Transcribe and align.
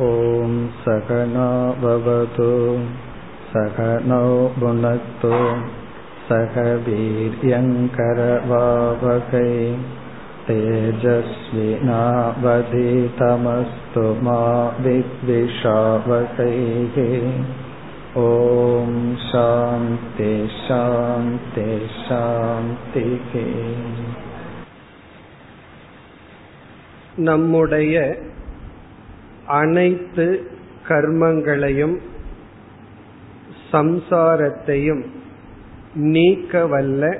ॐ 0.00 0.52
सकना 0.84 1.46
भवतु 1.80 2.44
सकनौ 3.48 4.28
भुनक्तु 4.60 5.32
सह 6.28 6.54
वीर्यङ्करवावकै 6.86 7.82
तेजस्विनावधितमस्तु 10.46 11.26
मा 14.28 14.38
विद्विषावकैः 14.86 15.36
ॐ 18.24 18.96
शान्ति 19.28 20.32
शान्ति 20.64 21.68
शान्तिः 22.00 23.38
நம்முடைய 27.28 27.96
அனைத்து 29.47 30.47
கர்மங்களையும் 30.87 31.99
சம்சாரத்தையும் 33.71 35.05
நீக்கவல்ல 35.95 37.17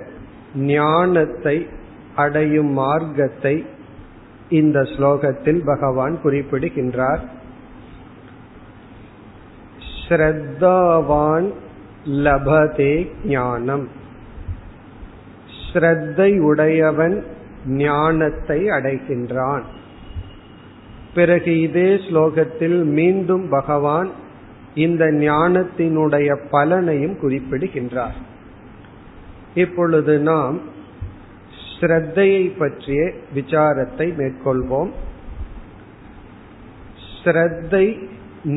ஞானத்தை 0.56 1.68
அடையும் 2.16 2.72
மார்க்கத்தை 2.72 3.66
இந்த 4.50 4.80
ஸ்லோகத்தில் 4.82 5.66
பகவான் 5.66 6.22
குறிப்பிடுகின்றார். 6.22 7.20
ஸ்ரத்தாவான் 10.08 11.52
லபதே 12.06 13.12
ஞானம். 13.26 13.88
ஸ்ரத்தை 15.74 16.40
உடையவன் 16.40 17.26
ஞானத்தை 17.66 18.66
அடைகின்றான். 18.66 19.64
பிறகு 21.18 21.52
இதே 21.62 21.90
ஸ்லோகத்தில் 22.08 22.80
மீண்டும் 22.98 23.46
பகவான் 23.50 24.10
இந்த 24.76 25.04
ஞானத்தினுடைய 25.22 26.30
பலனையும் 26.52 27.16
குறிப்பிடுகின்றார். 27.20 28.18
இப்பொழுது 29.56 30.14
நாம் 30.30 30.58
ஸ்ரத்தையை 31.72 32.44
பற்றிய 32.58 33.00
விசாரத்தை 33.36 34.08
மேற்கொள்வோம். 34.20 34.92
ஸ்ரத்தை 37.20 37.86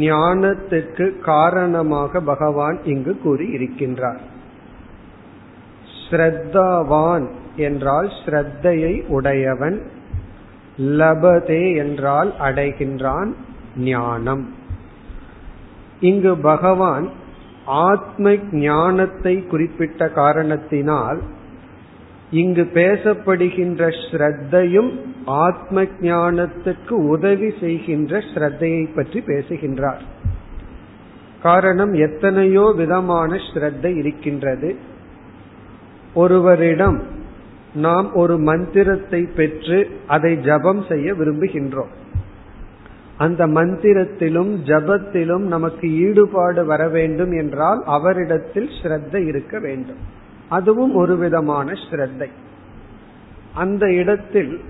ஞானத்துக்கு 0.04 1.06
காரணமாக 1.30 2.20
பகவான் 2.20 2.78
இங்கு 2.84 3.14
கூறியிருக்கின்றார். 3.24 4.20
ஸ்ரத்தாவான் 6.02 7.26
என்றால் 7.56 8.10
ஸ்ரத்தையை 8.20 8.94
உடையவன் 9.08 9.78
லபதே 10.78 11.76
என்றால் 11.76 12.32
அடைகின்றான் 12.40 13.30
ஞானம். 13.76 14.48
இங்கு 16.00 16.36
பகவான் 16.36 17.08
ஆத்ம 17.64 18.36
ஞானத்தை 18.52 19.46
குறிப்பிட்ட 19.46 20.08
காரணத்தினால் 20.08 21.20
இங்கு 22.30 22.70
பேசப்படுகின்ற 22.74 23.92
ஸ்ரத்தையும் 24.10 24.98
ஆத்ம 25.24 25.82
ஞானத்துக்கு 25.82 26.90
உதவி 26.90 27.52
செய்கின்ற 27.60 28.18
ஸ்ரத்தையை 28.18 28.94
பற்றி 28.94 29.20
பேசுகின்றார். 29.20 30.02
காரணம் 31.42 31.92
எத்தனையோ 31.92 32.72
விதமான 32.76 33.34
ஸ்ரத்தை 33.34 33.96
இருக்கின்றது. 33.96 34.76
ஒருவரிடம் 36.14 37.02
நாம் 37.74 38.12
ஒரு 38.12 38.38
மந்திரத்தை 38.38 39.22
பெற்று 39.22 39.90
அதை 40.06 40.36
ஜபம் 40.36 40.84
செய்ய 40.88 41.14
விரும்புகின்றோம். 41.14 41.88
அந்த 43.16 43.46
மந்திரத்திலும் 43.46 44.56
ஜபத்திலும் 44.64 45.40
நமக்கு 45.40 45.94
ஈடுபாடு 45.94 46.64
வர 46.64 46.88
வேண்டும் 46.88 47.32
என்றால் 47.32 47.82
அவரிடத்தில் 47.84 48.68
ஸ்ரத்த 48.82 49.26
இருக்க 49.26 49.58
வேண்டும். 49.58 49.96
அதுவும் 50.48 50.94
ஒரு 50.94 51.16
விதமான 51.16 51.72
ஸ்ரத்தை. 51.72 52.28
அந்த 53.54 53.92
இடத்தில் 53.92 54.60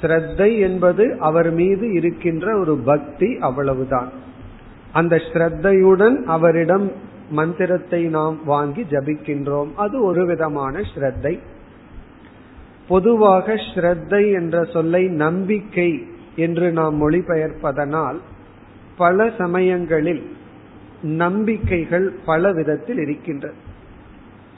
ஸ்ரத்தை 0.00 0.58
என்பது 0.58 1.16
அவர் 1.18 1.52
மீது 1.52 1.92
இருக்கின்ற 1.92 2.58
ஒரு 2.58 2.76
பக்தி 2.76 3.36
அவ்வளவுதான். 3.40 4.08
அந்த 4.92 5.16
ஸ்ரத்தையுடன் 5.16 6.24
அவரிடம் 6.24 6.92
மந்திரத்தை 7.30 8.04
நாம் 8.04 8.44
வாங்கி 8.44 8.82
ஜபிக்கின்றோம். 8.82 9.68
அது 9.74 10.04
ஒரு 10.04 10.26
விதமான 10.26 10.80
ஸ்ரத்தை. 10.94 11.38
பொதுவாக 12.88 13.54
ஸ்ரத்தை 13.54 14.22
என்ற 14.32 14.64
சொல்லை 14.64 15.02
நம்பிக்கை 15.24 15.90
என்று 16.36 16.66
நாம் 16.72 16.96
மொழிபெயர்ப்பதனால் 17.02 18.18
பல 18.96 19.30
சமயங்களில் 19.38 20.22
நம்பிக்கைகள் 21.02 22.06
பல 22.24 22.52
விதத்தில் 22.52 22.98
இருக்கின்றது. 22.98 23.58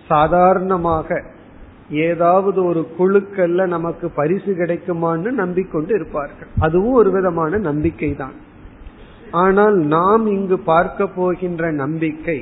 சாதாரணமாக 0.09 1.09
ஏதாவது 1.91 2.59
ஒரு 2.65 2.83
குழுக்கள்ல 2.99 3.67
நமக்கு 3.67 4.07
பரிசு 4.11 4.53
கிடைக்குமான்னு 4.53 5.31
நம்பிக்கொண்டு 5.43 5.95
இருப்பார்கள். 5.95 6.51
அதுவும் 6.59 6.93
ஒரு 6.93 7.11
விதமான 7.11 7.59
நம்பிக்கை 7.59 8.15
தான் 8.15 8.37
ஆனால் 9.31 9.77
நாம் 9.77 10.27
இங்கு 10.27 10.59
பார்க்க 10.59 11.07
போகின்ற 11.07 11.71
நம்பிக்கை 11.73 12.39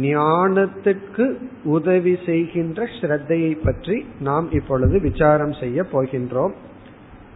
ஞானத்துக்கு 0.00 1.24
உதவி 1.64 2.18
செய்கின்ற 2.26 2.84
ஸ்ரத்தையை 2.84 3.52
பற்றி 3.62 4.06
நாம் 4.20 4.50
இப்பொழுது 4.50 5.00
விசாரம் 5.00 5.52
செய்ய 5.52 5.82
போகின்றோம். 5.92 6.54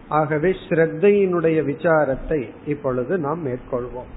ஆகவே 0.09 0.51
ஸ்ரத்தையினுடைய 0.67 1.59
விசாரத்தை 1.63 2.39
இப்பொழுது 2.65 3.17
நாம் 3.17 3.41
மேற்கொள்வோம். 3.45 4.09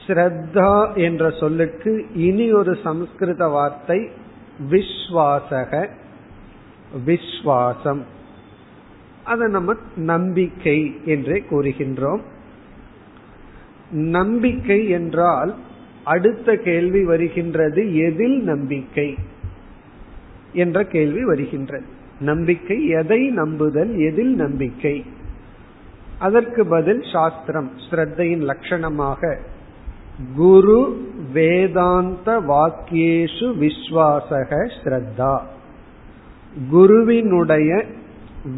ஸ்ரத்தா 0.00 0.94
என்ற 0.94 1.30
சொல்லுக்கு 1.30 2.06
இனி 2.14 2.52
ஒரு 2.52 2.78
சம்ஸ்கிருத 2.82 3.48
வார்த்தை 3.48 4.08
விஸ்வாசக 4.70 5.88
விஸ்வாசம். 7.06 8.02
அதை 9.24 9.48
நம்ம 9.48 9.74
நம்பிக்கை 9.96 10.78
என்றே 11.04 11.44
கூறுகின்றோம். 11.50 12.22
நம்பிக்கை 13.90 14.88
என்றால் 14.88 15.54
அடுத்த 16.08 16.56
கேள்வி 16.56 17.04
வருகின்றது 17.04 17.82
எதில் 17.96 18.42
நம்பிக்கை 18.42 19.14
என்ற 20.52 20.84
கேள்வி 20.84 21.24
வருகின்றது. 21.24 21.86
நம்பிக்கை 22.20 22.78
எதை 22.88 23.28
நம்புதல் 23.30 23.92
எதில் 23.98 24.34
நம்பிக்கை? 24.34 24.96
அதற்கு 26.18 26.66
பதில் 26.66 27.02
சாஸ்திரம் 27.12 27.70
ஸ்ரத்தையின் 27.90 28.44
லட்சணமாக 28.50 29.36
குரு 30.36 30.78
வேதாந்த 31.32 32.40
வாக்கியேஷு 32.40 33.48
விஸ்வாசக 33.56 34.50
ஸ்ரத்தா. 34.78 35.34
குருவினுடைய 36.70 37.84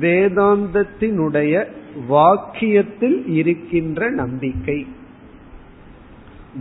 வேதாந்தத்தினுடைய 0.00 1.66
வாக்கியத்தில் 2.10 3.20
இருக்கின்ற 3.26 4.10
நம்பிக்கை. 4.10 4.86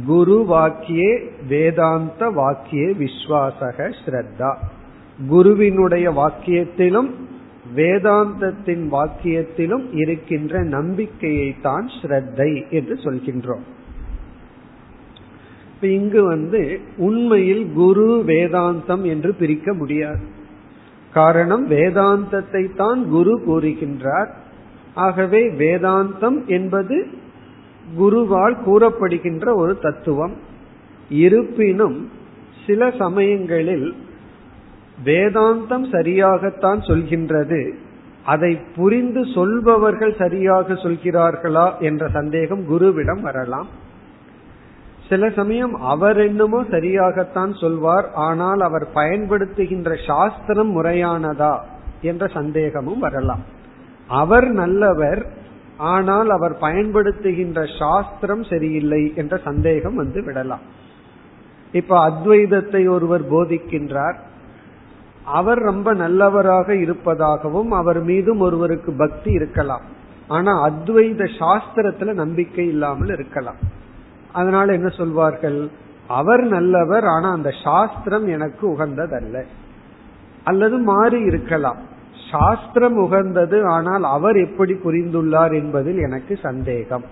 குரு 0.06 0.46
வாக்கியே 0.50 1.28
வேதாந்த 1.48 2.30
வாக்கியே 2.30 2.90
விஸ்வாசக 2.96 3.94
ஸ்ரத்தா. 4.06 4.56
குருவினுடைய 5.28 6.12
வாக்கியத்திலும் 6.12 7.10
வேதாந்தத்தின் 7.76 8.86
வாக்கியத்திலும் 8.92 9.94
இருக்கின்ற 9.94 10.64
நம்பிக்கையை 10.64 11.56
தான் 11.62 11.90
ஸ்ரத்தை 12.02 12.70
என்று 12.70 12.96
சொல்கின்றோம். 12.96 13.66
இங்கு 15.82 16.24
வந்து 16.24 16.80
உண்மையில் 16.98 17.72
குரு 17.74 18.24
வேதாந்தம் 18.28 19.02
என்று 19.02 19.34
பிரிக்க 19.34 19.74
முடியாது. 19.74 20.20
காரணம் 21.14 21.70
வேதாந்தத்தை 21.70 22.76
தான் 22.76 23.10
குரு 23.10 23.42
கூறுகின்றார். 23.48 24.28
ஆகவே 24.96 25.50
வேதாந்தம் 25.50 26.46
என்பது 26.46 27.08
குருவால் 27.98 28.56
கூறப்படுகின்ற 28.66 29.56
ஒரு 29.56 29.80
தத்துவம். 29.80 30.34
இருப்பினும் 31.10 32.10
சில 32.66 32.92
சமயங்களில் 32.98 33.96
வேதாந்தம் 35.06 35.86
சரியாகத்தான் 35.92 36.82
சொல்கின்றது. 36.88 37.74
அதை 38.26 38.60
புரிந்து 38.76 39.26
சொல்பவர்கள் 39.36 40.16
சரியாக 40.18 40.74
சொல்கிறார்களா 40.74 41.80
என்ற 41.80 42.10
சந்தேகம் 42.10 42.64
குருவிடம் 42.70 43.22
வரலாம். 43.22 43.68
சில 45.10 45.30
சமயம் 45.30 45.74
அவர் 45.74 46.18
என்னமோ 46.18 46.64
சரியாகத்தான் 46.64 47.60
சொல்வார் 47.62 48.12
ஆனால் 48.14 48.60
அவர் 48.60 48.88
பயன்படுத்துகின்ற 48.94 50.06
சாஸ்திரம் 50.08 50.84
முறையானதா 50.84 51.60
என்ற 52.02 52.28
சந்தேகமும் 52.28 53.00
வரலாம். 53.00 53.44
அவர் 54.08 54.50
நல்லவர் 54.50 55.28
ஆனால் 55.80 56.30
அவர் 56.30 56.58
பயன்படுத்துகின்ற 56.62 57.78
சாஸ்திரம் 57.80 58.44
சரியில்லை 58.44 59.14
என்ற 59.16 59.38
சந்தேகம் 59.38 59.96
வந்து 59.96 60.24
விடலாம். 60.24 60.60
இப்ப 61.72 62.10
அத்வைதத்தை 62.10 62.90
ஒருவர் 62.90 63.32
போதிக்கின்றார். 63.32 64.16
அவர் 65.26 65.58
ரொம்ப 65.58 65.94
நல்லவராக 65.94 66.76
இருப்பதாகவும் 66.76 67.72
அவர் 67.72 68.04
மீதும் 68.04 68.40
ஒருவருக்கு 68.40 68.92
பக்தி 68.92 69.32
இருக்கலாம். 69.32 69.82
ஆனா 70.28 70.70
அத்வைத 70.70 71.30
சாஸ்திரத்துல 71.40 72.14
நம்பிக்கை 72.14 72.68
இல்லாமல் 72.68 73.10
இருக்கலாம். 73.10 73.56
அதனால 74.34 74.74
என்ன 74.74 74.90
சொல்வார்கள்? 74.90 75.70
அவர் 76.08 76.44
நல்லவர் 76.44 77.06
ஆனா 77.06 77.32
அந்த 77.32 77.54
சாஸ்திரம் 77.64 78.28
எனக்கு 78.28 78.78
உகந்ததல்ல. 78.78 79.44
அல்லது 80.44 80.78
மாறி 80.78 81.20
இருக்கலாம். 81.20 81.78
சாஸ்திரம் 82.32 82.98
உகந்தது 82.98 83.58
ஆனால் 83.68 84.04
அவர் 84.04 84.38
எப்படி 84.38 84.74
புரிந்துள்ளார் 84.74 85.54
என்பதில் 85.62 85.98
எனக்கு 85.98 86.34
சந்தேகம். 86.42 87.06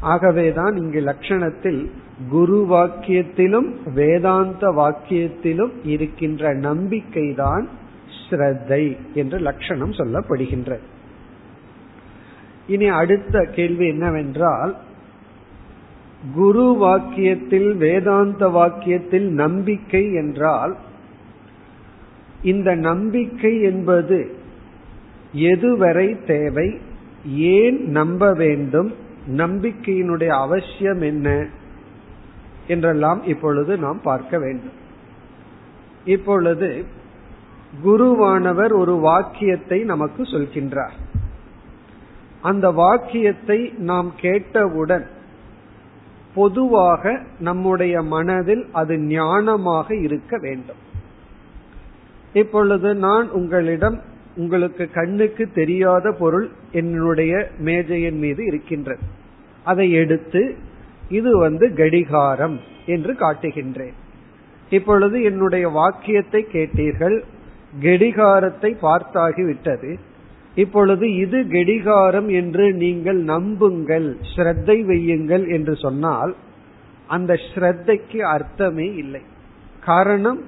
ஆகவேதான் 0.00 0.74
இங்கு 0.76 1.00
லட்சணத்தில் 1.00 1.90
குரு 2.30 2.58
வாக்கியத்திலும் 2.70 3.68
வேதாந்த 3.94 4.70
வாக்கியத்திலும் 4.70 5.74
இருக்கின்ற 5.84 6.54
நம்பிக்கை 6.54 7.26
தான் 7.34 7.68
ஸ்ரத்தை 8.18 8.84
என்று 9.14 9.38
லட்சணம் 9.38 9.90
சொல்லப்படுகின்றது. 9.90 10.84
இனி 12.66 12.88
அடுத்த 12.88 13.44
கேள்வி 13.54 13.86
என்னவென்றால் 13.88 14.72
குரு 16.34 16.66
வாக்கியத்தில் 16.80 17.70
வேதாந்த 17.76 18.48
வாக்கியத்தில் 18.48 19.28
நம்பிக்கை 19.42 20.04
என்றால் 20.12 20.74
இந்த 22.42 22.70
நம்பிக்கை 22.74 23.52
என்பது 23.60 24.18
எதுவரை 25.34 26.26
தேவை 26.26 26.80
ஏன் 27.26 27.90
நம்ப 27.90 28.32
வேண்டும் 28.32 28.94
நம்பிக்கையினுடைய 29.28 30.26
அவசியம் 30.26 31.00
என்ன 31.00 31.46
என்றெல்லாம் 32.66 33.22
இப்பொழுது 33.22 33.76
நாம் 33.76 34.00
பார்க்க 34.02 34.38
வேண்டும். 34.38 34.72
இப்பொழுது 36.04 36.84
குருவானவர் 37.84 38.72
ஒரு 38.76 38.94
வாக்கியத்தை 38.96 39.84
நமக்கு 39.84 40.22
சொல்கின்றார். 40.22 40.92
அந்த 42.40 42.70
வாக்கியத்தை 42.70 43.72
நாம் 43.76 44.12
கேட்டவுடன் 44.16 45.06
பொதுவாக 46.34 47.20
நம்முடைய 47.38 48.02
மனதில் 48.02 48.66
அது 48.72 48.94
ஞானமாக 48.94 50.02
இருக்க 50.02 50.38
வேண்டும். 50.38 50.76
இப்பொழுது 52.32 52.94
நான் 52.94 53.30
உங்களிடம் 53.30 54.02
உங்களுக்கு 54.36 54.84
கண்ணுக்கு 54.90 55.44
தெரியாத 55.52 56.12
பொருள் 56.12 56.46
என்னுடைய 56.72 57.32
மேஜையின் 57.58 58.18
மீது 58.18 58.44
இருக்கின்றது. 58.44 59.04
அதை 59.62 59.86
எடுத்து 59.92 60.42
இது 61.08 61.30
வந்து 61.38 61.66
கடிகாரம் 61.74 62.56
என்று 62.86 63.12
காட்டுகின்றேன். 63.12 63.96
இப்பொழுது 64.70 65.16
என்னுடைய 65.22 65.68
வாக்கியத்தை 65.68 66.40
கேட்டீர்கள் 66.52 67.16
கடிகாரத்தை 67.82 68.70
பார்த்தாகிவிட்டது. 68.82 69.90
இப்பொழுது 70.54 71.06
இது 71.16 71.38
கடிகாரம் 71.48 72.28
என்று 72.28 72.64
நீங்கள் 72.74 73.20
நம்புங்கள் 73.24 74.08
ஸ்ரத்தை 74.32 74.76
வையுங்கள் 74.90 75.44
என்று 75.48 75.74
சொன்னால் 75.76 76.32
அந்த 77.06 77.32
ஸ்ரத்தைக்கு 77.46 78.20
அர்த்தமே 78.34 78.88
இல்லை. 78.94 79.22
காரணம் 79.80 80.40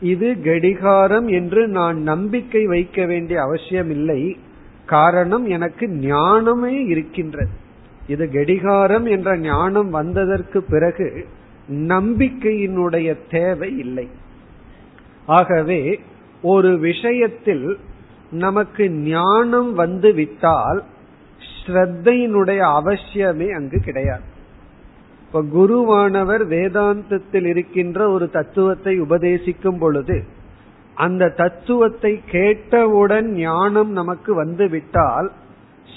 இது 0.00 0.40
கடிகாரம் 0.44 1.28
என்று 1.28 1.68
நான் 1.68 1.98
நம்பிக்கை 2.02 2.66
வைக்க 2.66 3.06
வேண்டிய 3.06 3.42
அவசியம் 3.42 3.90
இல்லை 3.90 4.36
காரணம் 4.86 5.46
எனக்கு 5.46 5.88
ஞானமே 5.88 6.84
இருக்கின்றது. 6.84 7.50
இது 8.06 8.30
கடிகாரம் 8.32 9.06
என்ற 9.06 9.38
ஞானம் 9.38 9.90
வந்ததற்கு 9.90 10.62
பிறகு 10.62 11.26
நம்பிக்கையினுடைய 11.70 13.16
தேவை 13.30 13.78
இல்லை. 13.78 14.08
ஆகவே 15.26 16.00
ஒரு 16.42 16.78
விஷயத்தில் 16.78 17.78
நமக்கு 18.30 18.90
ஞானம் 18.90 19.74
வந்து 19.74 20.14
விட்டால் 20.14 20.84
ஸ்ரத்தையினுடைய 21.66 22.60
அவசியமே 22.62 23.54
அங்கு 23.54 23.80
கிடையாது. 23.80 24.34
இப்ப 25.36 25.48
குருவானவர் 25.54 26.42
வேதாந்தத்தில் 26.48 27.46
இருக்கின்ற 27.46 28.10
ஒரு 28.10 28.30
தத்துவத்தை 28.30 29.00
உபதேசிக்கும் 29.00 29.78
பொழுது 29.78 30.24
அந்த 30.96 31.28
தத்துவத்தை 31.28 32.20
கேட்டவுடன் 32.30 33.34
ஞானம் 33.34 33.90
நமக்கு 33.92 34.34
வந்து 34.34 34.68
விட்டால் 34.68 35.32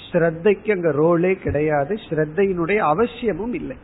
ஸ்ரத்தைக்கு 0.02 0.70
அங்க 0.70 0.90
ரோலே 0.90 1.32
கிடையாது 1.34 1.94
ஸ்ரத்தையினுடைய 2.08 2.76
அவசியமும் 2.76 3.54
இல்லை. 3.54 3.76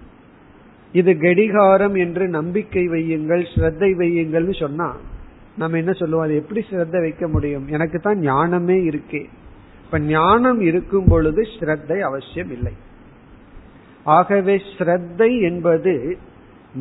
இது 0.92 1.16
கடிகாரம் 1.16 1.94
என்று 1.94 2.28
நம்பிக்கை 2.28 2.84
வையுங்கள் 2.88 3.44
ஸ்ரத்தை 3.54 3.90
வையுங்கள்னு 4.02 4.56
சொன்னா 4.58 4.88
நம்ம 5.56 5.78
என்ன 5.78 5.92
சொல்லுவோம்? 5.92 6.24
அது 6.24 6.34
எப்படி 6.34 6.60
ஸ்ரத்த 6.70 7.00
வைக்க 7.00 7.28
முடியும்? 7.28 7.68
எனக்கு 7.68 8.00
தான் 8.00 8.18
ஞானமே 8.18 8.74
இருக்கே. 8.74 9.28
இப்ப 9.84 9.98
ஞானம் 9.98 10.60
இருக்கும் 10.60 11.08
பொழுது 11.08 11.42
ஸ்ரத்தை 11.58 11.98
அவசியம் 12.00 12.50
இல்லை. 12.50 12.74
ஆகவே 14.06 14.56
ஸ்ரத்தை 14.56 15.40
என்பது 15.40 16.18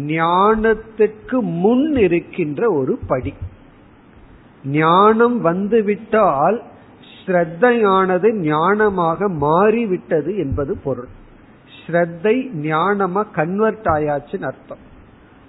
ஞானத்துக்கு 0.08 1.40
முன் 1.40 1.96
இருக்கின்ற 1.96 2.72
ஒரு 2.72 3.00
படி. 3.08 3.34
ஞானம் 4.64 5.42
வந்துவிட்டால் 5.42 6.62
ஸ்ரத்தையானது 7.18 8.30
ஞானமாக 8.50 9.28
மாறிவிட்டது 9.28 10.38
என்பது 10.38 10.78
பொருள். 10.78 11.08
ஸ்ரத்தை 11.78 12.36
ஞானமா 12.62 13.32
கன்வெர்ட் 13.32 13.86
ஆயாச்சுன்னு 13.86 14.44
அர்த்தம். 14.44 14.84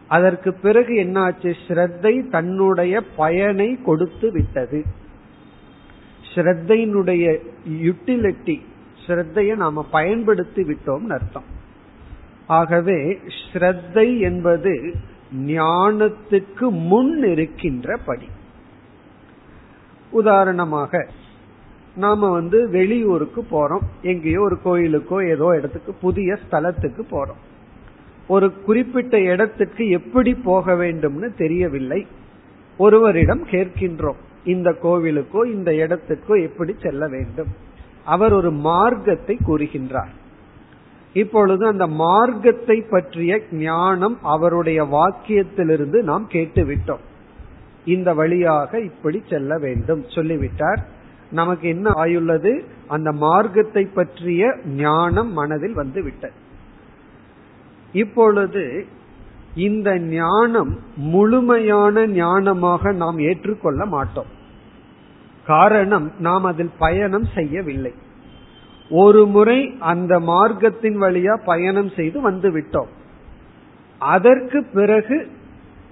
அதற்கு 0.08 0.52
பிறகு 0.52 0.94
என்னாச்சு? 0.94 1.55
ஸ்ரத்தை 1.69 2.28
தன்னுடைய 2.28 3.00
பயனை 3.17 3.78
கொடுத்து 3.82 4.32
விட்டது. 4.32 4.84
ஸ்ரத்தையினுடைய 6.34 7.38
யுட்டிலிட்டி 7.69 8.56
ஸ்ரத்தைய 9.06 9.56
நாம 9.56 9.87
பயன்படுத்தி 9.90 10.62
விட்டோம்னு 10.62 11.12
அர்த்தம். 11.12 11.55
ஆகவே 12.47 13.19
ஸ்ரத்தை 13.39 14.19
என்பது 14.19 14.95
ஞானத்துக்கு 15.47 16.67
முன் 16.71 17.23
இருக்கின்ற 17.23 17.97
படி. 17.97 18.29
உதாரணமாக 20.13 21.09
நாம 21.97 22.29
வந்து 22.31 22.59
வெளியூருக்கு 22.69 23.43
போறோம் 23.51 23.85
எங்கேயோ 24.03 24.41
ஒரு 24.41 24.57
கோயிலுக்கோ 24.65 25.19
ஏதோ 25.29 25.57
இடத்துக்கு 25.57 25.93
புதிய 25.93 26.39
ஸ்தலத்துக்கு 26.43 27.03
போறோம். 27.11 27.43
ஒரு 28.27 28.53
குறிப்பிட்ட 28.61 29.21
இடத்துக்கு 29.21 29.89
எப்படி 29.89 30.35
போக 30.35 30.75
வேண்டும்னு 30.75 31.35
தெரியவில்லை. 31.35 32.07
ஒருவரிடம் 32.79 33.45
கேட்கின்றோம் 33.51 34.21
இந்த 34.45 34.71
கோவிலுக்கோ 34.83 35.41
இந்த 35.53 35.71
இடத்துக்கோ 35.73 36.43
எப்படி 36.43 36.75
செல்ல 36.79 37.07
வேண்டும்? 37.07 37.49
அவர் 38.05 38.33
ஒரு 38.33 38.51
மார்க்கத்தை 38.51 39.39
கூறுகின்றார். 39.47 40.13
இப்பொழுது 41.16 41.66
அந்த 41.66 41.87
மார்க்கத்தை 41.87 42.76
பற்றிய 42.80 43.40
ஞானம் 43.50 44.18
அவருடைய 44.23 44.80
வாக்கியத்திலிருந்து 44.85 46.02
நாம் 46.02 46.26
கேட்டுவிட்டோம். 46.32 47.04
இந்த 47.85 48.14
வழியாக 48.14 48.80
இப்படி 48.80 49.23
செல்ல 49.30 49.58
வேண்டும். 49.58 50.02
சொல்லிவிட்டார். 50.08 50.80
நமக்கு 51.30 51.68
என்ன 51.68 51.90
ஆயுள்ளது? 51.90 52.52
அந்த 52.87 53.12
மார்க்கத்தை 53.12 53.85
பற்றிய 53.85 54.56
ஞானம் 54.66 55.32
மனதில் 55.32 55.75
வந்து 55.75 56.02
விட்டது 56.02 56.32
இப்பொழுது 57.92 58.64
இந்த 59.54 59.99
ஞானம் 59.99 60.73
முழுமையான 60.96 62.06
ஞானமாக 62.06 62.92
நாம் 62.94 63.18
ஏற்றுக்கொள்ள 63.18 63.87
மாட்டோம். 63.87 64.30
காரணம் 65.46 66.12
நாம் 66.18 66.44
அதில் 66.44 66.70
பயணம் 66.78 67.28
செய்யவில்லை. 67.35 67.94
ஒரு 68.90 69.26
முறை 69.26 69.76
அந்த 69.78 70.21
மார்க்கத்தின் 70.21 70.99
வழியா 71.00 71.40
பயணம் 71.45 71.90
செய்து 71.97 72.21
வந்து 72.21 72.59
விட்டோம். 72.59 72.87
அதற்கு 73.99 74.64
பிறகு 74.64 75.28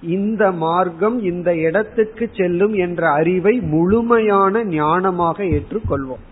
இந்த 0.02 0.52
மார்க்கம் 0.52 1.22
இந்த 1.22 1.56
இடத்துக்கு 1.56 2.30
செல்லும் 2.32 2.74
என்ற 2.74 3.10
அறிவை 3.10 3.60
முழுமையான 3.60 4.64
ஞானமாக 4.64 5.38
ஏற்றுக்கொள்வோம். 5.38 6.24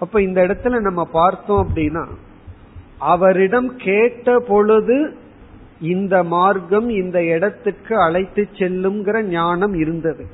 அப்ப 0.00 0.22
இந்த 0.22 0.46
இடத்துல 0.46 0.80
நம்ம 0.80 1.04
பார்த்தோம் 1.04 1.68
அப்படின்னா 1.68 2.06
அவரிடம் 2.98 3.76
கேட்ட 3.76 4.38
பொழுது 4.38 5.16
இந்த 5.80 6.24
மார்க்கம் 6.24 6.88
இந்த 6.88 7.24
இடத்துக்கு 7.24 8.00
அழைத்து 8.00 8.48
செல்லுங்கிற 8.56 9.22
ஞானம் 9.22 9.74
இருந்தது. 9.74 10.26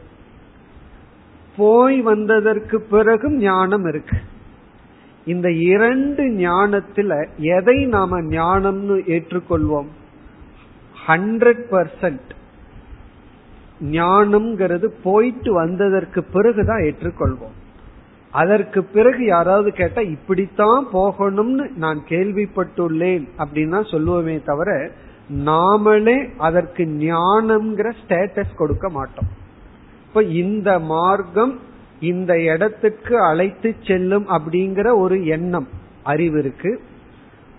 போய் 1.56 2.00
வந்ததற்கு 2.00 2.80
பிறகும் 2.80 3.36
ஞானம் 3.36 3.86
இருக்கு. 3.86 4.16
இந்த 5.26 5.50
இரண்டு 5.50 6.24
ஞானத்துல 6.24 7.26
எதை 7.36 7.86
நாம 7.86 8.20
ஞானம்னு 8.20 8.96
ஏற்றுக்கொள்வோம்? 9.06 9.86
ஹண்ட்ரட் 11.06 11.62
பர்சன்ட் 11.70 12.34
ஞானம்ங்கிறது 13.82 14.86
போயிட்டு 15.02 15.52
வந்ததற்கு 15.52 16.24
பிறகுதான் 16.24 16.80
ஏற்றுக்கொள்வோம். 16.80 17.56
அதற்கு 18.30 18.84
பிறகு 18.84 19.24
யாராவது 19.24 19.72
கேட்டா 19.72 20.00
இப்படித்தான் 20.00 20.86
போகணும்னு 20.92 21.70
நான் 21.76 22.00
கேள்விப்பட்டுள்ளேன் 22.08 23.28
அப்படின்னா 23.38 23.80
சொல்லுவோமே 23.92 24.44
தவிர 24.44 24.90
நாமளே 25.44 26.28
அதற்கு 26.38 26.84
ஞானம்ங்கிற 26.84 27.92
ஸ்டேட்டஸ் 28.02 28.56
கொடுக்க 28.56 28.90
மாட்டோம். 28.90 29.30
இப்ப 30.08 30.22
இந்த 30.22 30.78
மார்க்கம் 30.78 31.60
இந்த 32.00 32.42
இடத்துக்கு 32.42 33.22
அழைத்து 33.22 33.76
செல்லும் 33.82 34.28
அப்படிங்கிற 34.28 34.96
ஒரு 34.96 35.26
எண்ணம் 35.26 35.68
அறிவு 36.02 36.38
இருக்கு. 36.38 36.80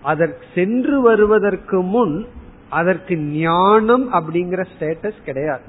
அதற்கு 0.02 0.46
சென்று 0.54 1.00
வருவதற்கு 1.00 1.82
முன் 1.82 2.26
அதற்கு 2.68 3.16
ஞானம் 3.16 4.12
அப்படிங்கிற 4.12 4.64
ஸ்டேட்டஸ் 4.78 5.24
கிடையாது. 5.24 5.62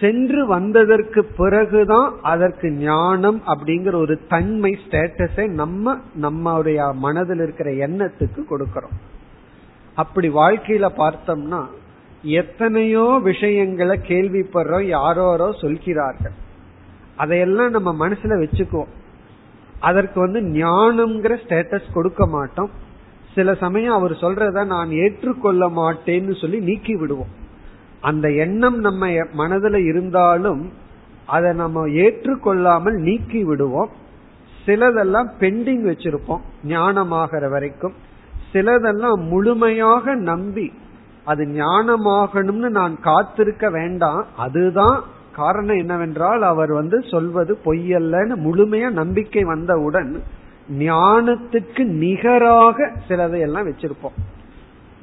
சென்று 0.00 0.46
வந்ததற்கு 0.46 1.24
பிறகுதான் 1.24 2.14
அதற்கு 2.22 2.70
ஞானம் 2.70 3.42
அப்படிங்கிற 3.46 3.94
ஒரு 3.94 4.20
தன்மை 4.28 4.78
ஸ்டேட்டஸை 4.88 5.48
நம்ம 5.48 5.98
நம்மளுடைய 6.22 6.94
மனதில் 6.94 7.38
இருக்கிற 7.38 7.70
எண்ணத்துக்கு 7.70 8.44
கொடுக்கிறோம். 8.50 8.96
அப்படி 9.94 10.28
வாழ்க்கையில 10.28 10.88
பார்த்தோம்னா 10.96 11.66
எத்தனையோ 12.22 13.20
விஷயங்களை 13.22 14.00
கேள்விப்படுறோம் 14.08 14.82
யாரோரோ 14.82 15.52
சொல்கிறார்கள். 15.52 16.32
அதையெல்லாம் 17.16 17.70
நம்ம 17.70 18.08
மனசுல 18.08 18.36
வச்சுக்குவோம். 18.42 18.92
அதற்கு 19.80 20.20
வந்து 20.20 20.40
ஞானம்ங்கிற 20.40 21.36
ஸ்டேட்டஸ் 21.46 21.92
கொடுக்க 21.92 22.26
மாட்டோம். 22.26 22.70
சில 23.34 23.54
சமயம் 23.54 23.94
அவர் 23.94 24.12
சொல்றத 24.12 24.64
நான் 24.64 24.90
ஏற்றுக்கொள்ள 24.90 25.68
மாட்டேன்னு 25.68 26.40
சொல்லி 26.40 26.60
நீக்கி 26.60 26.94
விடுவோம். 26.94 27.32
அந்த 28.00 28.30
எண்ணம் 28.30 28.78
நம்ம 28.78 29.08
மனதில் 29.32 29.84
இருந்தாலும் 29.84 30.72
அதை 31.26 31.52
நம்ம 31.52 31.86
ஏற்றுக்கொள்ளாமல் 31.86 32.96
நீக்கி 32.98 33.44
விடுவோம். 33.44 33.90
சிலதெல்லாம் 34.66 35.30
பெண்டிங் 35.40 35.84
வச்சிருப்போம் 35.90 36.40
ஞானமாகிற 36.68 37.50
வரைக்கும். 37.50 37.92
சிலதெல்லாம் 38.52 39.28
முழுமையாக 39.28 40.14
நம்பி 40.14 40.72
அது 41.24 41.44
ஞானமாகணும்னு 41.44 42.68
நான் 42.68 43.00
காத்திருக்க 43.00 43.70
வேண்டாம். 43.70 44.26
அதுதான் 44.36 45.02
காரணம் 45.32 45.78
என்னவென்றால் 45.78 46.42
அவர் 46.42 46.72
வந்து 46.72 47.02
சொல்வது 47.10 47.58
பொய்யல்லன்னு 47.64 48.34
முழுமையா 48.46 48.90
நம்பிக்கை 48.90 49.44
வந்தவுடன் 49.44 50.22
ஞானத்துக்கு 50.78 51.84
நிகராக 51.84 52.90
சிலதையெல்லாம் 53.08 53.68
வச்சிருப்போம். 53.68 54.16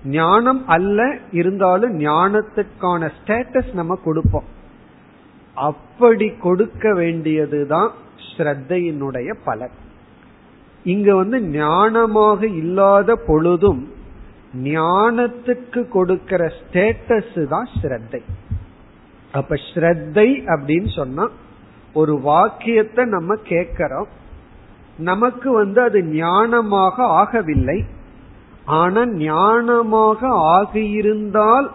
ஞானம் 0.05 0.67
அல்ல 0.67 1.17
இருந்தாலும் 1.31 1.99
ஞானத்துக்கான 1.99 3.11
ஸ்டேட்டஸ் 3.17 3.73
நம்ம 3.73 3.99
கொடுப்போம். 4.03 4.47
அப்படி 5.53 6.29
கொடுக்க 6.29 6.93
வேண்டியதுதான் 6.93 7.91
ஸ்ரத்தையினுடைய 8.37 9.35
பலன். 9.45 9.75
இங்க 10.83 11.15
வந்து 11.15 11.39
ஞானமாக 11.39 12.43
இல்லாத 12.43 13.15
பொழுதும் 13.15 13.81
ஞானத்துக்கு 14.53 15.87
கொடுக்கிற 15.87 16.53
ஸ்டேட்டஸ் 16.59 17.47
தான் 17.47 17.69
ஸ்ரத்தை. 17.81 18.21
அப்ப 19.31 19.55
ஸ்ரத்தை 19.55 20.29
அப்படின்னு 20.45 20.95
சொன்னா 20.95 21.29
ஒரு 21.93 22.21
வாக்கியத்தை 22.21 23.05
நம்ம 23.05 23.35
கேட்கிறோம். 23.35 24.07
நமக்கு 24.97 25.51
வந்து 25.51 25.81
அது 25.81 25.99
ஞானமாக 26.01 26.95
ஆகவில்லை. 26.97 27.85
ஆனா 28.65 29.05
ஞானமாக 29.05 30.21
ஆகியிருந்தால் 30.55 31.69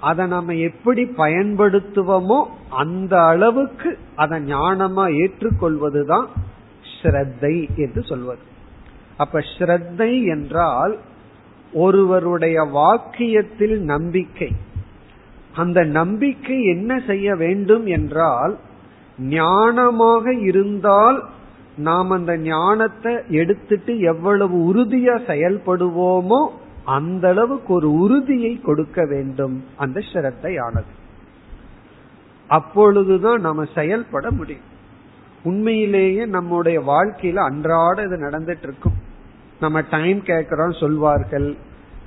அதை 0.00 0.26
நம்ம 0.26 0.54
எப்படி 0.54 1.02
பயன்படுத்துவோமோ 1.16 2.44
அந்த 2.68 3.22
அளவுக்கு 3.22 3.98
அதை 4.16 4.38
ஞானமா 4.42 5.04
ஏற்றுக்கொள்வதுதான் 5.22 6.26
ஸ்ரத்தை 7.02 7.76
என்று 7.76 8.02
சொல்வது. 8.02 8.42
அப்ப 9.16 9.42
ஸ்ரத்தை 9.58 10.24
என்றால் 10.24 10.98
ஒருவருடைய 11.74 12.62
வாக்கியத்தில் 12.62 13.78
நம்பிக்கை. 13.78 14.50
அந்த 15.52 15.84
நம்பிக்கை 15.84 16.64
என்ன 16.64 17.00
செய்ய 17.06 17.34
வேண்டும் 17.34 17.86
என்றால் 17.86 18.58
ஞானமாக 19.20 20.40
இருந்தால் 20.40 21.24
நாம் 21.76 22.10
அந்த 22.10 22.36
ஞானத்தை 22.36 23.12
எடுத்துட்டு 23.28 23.98
எவ்வளவு 24.00 24.56
உறுதியா 24.72 25.16
செயல்படுவோமோ 25.26 26.48
அந்த 26.84 27.28
அளவுக்கு 27.28 27.74
ஒரு 27.74 27.92
உறுதியை 27.92 28.60
கொடுக்க 28.60 29.06
வேண்டும். 29.06 29.64
அந்த 29.76 30.00
ஸ்ரத்தையானது 30.12 30.92
அப்பொழுதுதான் 32.48 33.40
நம்ம 33.40 33.64
செயல்பட 33.74 34.30
முடியும். 34.30 34.70
உண்மையிலேயே 35.42 36.26
நம்முடைய 36.26 36.80
வாழ்க்கையில 36.80 37.34
அன்றாட 37.34 38.02
இது 38.02 38.16
நடந்துட்டு 38.16 38.62
இருக்கும். 38.62 39.03
நம்ம 39.60 39.80
டைம் 39.80 40.22
கேட்கிறோம் 40.22 40.72
சொல்வார்கள். 40.72 41.56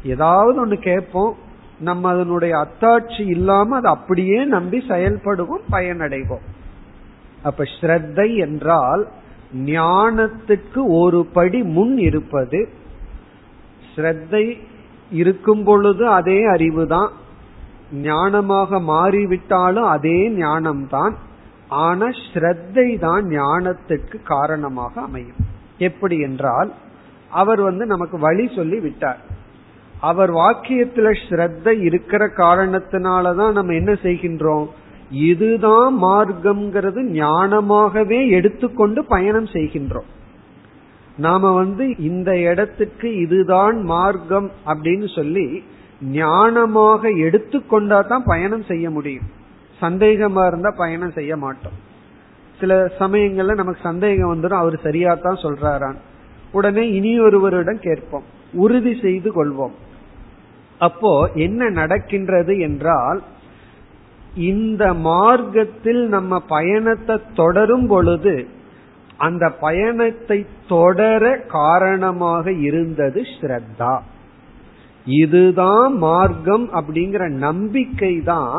ஏதாவது 0.03 0.57
ஒன்று 0.59 0.79
கேட்போம். 0.79 1.35
நம்ம 1.79 2.09
அதனுடைய 2.09 2.65
அத்தாட்சி 2.65 3.23
இல்லாம 3.27 3.75
அதை 3.75 3.91
அப்படியே 3.91 4.45
நம்பி 4.45 4.77
செயல்படுவோம் 4.87 5.65
பயனடைவோம். 5.71 6.45
அப்ப 7.43 7.63
ஸ்ரத்தை 7.63 8.35
என்றால் 8.37 9.07
ஞானத்துக்கு 9.65 10.81
ஒரு 11.01 11.25
படி 11.25 11.63
முன் 11.63 11.97
இருப்பது. 11.97 12.69
ஸ்ரத்தை 13.91 14.57
இருக்கும் 15.11 15.63
பொழுது 15.63 16.07
அதே 16.09 16.45
அறிவு 16.45 16.87
தான் 16.87 17.11
ஞானமாக 17.93 18.79
மாறிவிட்டாலும் 18.81 19.87
அதே 19.87 20.29
ஞானம்தான். 20.29 21.13
ஆனா 21.69 22.07
ஸ்ரத்தை 22.23 22.97
தான் 22.99 23.23
ஞானத்துக்கு 23.25 24.17
காரணமாக 24.23 25.01
அமையும். 25.01 25.39
எப்படி 25.77 26.19
என்றால் 26.19 26.73
அவர் 27.29 27.61
வந்து 27.61 27.85
நமக்கு 27.85 28.19
வழி 28.19 28.51
சொல்லி 28.55 28.79
விட்டார். 28.79 29.17
அவர் 29.99 30.33
வாக்கியத்துல 30.33 31.15
ஸ்ரத்த 31.29 31.81
இருக்கிற 31.81 32.25
காரணத்தினாலதான் 32.25 33.51
நம்ம 33.51 33.73
என்ன 33.73 33.91
செய்கின்றோம்? 33.91 34.67
இதுதான் 35.11 36.03
மார்க்கம்ங்கிறது 36.03 37.01
ஞானமாகவே 37.03 38.29
எடுத்துக்கொண்டு 38.29 39.05
பயணம் 39.05 39.45
செய்கின்றோம். 39.45 40.09
நாம 41.17 41.51
வந்து 41.53 41.97
இந்த 41.97 42.39
இடத்துக்கு 42.39 43.15
இதுதான் 43.15 43.81
மார்க்கம் 43.83 44.51
அப்படின்னு 44.65 45.15
சொல்லி 45.15 45.63
ஞானமாக 46.13 47.03
எடுத்துக்கொண்டா 47.03 48.07
தான் 48.07 48.23
பயணம் 48.23 48.63
செய்ய 48.63 48.89
முடியும். 48.89 49.23
சந்தேகமா 49.81 50.47
இருந்தா 50.47 50.73
பயணம் 50.77 51.11
செய்ய 51.11 51.35
மாட்டோம். 51.37 51.73
சில 52.59 52.91
சமயங்கள்ல 52.99 53.55
நமக்கு 53.55 53.81
சந்தேகம் 53.83 54.33
வந்துடும் 54.33 54.61
அவர் 54.61 54.79
சரியா 54.83 55.13
தான் 55.13 55.41
சொல்றாரான் 55.41 55.97
உடனே 56.57 56.83
இனி 56.97 57.11
ஒருவரிடம் 57.19 57.81
கேட்போம். 57.87 58.25
உறுதி 58.63 58.93
செய்து 59.03 59.29
கொள்வோம். 59.37 59.75
அப்போ 60.81 61.13
என்ன 61.45 61.69
நடக்கின்றது 61.79 62.53
என்றால் 62.67 63.19
இந்த 64.51 64.83
மார்க்கத்தில் 65.07 66.03
நம்ம 66.15 66.39
பயணத்தை 66.55 67.15
தொடரும் 67.33 67.87
பொழுது 67.87 68.35
அந்த 69.25 69.45
பயணத்தை 69.63 70.37
தொடர 70.67 71.23
காரணமாக 71.55 72.51
இருந்தது 72.67 73.21
ஸ்ரத்தா. 73.33 73.93
இதுதான் 75.05 75.93
மார்க்கம் 76.03 76.65
அப்படிங்கிற 76.79 77.23
நம்பிக்கை 77.45 78.13
தான் 78.31 78.57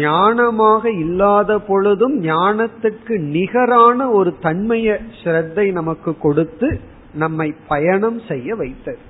ஞானமாக 0.00 0.84
இல்லாத 1.02 1.50
பொழுதும் 1.68 2.14
ஞானத்துக்கு 2.24 3.14
நிகரான 3.34 3.98
ஒரு 4.18 4.30
தன்மையை 4.46 4.96
ஸ்ரத்தை 5.18 5.66
நமக்கு 5.78 6.12
கொடுத்து 6.18 6.68
நம்மை 7.16 7.48
பயணம் 7.68 8.20
செய்ய 8.28 8.54
வைத்தது 8.54 9.02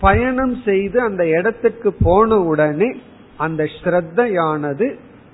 பயணம் 0.00 0.56
செய்து 0.62 0.98
அந்த 1.00 1.22
இடத்துக்கு 1.28 1.90
போன 2.02 2.38
உடனே 2.42 2.90
அந்த 3.36 3.62
ஸ்ரத்தையானது 3.76 4.86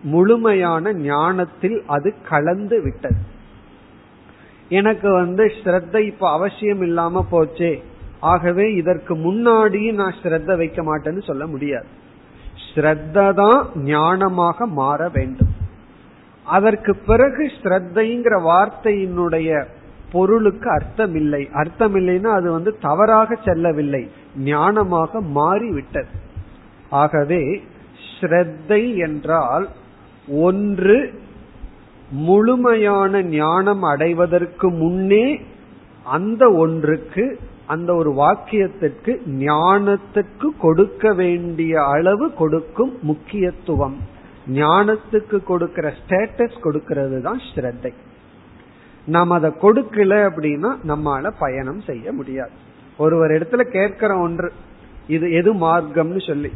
முழுமையான 0.02 0.92
ஞானத்தில் 0.92 1.76
அது 1.86 2.08
கலந்து 2.28 2.76
விட்டது. 2.82 3.20
எனக்கு 4.70 5.08
வந்து 5.12 5.44
ஸ்ரத்தை 5.58 6.00
இப்ப 6.06 6.30
அவசியம் 6.30 6.82
இல்லாம 6.82 7.24
போச்சே. 7.32 7.72
ஆகவே 8.20 8.66
இதற்கு 8.72 9.14
முன்னாடியும் 9.16 10.00
நான் 10.00 10.18
ஸ்ரத்த 10.22 10.56
வைக்க 10.56 10.82
மாட்டேன்னு 10.82 11.22
சொல்ல 11.24 11.44
முடியாது. 11.46 11.88
ஸ்ரத்த 12.68 13.16
தான் 13.34 13.60
ஞானமாக 13.86 14.66
மாற 14.72 15.08
வேண்டும். 15.08 15.52
அதற்கு 16.46 16.92
பிறகு 17.06 17.44
ஸ்ரத்தைங்கிற 17.58 18.34
வார்த்தையினுடைய 18.42 19.50
பொருளுக்கு 20.16 20.68
அர்த்தம் 20.70 21.14
இல்லை 21.20 21.42
அர்த்தம் 21.60 21.96
இல்லைன்னா 22.00 22.30
அது 22.38 22.48
வந்து 22.56 22.72
தவறாக 22.86 23.38
செல்லவில்லை. 23.46 24.02
ஞானமாக 24.50 25.20
மாறிவிட்டது. 25.38 26.12
ஆகவே 27.02 27.42
ஸ்ரத்தை 28.10 28.82
என்றால் 29.06 29.66
ஒன்று 30.46 30.98
முழுமையான 32.26 33.22
ஞானம் 33.34 33.84
அடைவதற்கு 33.92 34.66
முன்னே 34.82 35.26
அந்த 36.16 36.42
ஒன்றுக்கு 36.64 37.24
அந்த 37.74 37.90
ஒரு 38.00 38.10
வாக்கியத்திற்கு 38.20 39.12
ஞானத்துக்கு 39.46 40.48
கொடுக்க 40.64 41.12
வேண்டிய 41.20 41.74
அளவு 41.94 42.26
கொடுக்கும் 42.40 42.92
முக்கியத்துவம். 43.10 43.96
ஞானத்துக்கு 44.60 45.38
கொடுக்கிற 45.50 45.86
ஸ்டேட்டஸ் 46.00 46.58
கொடுக்கிறது 46.66 47.18
தான் 47.26 47.40
ஸ்ரத்தை. 47.48 47.92
நாம் 49.06 49.30
அதை 49.30 49.50
கொடுக்கல 49.50 50.30
அப்படின்னா 50.30 50.76
நம்மால 50.88 51.32
பயணம் 51.38 51.80
செய்ய 51.80 52.12
முடியாது. 52.12 52.50
ஒருவர் 52.98 53.30
இடத்துல 53.30 53.62
கேட்கிற 53.62 54.18
ஒன்று 54.18 54.52
இது 55.08 55.32
எது 55.32 55.54
மார்க்கம்னு 55.54 56.26
சொல்லி. 56.26 56.52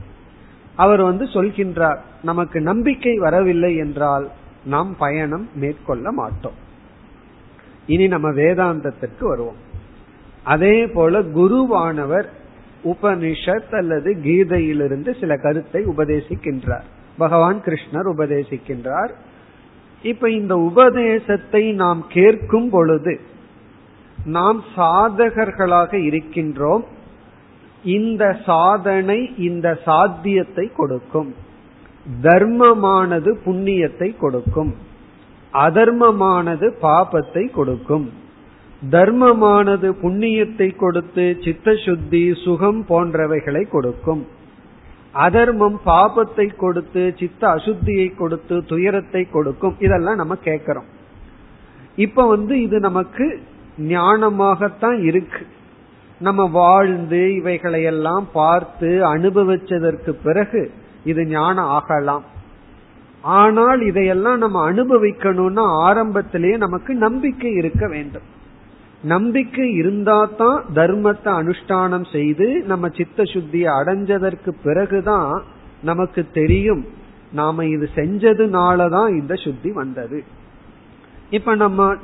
அவர் 0.76 1.02
வந்து 1.02 1.24
சொல்கின்றார் 1.24 1.98
நமக்கு 2.22 2.60
நம்பிக்கை 2.60 3.18
வரவில்லை 3.18 3.76
என்றால் 3.76 4.30
நாம் 4.64 4.96
பயணம் 4.98 5.48
மேற்கொள்ள 5.54 6.12
மாட்டோம். 6.12 6.68
இனி 7.86 8.06
நம்ம 8.06 8.30
வேதாந்தத்திற்கு 8.30 9.20
வருவோம். 9.20 9.56
அதே 10.44 10.86
போல 10.86 11.20
குருவானவர் 11.20 12.24
உபனிஷத் 12.84 13.74
அல்லது 13.74 14.14
கீதையிலிருந்து 14.24 15.16
சில 15.20 15.36
கருத்தை 15.36 15.84
உபதேசிக்கின்றார். 15.84 16.84
பகவான் 17.18 17.60
கிருஷ்ணர் 17.64 18.12
உபதேசிக்கின்றார். 18.16 19.10
இப்ப 20.02 20.30
இந்த 20.30 20.56
உபதேசத்தை 20.56 21.72
நாம் 21.72 22.06
கேட்கும் 22.08 22.70
பொழுது 22.70 23.20
நாம் 24.24 24.64
சாதகர்களாக 24.76 25.96
இருக்கின்றோம். 25.96 26.84
இந்த 27.84 28.36
சாதனை 28.44 29.30
இந்த 29.36 29.80
சாத்தியத்தை 29.84 30.72
கொடுக்கும். 30.76 31.34
தர்மமானது 32.22 33.38
புண்ணியத்தை 33.46 34.16
கொடுக்கும். 34.16 34.74
அதர்மமானது 35.52 36.76
பாபத்தை 36.82 37.50
கொடுக்கும். 37.50 38.12
தர்மமானது 38.90 39.92
புண்ணியத்தை 40.02 40.76
கொடுத்து 40.76 41.36
சித்த 41.44 41.74
சுத்தி 41.74 42.34
சுகம் 42.44 42.84
போன்றவைகளை 42.88 43.68
கொடுக்கும். 43.68 44.26
அதர்மம் 45.12 45.80
பாபத்தை 45.86 46.56
கொடுத்து 46.56 47.14
சித்த 47.18 47.48
அசுத்தியை 47.48 48.16
கொடுத்து 48.16 48.64
துயரத்தை 48.64 49.30
கொடுக்கும். 49.30 49.76
இதெல்லாம் 49.78 50.16
நம்ம 50.16 50.34
கேட்கிறோம். 50.34 50.84
இப்ப 51.96 52.26
வந்து 52.26 52.62
இது 52.62 52.80
நமக்கு 52.80 53.40
ஞானமாகத்தான் 53.78 55.02
இருக்கு. 55.02 55.46
நம்ம 56.18 56.44
வாழ்ந்து 56.46 57.34
இவைகளை 57.34 57.82
எல்லாம் 57.82 58.28
பார்த்து 58.32 59.16
அனுபவிச்சதற்கு 59.16 60.10
பிறகு 60.10 60.72
இது 61.04 61.26
ஞானம் 61.26 61.64
ஆகலாம். 61.64 62.24
ஆனால் 63.22 63.80
இதையெல்லாம் 63.80 64.38
நம்ம 64.38 64.70
அனுபவிக்கணும்னா 64.70 65.64
ஆரம்பத்திலேயே 65.82 66.56
நமக்கு 66.56 66.94
நம்பிக்கை 66.94 67.52
இருக்க 67.52 67.86
வேண்டும். 67.88 68.38
நம்பிக்கை 69.02 69.72
இருந்தா 69.72 70.24
தான் 70.24 70.64
தர்மத்தை 70.74 71.24
அனுஷ்டானம் 71.24 72.12
செய்து 72.12 72.62
நம்ம 72.66 72.88
சித்த 72.88 73.22
சுத்தியை 73.22 73.70
அடைஞ்சதற்கு 73.82 74.52
பிறகுதான் 74.64 75.42
நமக்கு 75.82 76.26
தெரியும். 76.32 76.86
நாம 77.32 77.64
இது 77.64 77.88
செஞ்சதுனாலதான் 77.94 79.08
இந்த 79.08 79.34
சுத்தி 79.34 79.70
வந்தது. 79.72 80.24
இப்ப 81.30 81.54
நம்ம 81.54 81.94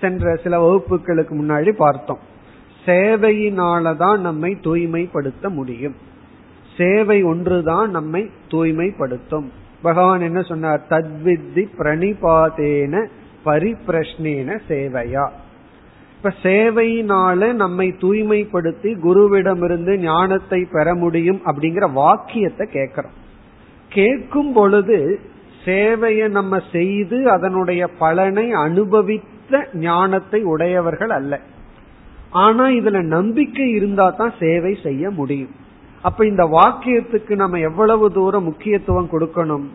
சென்ற 0.00 0.36
சில 0.36 0.60
வகுப்புகளுக்கு 0.60 1.30
முன்னாடி 1.30 1.72
பார்த்தோம். 1.72 2.18
சேவையினாலதான் 2.86 4.18
நம்மை 4.18 4.56
தூய்மைப்படுத்த 4.60 5.48
முடியும். 5.48 5.94
சேவை 6.76 7.22
ஒன்றுதான் 7.22 7.90
நம்மை 7.90 8.30
தூய்மைப்படுத்தும். 8.48 9.52
பகவான் 9.82 10.20
என்ன 10.20 10.42
சொன்னார்? 10.42 10.86
தத்வித்தி 10.90 11.68
பிரணிபாதேன 11.78 13.06
பரிப்பிரஷ்னேன 13.44 14.58
சேவையா. 14.68 15.28
இப்ப 16.24 16.36
சேவையினால 16.42 17.52
நம்மை 17.52 17.94
தூய்மைப்படுத்தி 18.00 18.90
குருவிடமிருந்து 19.02 19.96
ஞானத்தை 19.96 20.64
பெற 20.64 20.94
முடியும் 20.94 21.40
அப்படிங்கிற 21.44 21.92
வாக்கியத்தை 21.92 22.66
கேட்கிறோம். 22.66 23.12
கேட்கும் 23.88 24.52
பொழுது 24.52 25.20
சேவையை 25.64 26.28
நம்ம 26.28 26.60
செய்து 26.72 27.30
அதனுடைய 27.30 27.88
பலனை 27.88 28.52
அனுபவித்த 28.52 29.68
ஞானத்தை 29.74 30.42
உடையவர்கள் 30.42 31.10
அல்ல. 31.10 31.40
ஆனா 32.30 32.66
இதுல 32.66 33.02
நம்பிக்கை 33.02 33.70
இருந்தா 33.70 34.10
தான் 34.10 34.34
சேவை 34.38 34.78
செய்ய 34.82 35.10
முடியும். 35.10 35.54
அப்ப 36.02 36.26
இந்த 36.26 36.44
வாக்கியத்துக்கு 36.44 37.34
நம்ம 37.34 37.58
எவ்வளவு 37.58 38.12
தூரம் 38.12 38.44
முக்கியத்துவம் 38.44 39.10
கொடுக்கணும்? 39.12 39.66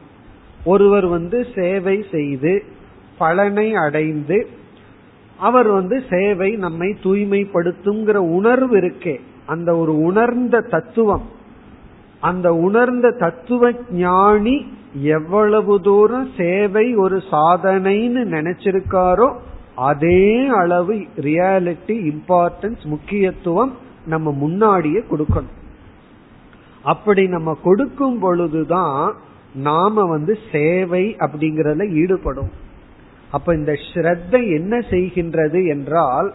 ஒருவர் 0.65 1.08
வந்து 1.08 1.48
சேவை 1.56 2.06
செய்து 2.12 2.63
பலனை 3.18 3.75
அடைந்து 3.75 4.58
அவர் 5.39 5.67
வந்து 5.67 6.03
சேவை 6.10 6.51
நம்மை 6.55 6.89
தூய்மைப்படுத்துங்கிற 7.03 8.15
உணர்வு 8.15 8.75
இருக்கே. 8.77 9.15
அந்த 9.46 9.77
ஒரு 9.77 9.93
உணர்ந்த 10.00 10.61
தத்துவம். 10.61 11.25
அந்த 12.20 12.48
உணர்ந்த 12.53 13.11
தத்துவ 13.20 13.72
ஞானி 13.92 14.55
எவ்வளவு 15.03 15.81
தூரம் 15.81 16.29
சேவை 16.37 16.96
ஒரு 16.96 17.18
சாதனைன்னு 17.31 18.24
நினைச்சிருக்காரோ 18.35 19.27
அதே 19.75 20.48
அளவு 20.48 20.96
ரியாலிட்டி 21.18 21.96
இம்பார்ட்டன்ஸ் 22.11 22.83
முக்கியத்துவம் 22.83 23.74
நம்ம 24.05 24.31
முன்னாடியே 24.31 25.01
கொடுக்கணும். 25.11 25.55
அப்படி 26.83 27.27
நம்ம 27.27 27.57
கொடுக்கும் 27.64 28.20
பொழுதுதான் 28.20 29.14
நாம 29.53 30.05
வந்து 30.05 30.37
சேவை 30.51 31.16
அப்படிங்கறதுல 31.20 31.85
ஈடுபடும் 31.94 32.51
அப்ப 33.31 33.53
இந்த 33.55 33.72
ஸ்ரத்தை 33.72 34.42
என்ன 34.55 34.77
செய்கின்றது 34.77 35.68
என்றால் 35.68 36.33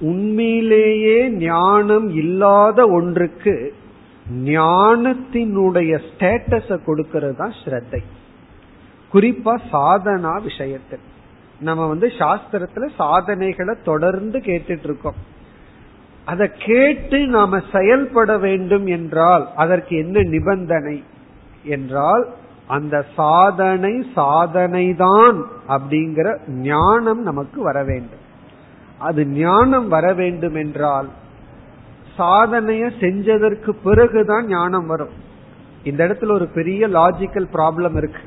உண்மையிலேயே 0.00 1.30
ஞானம் 1.30 2.08
இல்லாத 2.10 2.88
ஒன்றுக்கு 2.88 3.74
ஞானத்தினுடைய 4.44 6.00
ஸ்டேட்டஸ 6.08 6.84
கொடுக்கிறது 6.84 7.36
தான் 7.36 7.54
ஸ்ரத்தை. 7.64 8.00
குறிப்பா 9.12 9.54
சாதனா 9.72 10.42
விஷயத்தில். 10.42 11.04
நம்ம 11.60 11.86
வந்து 11.86 12.06
சாஸ்திரத்துல 12.18 12.86
சாதனைகளை 12.96 13.74
தொடர்ந்து 13.84 14.38
கேட்டுட்டு 14.38 14.82
இருக்கோம் 14.82 15.20
அதை 16.24 16.46
கேட்டு 16.58 17.26
நாம 17.26 17.60
செயல்பட 17.72 18.38
வேண்டும் 18.38 18.86
என்றால் 18.86 19.48
அதற்கு 19.54 19.96
என்ன 19.96 20.22
நிபந்தனை 20.22 21.02
என்றால் 21.64 22.24
அந்த 22.66 23.04
சாதனை 23.14 24.06
சாதனை 24.14 24.94
தான் 24.94 25.44
அப்படிங்கிற 25.68 26.48
ஞானம் 26.48 27.22
நமக்கு 27.22 27.62
வர 27.62 27.84
வேண்டும். 27.84 28.24
அது 28.98 29.26
ஞானம் 29.26 29.88
வர 29.88 30.12
வேண்டும் 30.12 30.54
என்றால் 30.54 31.08
சாதனைய 32.18 32.90
செஞ்சதற்கு 33.00 33.70
பிறகுதான் 33.84 34.46
ஞானம் 34.46 34.86
வரும். 34.86 35.14
இந்த 35.82 36.06
இடத்துல 36.06 36.32
ஒரு 36.32 36.46
பெரிய 36.46 36.88
லாஜிக்கல் 36.88 37.48
ப்ராப்ளம் 37.52 37.96
இருக்கு. 37.96 38.22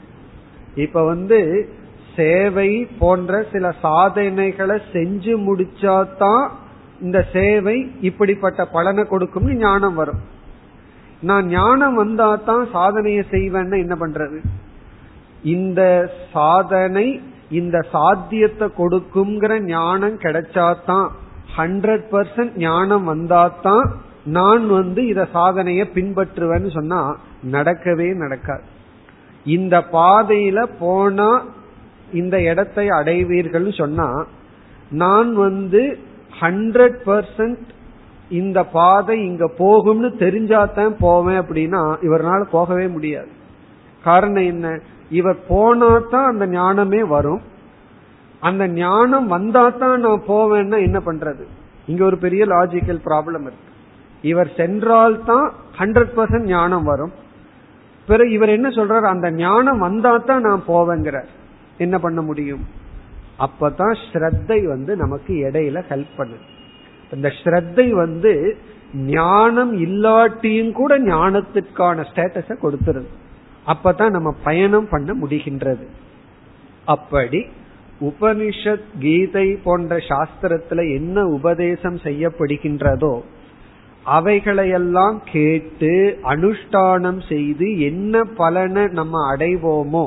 இப்ப 0.76 1.06
வந்து 1.06 1.70
சேவை 2.16 2.86
போன்ற 3.00 3.46
சில 3.52 3.72
சாதனைகளை 3.82 4.82
செஞ்சு 4.92 5.34
முடிச்சாதான் 5.48 6.50
இந்த 7.02 7.28
சேவை 7.34 7.92
இப்படிப்பட்ட 8.02 8.66
பலனை 8.66 9.04
கொடுக்கும்னு 9.04 9.56
ஞானம் 9.56 9.96
வரும். 9.96 10.38
நான் 11.22 11.48
ஞானம் 11.48 11.96
வந்தா 11.96 12.36
தான் 12.36 12.68
சாதனையை 12.72 13.24
செய்வேன்னா 13.32 13.78
என்ன 13.80 13.96
பண்றது? 13.96 14.38
இந்த 15.44 16.10
சாதனை 16.32 17.22
இந்த 17.50 17.86
சாத்தியத்தை 17.92 18.68
கொடுக்குங்கிற 18.78 19.62
ஞானம் 19.66 20.18
கிடைச்சாதான் 20.18 21.08
ஹண்ட்ரட் 21.58 22.06
பர்சன்ட் 22.12 22.56
ஞானம் 22.58 23.04
வந்தாதான் 23.04 23.86
நான் 24.24 24.68
வந்து 24.68 25.08
இத 25.08 25.28
சாதனைய 25.34 25.84
பின்பற்றுவேன்னு 25.94 26.72
சொன்னா 26.74 27.16
நடக்கவே 27.52 28.16
நடக்காது. 28.16 28.64
இந்த 29.46 29.78
பாதையில 29.92 30.64
போனா 30.80 31.44
இந்த 32.12 32.42
இடத்தை 32.42 32.90
அடைவீர்கள் 32.90 33.72
சொன்னா 33.72 34.26
நான் 34.90 35.34
வந்து 35.34 36.00
ஹண்ட்ரட் 36.42 37.00
பர்சன்ட் 37.06 37.68
இந்த 38.30 38.64
பாதை 38.64 39.26
இங்க 39.26 39.52
போகும்னு 39.58 40.10
தெரிஞ்சாதான் 40.20 40.96
போவேன் 41.00 41.42
அப்படின்னா 41.42 41.98
இவரால் 42.02 42.52
போகவே 42.52 42.88
முடியாது. 42.88 43.28
காரணம் 44.04 44.44
என்ன? 44.44 44.80
இவர் 45.10 45.38
போனா 45.48 46.00
தான் 46.00 46.26
அந்த 46.26 46.48
ஞானமே 46.48 47.04
வரும். 47.04 47.42
அந்த 48.40 48.68
ஞானம் 48.68 49.28
வந்தா 49.28 49.70
தான் 49.70 50.00
நான் 50.00 50.22
போவேன்னா 50.28 50.82
என்ன 50.82 51.00
பண்றது? 51.00 51.46
இங்க 51.86 52.06
ஒரு 52.06 52.18
பெரிய 52.18 52.46
லாஜிக்கல் 52.46 53.02
ப்ராப்ளம் 53.06 53.42
இருக்கு. 53.42 53.68
இவர் 54.22 54.54
சென்றால் 54.56 55.24
தான் 55.24 55.54
ஹண்ட்ரட் 55.78 56.14
பர்சன்ட் 56.16 56.46
ஞானம் 56.46 56.84
வரும். 56.84 57.12
பிறகு 58.08 58.32
இவர் 58.32 58.50
என்ன 58.50 58.70
சொல்றாரு? 58.70 59.02
அந்த 59.02 59.32
ஞானம் 59.32 59.78
வந்தா 59.78 60.18
தான் 60.18 60.42
நான் 60.42 60.64
போவேங்கிறார். 60.68 61.28
என்ன 61.78 62.00
பண்ண 62.00 62.22
முடியும்? 62.22 62.68
அப்பதான் 63.40 63.98
ஸ்ரத்தை 64.12 64.64
வந்து 64.68 64.96
நமக்கு 64.96 65.34
இடையில 65.34 65.84
ஹெல்ப் 65.90 66.18
பண்ணுது. 66.18 66.46
இந்த 67.12 67.34
ஸ்ரத்தை 67.44 67.90
வந்து 67.90 68.58
ஞானம் 68.94 69.74
இல்லாட்டியும் 69.86 70.72
கூட 70.72 71.00
ஞானத்திற்கான 71.00 72.06
ஸ்டேட்டஸ 72.12 72.56
கொடுத்துருது. 72.64 73.10
அப்பதான் 73.68 74.10
நம்ம 74.10 74.36
பயணம் 74.44 74.88
பண்ண 74.90 75.14
முடிகின்றது. 75.14 75.86
அப்படி 76.86 77.46
உபனிஷத் 78.02 78.88
கீதை 79.00 79.48
போன்ற 79.64 79.98
சாஸ்திரத்துல 79.98 80.96
என்ன 80.96 81.26
உபதேசம் 81.26 81.98
செய்யப்படுகின்றதோ 81.98 83.22
அவைகளையெல்லாம் 84.06 85.18
கேட்டு 85.32 86.20
அனுஷ்டானம் 86.24 87.28
செய்து 87.28 87.80
என்ன 87.80 88.24
பலனை 88.24 88.88
நம்ம 88.88 89.36
அடைவோமோ 89.36 90.06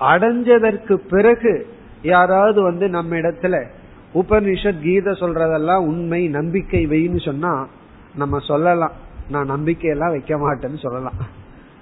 அடைஞ்சதற்கு 0.00 0.94
பிறகு 0.94 1.66
யாராவது 2.02 2.62
வந்து 2.62 2.88
நம்ம 2.88 3.16
இடத்துல 3.16 3.66
உபனிஷத் 4.14 4.82
கீதை 4.82 5.12
சொல்றதெல்லாம் 5.12 5.76
உண்மை 5.76 6.28
நம்பிக்கை 6.28 6.86
வைன்னு 6.86 7.24
சொன்னா 7.24 7.68
நம்ம 8.14 8.38
சொல்லலாம். 8.38 8.92
நான் 9.30 9.50
நம்பிக்கையெல்லாம் 9.50 10.10
வைக்க 10.10 10.36
மாட்டேன்னு 10.36 10.78
சொல்லலாம். 10.78 11.14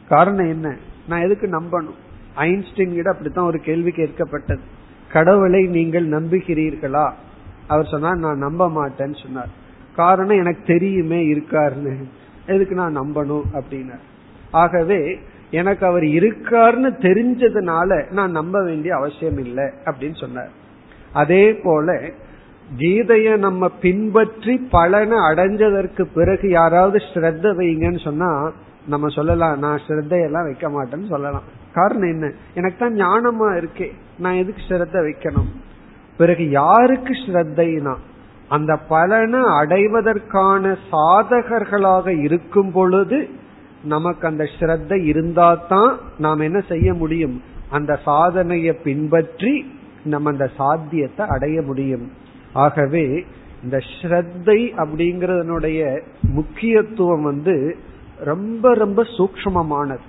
காரணம் 0.08 0.48
என்ன? 0.48 0.76
நான் 1.08 1.20
எதுக்கு 1.20 1.46
நம்பணும்? 1.46 1.94
ஐன்ஸ்டைன் 2.36 2.94
கிட்ட 2.94 3.10
அப்படித்தான் 3.10 3.46
ஒரு 3.46 3.58
கேள்வி 3.58 3.90
கேட்கப்பட்டது. 3.90 4.58
கடவுளை 5.12 5.66
நீங்கள் 5.66 6.08
நம்புகிறீர்களா? 6.08 7.12
அவர் 7.66 7.86
சொன்னார் 7.86 8.16
நான் 8.16 8.38
நம்ப 8.38 8.68
மாட்டேன்னு 8.68 9.22
சொன்னார். 9.22 9.48
காரணம் 9.96 10.38
எனக்கு 10.38 10.62
தெரியுமே 10.66 11.24
இருக்காருன்னு. 11.32 11.94
எதுக்கு 12.46 12.74
நான் 12.74 13.00
நம்பணும் 13.00 13.42
அப்படின்னார். 13.52 14.08
ஆகவே 14.50 15.18
எனக்கு 15.50 15.86
அவர் 15.86 16.02
இருக்காருன்னு 16.02 16.92
தெரிஞ்சதுனால 17.00 18.10
நான் 18.10 18.30
நம்ப 18.30 18.64
வேண்டிய 18.64 18.96
அவசியம் 18.96 19.38
இல்லை 19.38 19.64
அப்படின்னு 19.64 20.20
சொன்னார். 20.20 20.58
அதே 21.12 21.52
போல 21.52 22.00
கீதைய 22.78 23.36
நம்ம 23.36 23.68
பின்பற்றி 23.68 24.56
பலனை 24.70 25.18
அடைஞ்சதற்கு 25.18 26.02
பிறகு 26.14 26.48
யாராவது 26.50 26.98
ஸ்ரத்த 27.14 27.54
வைங்கன்னு 27.58 28.00
சொன்னா 28.00 28.52
நம்ம 28.86 29.08
சொல்லலாம் 29.08 29.58
நான் 29.58 29.80
ஸ்ரத்தையெல்லாம் 29.88 30.42
வைக்க 30.42 30.68
மாட்டேன்னு 30.68 31.08
சொல்லலாம். 31.08 31.42
காரணம் 31.72 32.08
என்ன? 32.08 32.32
எனக்கு 32.54 32.78
தான் 32.78 32.94
ஞானமா 32.94 33.56
இருக்கே. 33.56 33.92
நான் 34.18 34.34
எதுக்கு 34.34 34.62
ஸ்ரத்த 34.68 34.92
வைக்கணும்? 34.92 35.50
பிறகு 36.16 36.50
யாருக்கு 36.50 37.12
ஸ்ரத்தைனா? 37.12 37.96
அந்த 38.48 38.76
பலனை 38.76 39.40
அடைவதற்கான 39.40 40.76
சாதகர்களாக 40.92 42.22
இருக்கும் 42.22 42.72
பொழுது 42.72 43.28
நமக்கு 43.84 44.26
அந்த 44.26 44.48
ஸ்ரத்த 44.58 45.04
இருந்தா 45.04 45.54
தான் 45.68 45.98
நாம் 46.18 46.38
என்ன 46.38 46.60
செய்ய 46.60 46.94
முடியும்? 46.94 47.42
அந்த 47.70 47.98
சாதனையை 48.04 48.72
பின்பற்றி 48.72 49.72
நம்ம 50.04 50.30
அந்த 50.30 50.50
சாத்தியத்தை 50.56 51.26
அடைய 51.28 51.62
முடியும். 51.62 52.12
ஆகவே 52.52 53.24
இந்த 53.62 53.78
ஸ்ரத்தை 53.78 54.72
அப்படிங்கறதனுடைய 54.76 56.00
முக்கியத்துவம் 56.22 57.22
வந்து 57.22 57.76
ரொம்ப 58.18 58.74
ரொம்ப 58.74 59.02
சூக்மமானது 59.02 60.08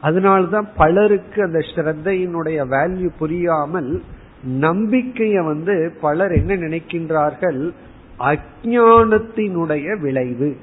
அதனால்தான் 0.00 0.68
பலருக்கு 0.76 1.42
அந்த 1.42 1.58
ஸ்ரத்தையினுடைய 1.58 2.66
வேல்யூ 2.70 3.10
புரியாமல் 3.18 4.02
நம்பிக்கைய 4.48 5.44
வந்து 5.44 5.96
பலர் 6.00 6.32
என்ன 6.32 6.56
நினைக்கின்றார்கள்? 6.56 7.72
அஜானத்தினுடைய 8.18 10.00
விளைவு. 10.00 10.56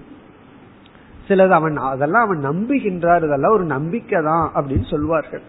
சிலது 1.27 1.49
அவன் 1.49 1.77
அதெல்லாம் 1.77 2.29
அவன் 2.29 2.45
நம்புகின்றார் 2.45 3.25
இதெல்லாம் 3.25 3.53
ஒரு 3.53 3.63
நம்பிக்கை 3.63 4.23
தான் 4.23 4.51
அப்படின்னு 4.55 4.89
சொல்வார்கள். 4.89 5.41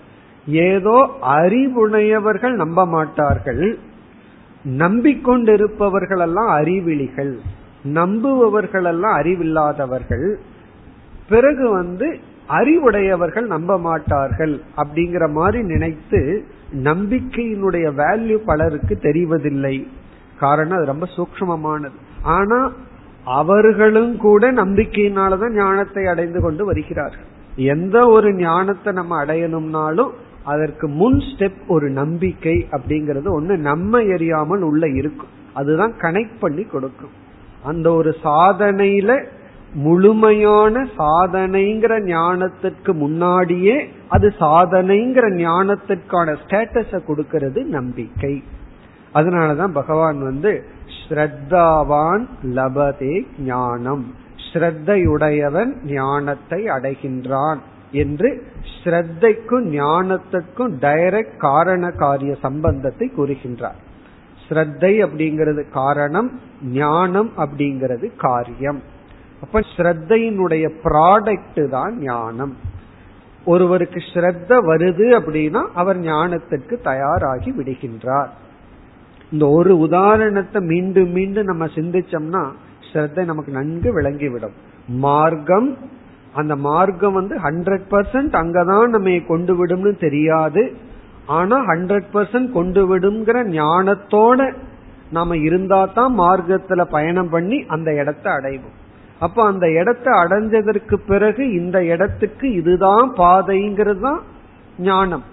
ஏதோ 0.46 1.10
அறிவுடையவர்கள் 1.20 2.52
நம்ப 2.52 2.86
மாட்டார்கள் 2.86 3.78
நம்பிக்கொண்டிருப்பவர்கள் 4.68 6.20
எல்லாம் 6.20 6.58
அறிவிலிகள். 6.58 7.38
நம்புபவர்கள் 7.82 8.84
எல்லாம் 8.84 9.18
அறிவில்லாதவர்கள். 9.18 10.34
பிறகு 11.28 11.70
வந்து 11.70 12.18
அறிவுடையவர்கள் 12.48 13.46
நம்ப 13.46 13.78
மாட்டார்கள் 13.78 14.60
அப்படிங்கிற 14.76 15.30
மாதிரி 15.30 15.62
நினைத்து 15.62 16.44
நம்பிக்கையினுடைய 16.74 17.94
வேல்யூ 17.94 18.36
பலருக்கு 18.36 18.98
தெரிவதில்லை. 19.02 19.88
காரணம் 20.38 20.76
அது 20.76 20.86
ரொம்ப 20.86 21.08
சூக்மமானது 21.16 21.98
ஆனா 22.22 22.72
அவர்களும் 23.24 24.16
கூட 24.16 24.52
நம்பிக்கையினாலதான் 24.52 25.54
ஞானத்தை 25.54 26.06
அடைந்து 26.06 26.40
கொண்டு 26.40 26.64
வருகிறார்கள். 26.64 27.30
எந்த 27.56 28.06
ஒரு 28.06 28.34
ஞானத்தை 28.34 28.92
நம்ம 28.92 29.24
அடையணும்னாலும் 29.24 30.10
அதற்கு 30.44 30.88
முன் 30.88 31.18
ஸ்டெப் 31.18 31.66
ஒரு 31.68 31.90
நம்பிக்கை 31.90 32.66
அப்படிங்கறது 32.70 33.28
ஒண்ணு 33.40 33.56
நம்ம 33.56 34.00
எரியாமல் 34.00 34.60
உள்ள 34.60 34.88
இருக்கும். 34.88 35.28
அதுதான் 35.54 35.92
கனெக்ட் 35.92 36.40
பண்ணி 36.40 36.62
கொடுக்கும். 36.62 37.10
அந்த 37.64 37.92
ஒரு 37.92 38.16
சாதனையில 38.24 39.24
முழுமையான 39.74 40.88
சாதனைங்கிற 40.98 41.92
ஞானத்திற்கு 42.04 42.92
முன்னாடியே 42.92 43.88
அது 44.08 44.34
சாதனைங்கிற 44.40 45.26
ஞானத்திற்கான 45.36 46.36
ஸ்டேட்டஸ 46.46 47.04
கொடுக்கிறது 47.04 47.64
நம்பிக்கை. 47.64 48.42
அதனாலதான் 49.14 49.72
பகவான் 49.72 50.22
வந்து 50.22 50.64
ஸ்ரத்தாவான் 51.08 52.26
லபதே 52.42 53.26
ஞானம். 53.38 54.14
ஸ்ரத்தையுடையவன் 54.52 55.72
ஞானத்தை 55.84 56.64
அடைகின்றான். 56.64 57.58
என்று 57.92 58.28
ஸ்ரத்தைக்கும் 58.74 59.66
ஞானத்துக்கும் 59.74 60.72
டைரக்ட் 60.80 61.36
காரண 61.36 61.90
காரிய 61.90 62.36
சம்பந்தத்தை 62.40 63.10
கூறுகின்றார். 63.16 63.78
ஸ்ரத்தை 64.44 64.92
அப்படிங்கிறது 65.06 65.70
காரணம் 65.70 66.28
ஞானம் 66.72 67.30
அப்படிங்கிறது 67.36 68.16
காரியம். 68.16 68.80
அப்ப 69.40 69.60
ஸ்ரத்தையினுடைய 69.76 70.64
ப்ராடக்ட் 70.84 71.68
தான் 71.68 71.98
ஞானம். 71.98 72.52
ஒருவருக்கு 73.44 74.00
ஸ்ரத்த 74.12 74.58
வருது 74.70 75.06
அப்படின்னா 75.18 75.62
அவர் 75.74 75.98
ஞானத்திற்கு 76.00 76.74
தயாராகி 76.82 77.50
விடுகின்றார். 77.52 78.30
இந்த 79.30 79.46
ஒரு 79.48 79.78
உதாரணத்தை 79.78 80.60
மீண்டும் 80.62 81.10
மீண்டும் 81.10 81.44
நம்ம 81.44 81.64
சிந்திச்சோம்னா 81.66 82.42
ஸ்ரத்தை 82.88 83.24
நமக்கு 83.24 83.52
நன்கு 83.52 83.90
விளங்கிவிடும். 84.00 84.56
மார்க்கம் 84.88 85.78
அந்த 86.40 86.54
மார்க்கம் 86.66 87.16
வந்து 87.20 87.34
ஹண்ட்ரட் 87.46 87.86
பர்சன்ட் 87.92 88.34
அங்கதான் 88.40 88.94
நம்ம 88.94 89.16
கொண்டு 89.30 89.54
விடும்னு 89.58 89.92
தெரியாது. 90.04 90.62
ஆனா 91.38 91.56
ஹண்ட்ரட் 91.70 92.08
பர்சன்ட் 92.14 92.50
கொண்டு 92.58 92.82
விடுங்கிற 92.90 93.38
ஞானத்தோட 93.58 94.40
நாம 95.16 95.36
இருந்தா 95.48 95.80
தான் 95.98 96.12
மார்க்கத்துல 96.20 96.82
பயணம் 96.94 97.30
பண்ணி 97.34 97.58
அந்த 97.74 97.88
இடத்தை 98.02 98.30
அடைவோம். 98.38 98.76
அப்ப 99.24 99.38
அந்த 99.50 99.66
இடத்தை 99.80 100.12
அடைஞ்சதற்கு 100.22 100.96
பிறகு 101.10 101.42
இந்த 101.60 101.78
இடத்துக்கு 101.94 102.46
இதுதான் 102.60 103.08
பாதைங்கிறது 103.20 104.02
தான் 104.06 104.20
ஞானம். 104.88 105.24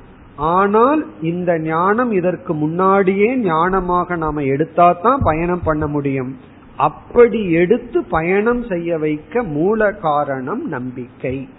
ஆனால் 0.55 1.01
இந்த 1.31 1.51
ஞானம் 1.69 2.11
இதற்கு 2.19 2.51
முன்னாடியே 2.63 3.29
ஞானமாக 3.47 4.17
நாம 4.25 4.43
எடுத்தா 4.53 4.87
தான் 5.05 5.25
பயணம் 5.29 5.65
பண்ண 5.69 5.85
முடியும். 5.95 6.31
அப்படி 6.79 7.51
எடுத்து 7.51 8.03
பயணம் 8.03 8.63
செய்ய 8.63 8.97
வைக்க 8.97 9.43
மூல 9.43 9.91
காரணம் 9.91 10.67
நம்பிக்கை. 10.67 11.49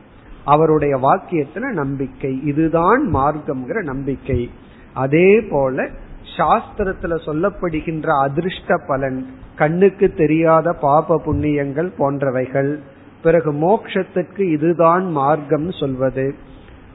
அவருடைய 0.45 0.97
வாக்கியத்துல 0.97 1.73
நம்பிக்கை. 1.73 2.45
இதுதான் 2.45 3.15
மார்க்கம்ங்கிற 3.15 3.83
நம்பிக்கை. 3.83 4.51
அதே 4.95 5.41
போல 5.41 5.89
சாஸ்திரத்துல 6.37 7.17
சொல்லப்படுகின்ற 7.27 8.07
அதிர்ஷ்ட 8.23 8.81
பலன் 8.87 9.27
கண்ணுக்கு 9.57 10.15
தெரியாத 10.15 10.73
பாப 10.73 11.23
புண்ணியங்கள் 11.27 11.93
போன்றவைகள். 11.99 12.79
பிறகு 13.23 13.53
மோக்ஷத்துக்கு 13.53 14.41
இதுதான் 14.41 15.11
மார்க்கம் 15.11 15.73
சொல்வது. 15.73 16.35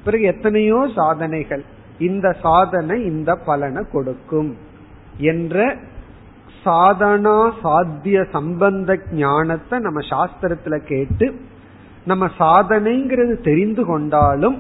பிறகு 0.06 0.24
எத்தனையோ 0.24 0.90
சாதனைகள். 0.96 1.64
இந்த 2.00 2.36
சாதனை 2.42 3.06
இந்த 3.06 3.36
பலனை 3.36 3.84
கொடுக்கும் 3.92 4.58
என்ற 5.18 5.76
சாதனா 6.66 7.52
சாத்திய 7.62 8.26
சம்பந்த 8.32 9.00
ஞானத்தை 9.12 9.80
நம்ம 9.80 10.00
சாஸ்திரத்துல 10.00 10.78
கேட்டு 10.78 11.36
நம்ம 12.06 12.26
சாதனைங்கிறது 12.40 13.36
தெரிந்து 13.42 13.86
கொண்டாலும் 13.86 14.58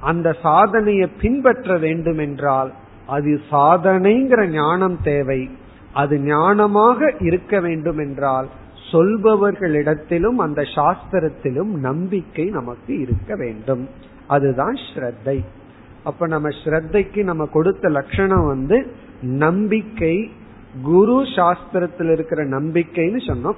அந்த 0.00 0.36
சாதனையை 0.42 1.08
பின்பற்ற 1.20 1.78
வேண்டும் 1.78 2.18
என்றால் 2.18 2.72
அது 3.06 3.40
சாதனைங்கிற 3.50 4.46
ஞானம் 4.48 4.98
தேவை. 5.02 5.50
அது 5.92 6.16
ஞானமாக 6.16 7.22
இருக்க 7.22 7.60
வேண்டும் 7.60 7.98
என்றால் 7.98 8.48
சொல்பவர்களிடத்திலும் 8.92 10.36
அந்த 10.36 10.62
சாஸ்திரத்திலும் 10.62 11.72
நம்பிக்கை 11.78 12.44
நமக்கு 12.44 13.00
இருக்க 13.00 13.36
வேண்டும். 13.36 13.88
அதுதான் 14.26 14.76
ஸ்ரத்தை. 14.86 15.44
அப்ப 16.04 16.26
நம்ம 16.26 16.48
ஸ்ரத்தைக்கு 16.48 17.22
நம்ம 17.22 17.46
கொடுத்த 17.46 17.88
லட்சணம் 17.88 18.46
வந்து 18.46 18.78
நம்பிக்கை 19.22 20.30
குரு 20.82 21.22
சாஸ்திரத்தில் 21.22 22.10
இருக்கிற 22.12 22.44
நம்பிக்கைன்னு 22.44 23.20
சொன்னோம். 23.26 23.56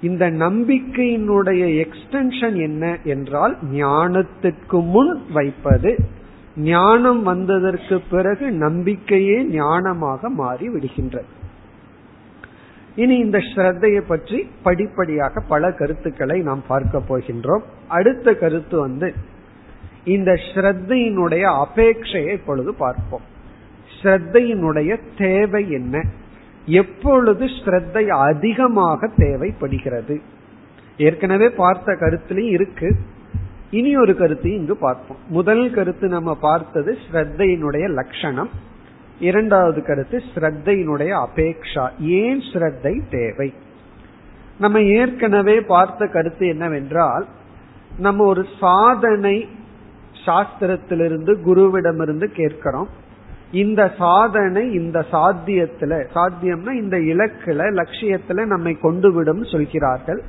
இந்த 0.00 0.30
நம்பிக்கையினுடைய 0.30 1.86
எக்ஸ்டென்ஷன் 1.86 2.56
என்ன 2.60 2.98
என்றால் 3.04 3.58
ஞானத்திற்கு 3.72 4.84
முன் 4.84 5.26
வைப்பது. 5.32 5.98
ஞானம் 6.56 7.22
வந்ததற்கு 7.22 8.00
பிறகு 8.10 8.50
நம்பிக்கையே 8.50 9.44
ஞானமாக 9.44 10.28
மாறி 10.28 10.68
விடுகின்றது. 10.68 11.24
இனி 12.96 13.16
இந்த 13.16 13.38
ஸ்ரத்தையை 13.38 14.00
பற்றி 14.00 14.46
படிப்படியாக 14.62 15.40
பல 15.40 15.72
கருத்துக்களை 15.72 16.40
நாம் 16.40 16.62
பார்க்க 16.66 17.02
போகின்றோம். 17.08 17.62
அடுத்த 17.88 18.34
கருத்து 18.34 18.78
வந்து 18.80 19.14
இந்த 20.04 20.32
ஸ்ரத்தையினுடைய 20.32 21.66
அபேட்சையை 21.66 22.32
இப்பொழுது 22.32 22.74
பார்ப்போம். 22.74 23.22
ஸ்ரத்தையினுடைய 24.02 25.00
தேவை 25.18 25.70
என்ன? 25.70 26.04
எப்பொழுது 26.70 27.44
ஸ்ரத்தை 27.46 28.06
அதிகமாக 28.06 29.08
தேவைப்படுகிறது? 29.16 30.20
ஏற்கனவே 30.96 31.48
பார்த்த 31.50 31.92
கருத்துலயும் 31.92 32.54
இருக்கு. 32.56 32.96
இனி 33.70 33.96
ஒரு 33.96 34.16
கருத்தையும் 34.16 34.60
இங்கு 34.60 34.76
பார்ப்போம். 34.76 35.16
முதல் 35.28 35.70
கருத்து 35.70 36.08
நம்ம 36.08 36.34
பார்த்தது 36.34 36.98
ஸ்ரத்தையினுடைய 37.12 37.88
லட்சணம். 37.88 38.50
இரண்டாவது 39.20 39.84
கருத்து 39.84 40.22
ஸ்ரத்தையினுடைய 40.34 41.26
அபேக்ஷா. 41.26 41.84
ஏன் 42.00 42.40
ஸ்ரத்தை 42.52 43.00
தேவை? 43.10 43.54
நம்ம 44.58 44.80
ஏற்கனவே 44.80 45.60
பார்த்த 45.60 46.06
கருத்து 46.06 46.48
என்னவென்றால் 46.48 47.26
நம்ம 47.98 48.24
ஒரு 48.24 48.46
சாதனை 48.60 49.48
சாஸ்திரத்திலிருந்து 50.26 51.32
குருவிடமிருந்து 51.46 52.24
கேட்கிறோம். 52.24 52.88
இந்த 53.50 53.92
சாதனை 53.98 54.72
இந்த 54.72 54.98
சாத்தியத்துல 55.12 55.92
சாத்தியம்னா 56.14 56.72
இந்த 56.72 56.96
இலக்குல 56.96 57.60
லட்சியத்துல 57.80 58.46
நம்மை 58.46 58.78
கொண்டு 58.78 59.12
விடும் 59.12 59.44
சொல்கிறார்கள். 59.44 60.22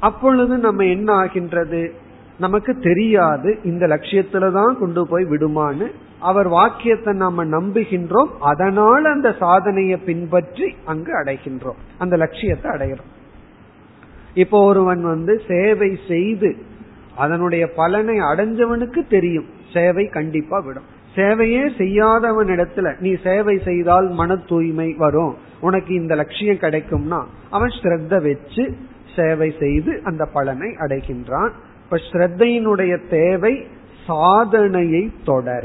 அப்பொழுது 0.00 0.58
நம்ம 0.58 0.84
என்ன 0.84 1.12
ஆகின்றது? 1.12 1.92
நமக்கு 2.38 2.78
தெரியாது 2.78 3.58
இந்த 3.64 3.86
லட்சியத்துல 3.86 4.52
தான் 4.52 4.78
கொண்டு 4.78 5.06
போய் 5.06 5.24
விடுமான்னு. 5.24 5.86
அவர் 6.18 6.48
வாக்கியத்தை 6.48 7.14
நாம 7.14 7.44
நம்புகின்றோம் 7.44 8.30
அதனால 8.38 9.10
அந்த 9.10 9.34
சாதனையை 9.38 9.98
பின்பற்றி 9.98 10.74
அங்கு 10.84 11.12
அடைகின்றோம் 11.24 11.80
அந்த 11.98 12.16
லட்சியத்தை 12.16 12.70
அடைகிறோம். 12.70 13.10
இப்போ 14.34 14.64
ஒருவன் 14.64 15.02
வந்து 15.02 15.42
சேவை 15.46 15.98
செய்து 16.08 16.56
அதனுடைய 17.16 17.72
பலனை 17.76 18.18
அடைஞ்சவனுக்கு 18.18 19.06
தெரியும் 19.08 19.48
சேவை 19.72 20.06
கண்டிப்பா 20.06 20.58
விடும். 20.58 20.96
சேவையே 21.18 21.62
செய்யாதவன் 21.76 22.50
இடத்துல 22.54 22.88
நீ 23.00 23.12
சேவை 23.26 23.56
செய்தால் 23.68 24.08
மன 24.20 24.36
தூய்மை 24.50 24.88
வரும். 25.04 25.34
உனக்கு 25.60 25.92
இந்த 25.94 26.14
லட்சியம் 26.14 26.62
கிடைக்கும்னா 26.64 27.20
அவன் 27.50 27.72
ஸ்ரத்த 27.78 28.22
வச்சு 28.26 28.64
சேவை 29.16 29.50
செய்து 29.60 29.92
அந்த 30.04 30.24
பலனை 30.36 30.70
அடைகின்றான். 30.84 31.52
இப்ப 31.84 32.00
ஸ்ரத்தையினுடைய 32.10 32.94
தேவை 33.10 33.54
சாதனையை 34.06 35.04
தொடர. 35.24 35.64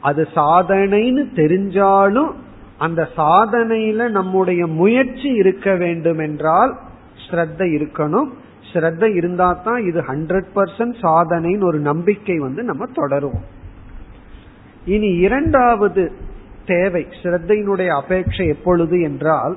அது 0.00 0.22
சாதனைன்னு 0.34 1.22
தெரிஞ்சாலும் 1.40 2.32
அந்த 2.78 3.02
சாதனையில 3.16 4.08
நம்முடைய 4.08 4.62
முயற்சி 4.80 5.28
இருக்க 5.42 5.68
வேண்டும் 5.82 6.18
என்றால் 6.18 6.72
ஸ்ரத்த 7.26 7.60
இருக்கணும். 7.76 8.30
ஸ்ரத்த 8.70 9.04
இருந்தா 9.14 9.48
தான் 9.66 9.80
இது 9.86 10.00
ஹண்ட்ரட் 10.00 10.50
பர்சன்ட் 10.54 10.96
சாதனைன்னு 11.02 11.64
ஒரு 11.64 11.80
நம்பிக்கை 11.90 12.38
வந்து 12.38 12.62
நம்ம 12.62 12.86
தொடருவோம். 12.94 13.46
இனி 14.84 15.10
இரண்டாவது 15.16 16.12
தேவை 16.66 17.06
ஸ்ரத்தையினுடைய 17.22 17.90
அபேட்சை 18.00 18.46
எப்பொழுது 18.48 19.00
என்றால் 19.00 19.56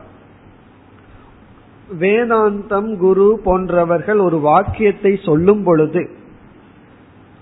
வேதாந்தம் 2.00 2.98
குரு 2.98 3.40
போன்றவர்கள் 3.44 4.20
ஒரு 4.20 4.40
வாக்கியத்தை 4.40 5.20
சொல்லும் 5.26 5.64
பொழுது 5.64 6.10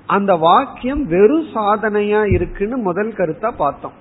அந்த 0.08 0.36
வாக்கியம் 0.36 1.04
வெறும் 1.06 1.48
சாதனையா 1.54 2.34
இருக்குன்னு 2.34 2.78
முதல் 2.78 3.14
கருத்தா 3.14 3.52
பார்த்தோம். 3.58 3.96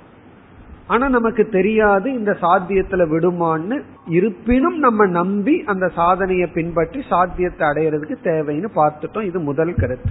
ஆனா 0.87 1.09
நமக்கு 1.09 1.49
தெரியாது 1.49 2.13
இந்த 2.13 2.33
சாத்தியத்துல 2.41 3.03
விடுமான்னு 3.09 3.83
இருப்பினும் 4.07 4.79
நம்ம 4.79 5.07
நம்பி 5.07 5.63
அந்த 5.67 5.87
சாதனையை 5.89 6.47
பின்பற்றி 6.47 7.03
சாத்தியத்தை 7.09 7.69
அடையிறதுக்கு 7.69 8.17
தேவைன்னு 8.25 8.71
பார்த்துட்டோம். 8.77 9.23
இது 9.23 9.41
முதல் 9.41 9.75
கருத்து. 9.75 10.11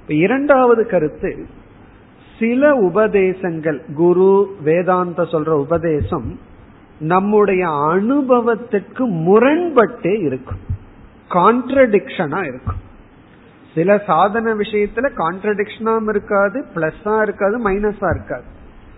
இப்ப 0.00 0.14
இரண்டாவது 0.14 0.86
கருத்து 0.86 1.46
சில 2.38 2.74
உபதேசங்கள் 2.74 3.80
குரு 3.94 4.56
வேதாந்த 4.62 5.22
சொல்ற 5.22 5.48
உபதேசம் 5.48 6.38
நம்முடைய 6.98 7.70
அனுபவத்திற்கு 7.70 9.06
முரண்பட்டே 9.08 10.20
இருக்கும். 10.20 10.58
கான்ட்ரடிக்ஷனா 11.30 12.42
இருக்கும். 12.42 12.86
சில 13.74 14.02
சாதன 14.06 14.54
விஷயத்துல 14.54 15.10
கான்ட்ரடிக்ஷனாம் 15.16 16.08
இருக்காது 16.08 16.64
பிளஸ்ஸா 16.74 17.22
இருக்காது 17.22 17.70
மைனஸா 17.70 18.14
இருக்காது. 18.14 18.44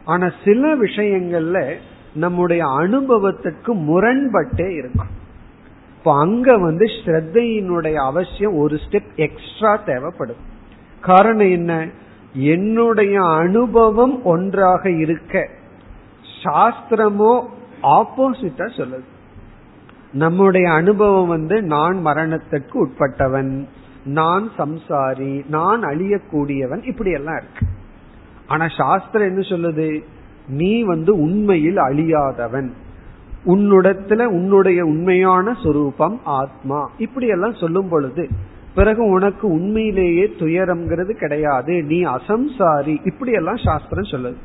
ஆனா 0.05 0.33
சில 0.44 0.76
விஷயங்கள்ல 0.76 1.74
நம்முடைய 2.14 2.66
அனுபவத்திற்கு 2.66 3.74
முரண்பட்டே 3.74 4.68
இருக்கும். 4.68 5.18
இப்போ 5.98 6.18
அங்க 6.18 6.59
வந்து 6.59 6.85
ஸ்ரத்தையினுடைய 6.85 7.94
அவசியம் 7.94 8.57
ஒரு 8.57 8.76
ஸ்டெப் 8.76 9.14
எக்ஸ்ட்ரா 9.16 9.76
தேவைப்படும். 9.76 10.40
காரணம் 11.00 11.50
என்ன? 11.50 11.88
என்னுடைய 12.33 13.27
அனுபவம் 13.27 14.25
ஒன்றாக 14.25 14.90
இருக்க. 14.90 15.49
சாஸ்திரமோ 16.45 17.43
ஆப்போசிட்டா 17.83 18.69
சொல்லுது. 18.77 19.05
நம்முடைய 20.12 20.73
அனுபவம் 20.73 21.29
வந்து 21.29 21.62
நான் 21.62 22.01
மரணத்திற்கு 22.01 22.87
உட்பட்டவன் 22.87 23.66
நான் 24.05 24.51
சம்சாரி 24.59 25.49
நான் 25.49 25.83
அழியக்கூடியவன் 25.83 26.87
இப்படி 26.87 27.11
எல்லாம் 27.11 27.37
இருக்கு. 27.37 27.66
ஆனா 28.47 28.69
சாஸ்திரம் 28.69 29.29
என்ன 29.29 29.40
சொல்லுது? 29.40 30.05
நீ 30.49 30.83
வந்து 30.83 31.21
உண்மையில் 31.21 31.77
அழியாதவன். 31.77 32.71
உன்னுடத்துல 33.47 34.25
உன்னுடைய 34.25 34.85
உண்மையான 34.85 35.57
சொரூபம் 35.62 36.21
ஆத்மா. 36.25 36.90
இப்படி 36.99 37.27
எல்லாம் 37.27 37.55
சொல்லும் 37.55 37.88
பொழுது 37.88 38.29
பிறகு 38.75 39.05
உனக்கு 39.05 39.49
உண்மையிலேயே 39.49 40.25
துயரம்ங்கிறது 40.39 41.11
கிடையாது. 41.11 41.83
நீ 41.83 42.05
அசம்சாரி. 42.05 43.07
இப்படி 43.07 43.33
எல்லாம் 43.33 43.57
சாஸ்திரம் 43.57 44.11
சொல்லுது. 44.11 44.41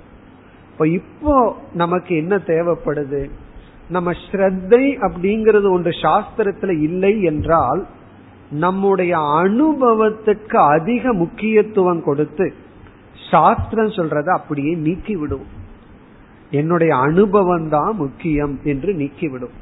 இப்ப 0.71 0.87
இப்போ 0.87 1.55
நமக்கு 1.73 2.15
என்ன 2.15 2.35
தேவைப்படுது? 2.35 3.29
நம்ம 3.89 4.11
ஸ்ரத்தை 4.11 4.83
அப்படிங்கிறது 5.07 5.69
ஒன்று 5.69 5.89
சாஸ்திரத்துல 5.89 6.81
இல்லை 6.81 7.21
என்றால் 7.21 7.87
நம்முடைய 8.49 9.17
அனுபவத்துக்கு 9.17 10.55
அதிக 10.55 11.13
முக்கியத்துவம் 11.13 12.03
கொடுத்து 12.03 12.53
சாஸ்திரம் 13.31 13.87
சொல்றத 13.87 14.25
அப்படியே 14.25 14.75
நீக்கி 14.75 15.15
விடுவோம் 15.15 15.53
என்னுடைய 16.51 16.95
அனுபவம் 16.95 17.69
தான் 17.69 17.95
முக்கியம் 17.95 18.59
என்று 18.63 18.93
நீக்கிவிடும் 18.93 19.55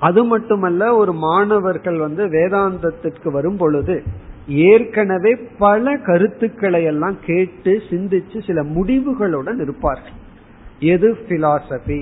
அது 0.00 0.24
மட்டுமல்ல 0.24 0.96
ஒரு 0.96 1.12
மாணவர்கள் 1.12 1.98
வந்து 1.98 2.26
வேதாந்தத்திற்கு 2.26 3.28
வரும் 3.30 3.56
பொழுது 3.56 4.02
ஏற்கனவே 4.48 5.32
பல 5.58 5.96
கருத்துக்களை 5.96 6.84
எல்லாம் 6.84 7.16
கேட்டு 7.26 7.72
சிந்திச்சு 7.90 8.38
சில 8.46 8.62
முடிவுகளுடன் 8.76 9.60
இருப்பார்கள். 9.60 10.16
எது 10.78 11.08
பிலாசபி 11.28 12.00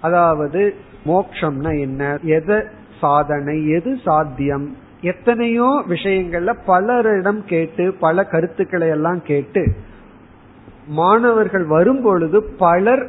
அதாவது 0.00 0.74
மோக்ஷம்னா 1.06 1.72
என்ன? 1.80 2.18
எதை 2.22 2.58
சாதனை? 3.00 3.56
எது 3.68 3.90
சாத்தியம்? 4.04 4.76
எத்தனையோ 5.02 5.68
விஷயங்கள்ல 5.88 6.52
பலரிடம் 6.66 7.42
கேட்டு 7.44 7.84
பல 8.00 8.24
கருத்துக்களை 8.24 8.88
எல்லாம் 8.88 9.20
கேட்டு 9.22 9.62
மாணவர்கள் 10.88 11.66
வரும் 11.66 12.02
பொழுது 12.02 12.38
பலர் 12.58 13.04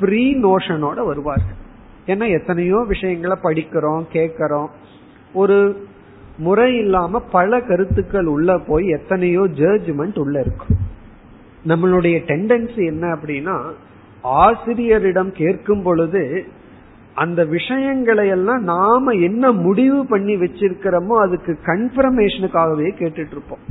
ப்ரீ 0.00 0.24
நோஷனோட 0.42 0.98
வருவார்கள். 1.06 1.60
ஏன்னா 2.06 2.26
எத்தனையோ 2.32 2.84
விஷயங்களை 2.88 3.36
படிக்கிறோம் 3.42 4.02
கேட்கிறோம். 4.10 4.70
ஒரு 5.32 5.86
முறை 6.38 6.76
இல்லாம 6.76 7.20
பல 7.20 7.60
கருத்துக்கள் 7.60 8.26
உள்ள 8.26 8.58
போய் 8.58 8.86
எத்தனையோ 8.86 9.40
ஜட்ஜ்மெண்ட் 9.40 10.18
உள்ள 10.18 10.40
இருக்கும் 10.40 10.76
நம்மளுடைய 11.66 12.16
டெண்டன்சி 12.30 12.86
என்ன 12.86 13.14
அப்படின்னா 13.14 13.56
ஆசிரியரிடம் 14.22 15.32
கேட்கும் 15.32 15.82
பொழுது 15.82 16.22
அந்த 17.14 17.44
விஷயங்களை 17.44 18.28
எல்லாம் 18.28 18.62
நாம 18.62 19.12
என்ன 19.12 19.52
முடிவு 19.52 20.06
பண்ணி 20.06 20.34
வச்சிருக்கிறோமோ 20.36 21.14
அதுக்கு 21.20 21.58
கன்ஃபர்மேஷனுக்காகவே 21.64 22.88
கேட்டுட்டு 23.00 23.34
இருப்போம். 23.36 23.64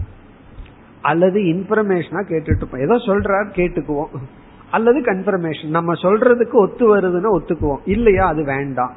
அல்லது 1.02 1.40
இன்ஃபர்மேஷனா 1.40 2.22
கேட்டுட்டு 2.30 2.56
இருப்போம். 2.56 2.82
ஏதோ 2.82 2.96
சொல்றாரு 3.06 3.50
கேட்டுக்குவோம். 3.56 4.14
அல்லது 4.72 5.02
கன்ஃபர்மேஷன் 5.02 5.70
நம்ம 5.70 5.94
சொல்றதுக்கு 5.94 6.54
ஒத்து 6.54 6.98
வருதுன்னா 6.98 7.40
ஒத்துக்குவோம். 7.40 7.78
இல்லையா 7.86 8.28
அது 8.28 8.44
வேண்டாம். 8.44 8.94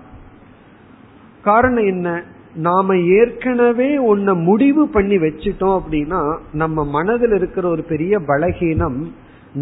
காரணம் 1.43 1.85
என்ன? 1.85 2.23
நாம 2.55 2.97
ஏற்கனவே 2.97 4.15
ஒன்ன 4.15 4.43
முடிவு 4.43 4.89
பண்ணி 4.89 5.17
வச்சுட்டோம் 5.17 5.81
அப்படின்னா 5.81 6.39
நம்ம 6.53 6.85
மனதில் 6.85 7.33
இருக்கிற 7.33 7.69
ஒரு 7.69 7.83
பெரிய 7.83 8.19
பலகீனம் 8.19 9.13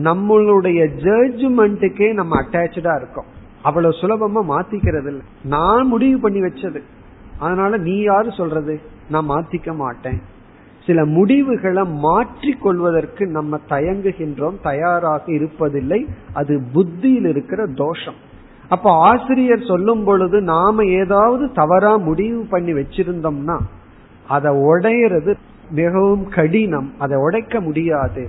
நம்மளுடைய 0.02 0.88
ஜட்ஜ்மெண்ட்டுக்கே 1.02 2.12
நம்ம 2.12 2.42
அட்டாச்சா 2.42 2.96
இருக்கோம். 2.96 3.26
அவ்வளவு 3.62 3.94
சுலபமா 3.94 4.44
மாத்திக்கிறது 4.44 5.06
இல்லை 5.06 5.26
நான் 5.44 5.86
முடிவு 5.86 6.20
பண்ணி 6.20 6.40
வச்சது. 6.40 6.80
அதனால 7.38 7.76
நீ 7.76 8.00
யாரு 8.00 8.32
சொல்றது? 8.32 8.80
நான் 9.10 9.28
மாத்திக்க 9.28 9.74
மாட்டேன். 9.74 10.20
சில 10.86 11.04
முடிவுகளை 11.04 11.84
மாற்றிக் 11.84 12.62
கொள்வதற்கு 12.62 13.26
நம்ம 13.26 13.58
தயங்குகின்றோம் 13.68 14.62
தயாராக 14.62 15.32
இருப்பதில்லை. 15.32 16.06
அது 16.32 16.62
புத்தியில் 16.72 17.24
இருக்கிற 17.24 17.66
தோஷம். 17.66 18.14
அப்ப 18.68 18.90
ஆசிரியர் 18.90 19.64
சொல்லும் 19.68 20.04
பொழுது 20.04 20.40
நாம 20.40 20.84
ஏதாவது 20.84 21.52
தவறா 21.52 21.96
முடிவு 21.96 22.46
பண்ணி 22.50 22.72
வச்சிருந்தோம்னா 22.72 23.58
அதை 24.28 24.52
உடையிறது 24.52 25.34
மிகவும் 25.70 26.28
கடினம். 26.28 26.92
அதை 26.98 27.16
உடைக்க 27.16 27.60
முடியாது. 27.60 28.28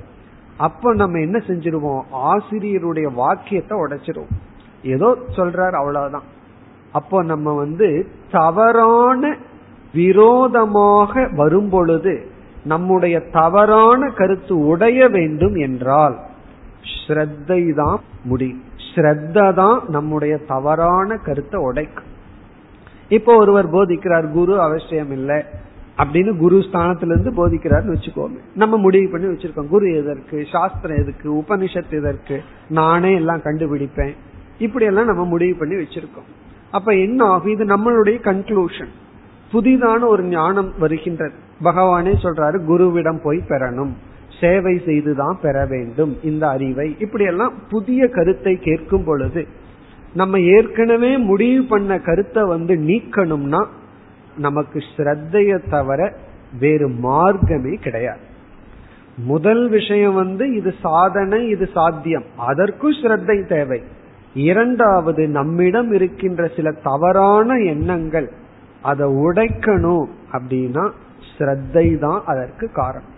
அப்ப 0.57 0.93
நம்ம 0.93 1.19
என்ன 1.19 1.41
செஞ்சிருவோம்? 1.47 2.01
ஆசிரியருடைய 2.11 3.13
வாக்கியத்தை 3.13 3.77
உடைச்சிருவோம். 3.77 4.35
ஏதோ 4.83 5.17
சொல்றார் 5.35 5.71
அவ்வளவுதான். 5.71 6.23
அப்போ 6.91 7.23
நம்ம 7.23 7.53
வந்து 7.53 8.07
தவறான 8.31 9.35
விரோதமாக 9.93 11.29
வரும் 11.35 11.69
பொழுது 11.69 12.35
நம்முடைய 12.71 13.15
தவறான 13.31 14.09
கருத்து 14.19 14.53
உடைய 14.71 14.99
வேண்டும் 15.17 15.55
என்றால் 15.67 16.15
ஸ்ரத்தை 16.95 17.61
தான் 17.81 17.99
முடி. 18.23 18.49
ஸ்ரத்த 18.89 19.37
தான் 19.61 19.77
நம்முடைய 19.95 20.35
தவறான 20.51 21.17
கருத்தை 21.25 21.59
உடைக்கும். 21.69 22.11
இப்போ 23.17 23.31
ஒருவர் 23.35 23.73
போதிக்கிறார் 23.73 24.27
குரு 24.31 24.53
அவசியம் 24.61 25.11
இல்லை 25.17 25.39
அப்படின்னு 26.01 26.31
குரு 26.37 26.57
ஸ்தானத்திலிருந்து 26.67 27.31
போதிக்கிறார்னு 27.37 27.39
போதிக்கிறாருன்னு 27.39 27.95
வச்சுக்கோங்க. 27.95 28.39
நம்ம 28.55 28.77
முடிவு 28.85 29.07
பண்ணி 29.11 29.27
வச்சிருக்கோம் 29.27 29.71
குரு 29.75 29.87
எதற்கு 30.01 30.37
சாஸ்திரம் 30.51 30.99
எதற்கு 31.03 31.27
உபனிஷத் 31.41 31.95
எதற்கு 31.99 32.35
நானே 32.79 33.11
எல்லாம் 33.13 33.45
கண்டுபிடிப்பேன். 33.45 34.13
இப்படி 34.65 34.85
எல்லாம் 34.85 35.09
நம்ம 35.11 35.23
முடிவு 35.25 35.55
பண்ணி 35.59 35.75
வச்சிருக்கோம். 35.75 36.29
அப்ப 36.71 36.91
என்ன 37.05 37.19
ஆகும்? 37.25 37.53
இது 37.55 37.65
நம்மளுடைய 37.65 38.17
கன்க்ளூஷன் 38.29 38.93
புதிதான 39.51 39.99
ஒரு 40.07 40.23
ஞானம் 40.23 40.71
வருகின்றது 40.79 41.35
பகவானே 41.63 42.13
சொல்றாரு 42.23 42.57
குருவிடம் 42.69 43.19
போய் 43.23 43.39
பெறணும். 43.49 43.93
சேவை 44.39 44.81
செய்துதான் 44.85 45.37
பெற 45.41 45.65
வேண்டும் 45.65 46.17
இந்த 46.23 46.43
அறிவை. 46.47 46.95
இப்படி 46.99 47.23
எல்லாம் 47.23 47.53
புதிய 47.69 48.07
கருத்தை 48.07 48.53
கேட்கும் 48.59 49.03
பொழுது 49.03 49.47
நம்ம 50.13 50.39
ஏற்கனவே 50.39 51.17
முடிவு 51.17 51.63
பண்ண 51.63 51.99
கருத்தை 51.99 52.43
வந்து 52.43 52.75
நீக்கணும்னா 52.75 53.61
நமக்கு 54.37 54.79
ஸ்ரத்தைய 54.95 55.69
தவிர 55.69 56.01
வேறு 56.59 56.87
மார்க்கமே 56.87 57.73
கிடையாது. 57.75 58.23
முதல் 59.23 59.69
விஷயம் 59.69 60.13
வந்து 60.13 60.45
இது 60.55 60.73
சாதனை 60.81 61.39
இது 61.49 61.69
சாத்தியம். 61.73 62.27
அதற்கும் 62.37 62.91
ஸ்ரத்தை 62.91 63.37
தேவை. 63.47 63.79
இரண்டாவது 64.33 65.27
நம்மிடம் 65.27 65.93
இருக்கின்ற 65.93 66.47
சில 66.55 66.71
தவறான 66.83 67.57
எண்ணங்கள் 67.73 68.29
அதை 68.91 69.05
உடைக்கணும் 69.25 70.07
அப்படின்னா 70.35 70.83
ஸ்ரத்தை 71.29 71.87
தான் 72.05 72.21
அதற்கு 72.31 72.65
காரணம். 72.79 73.13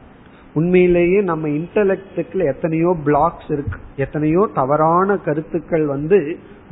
உண்மையிலேயே 0.54 1.20
நம்ம 1.22 1.48
இன்டலெக்டுக்குள்ள 1.58 2.46
எத்தனையோ 2.54 2.92
பிளாக்ஸ் 3.08 3.50
இருக்கு. 3.56 3.80
எத்தனையோ 4.04 4.44
தவறான 4.60 5.18
கருத்துக்கள் 5.28 5.86
வந்து 5.96 6.20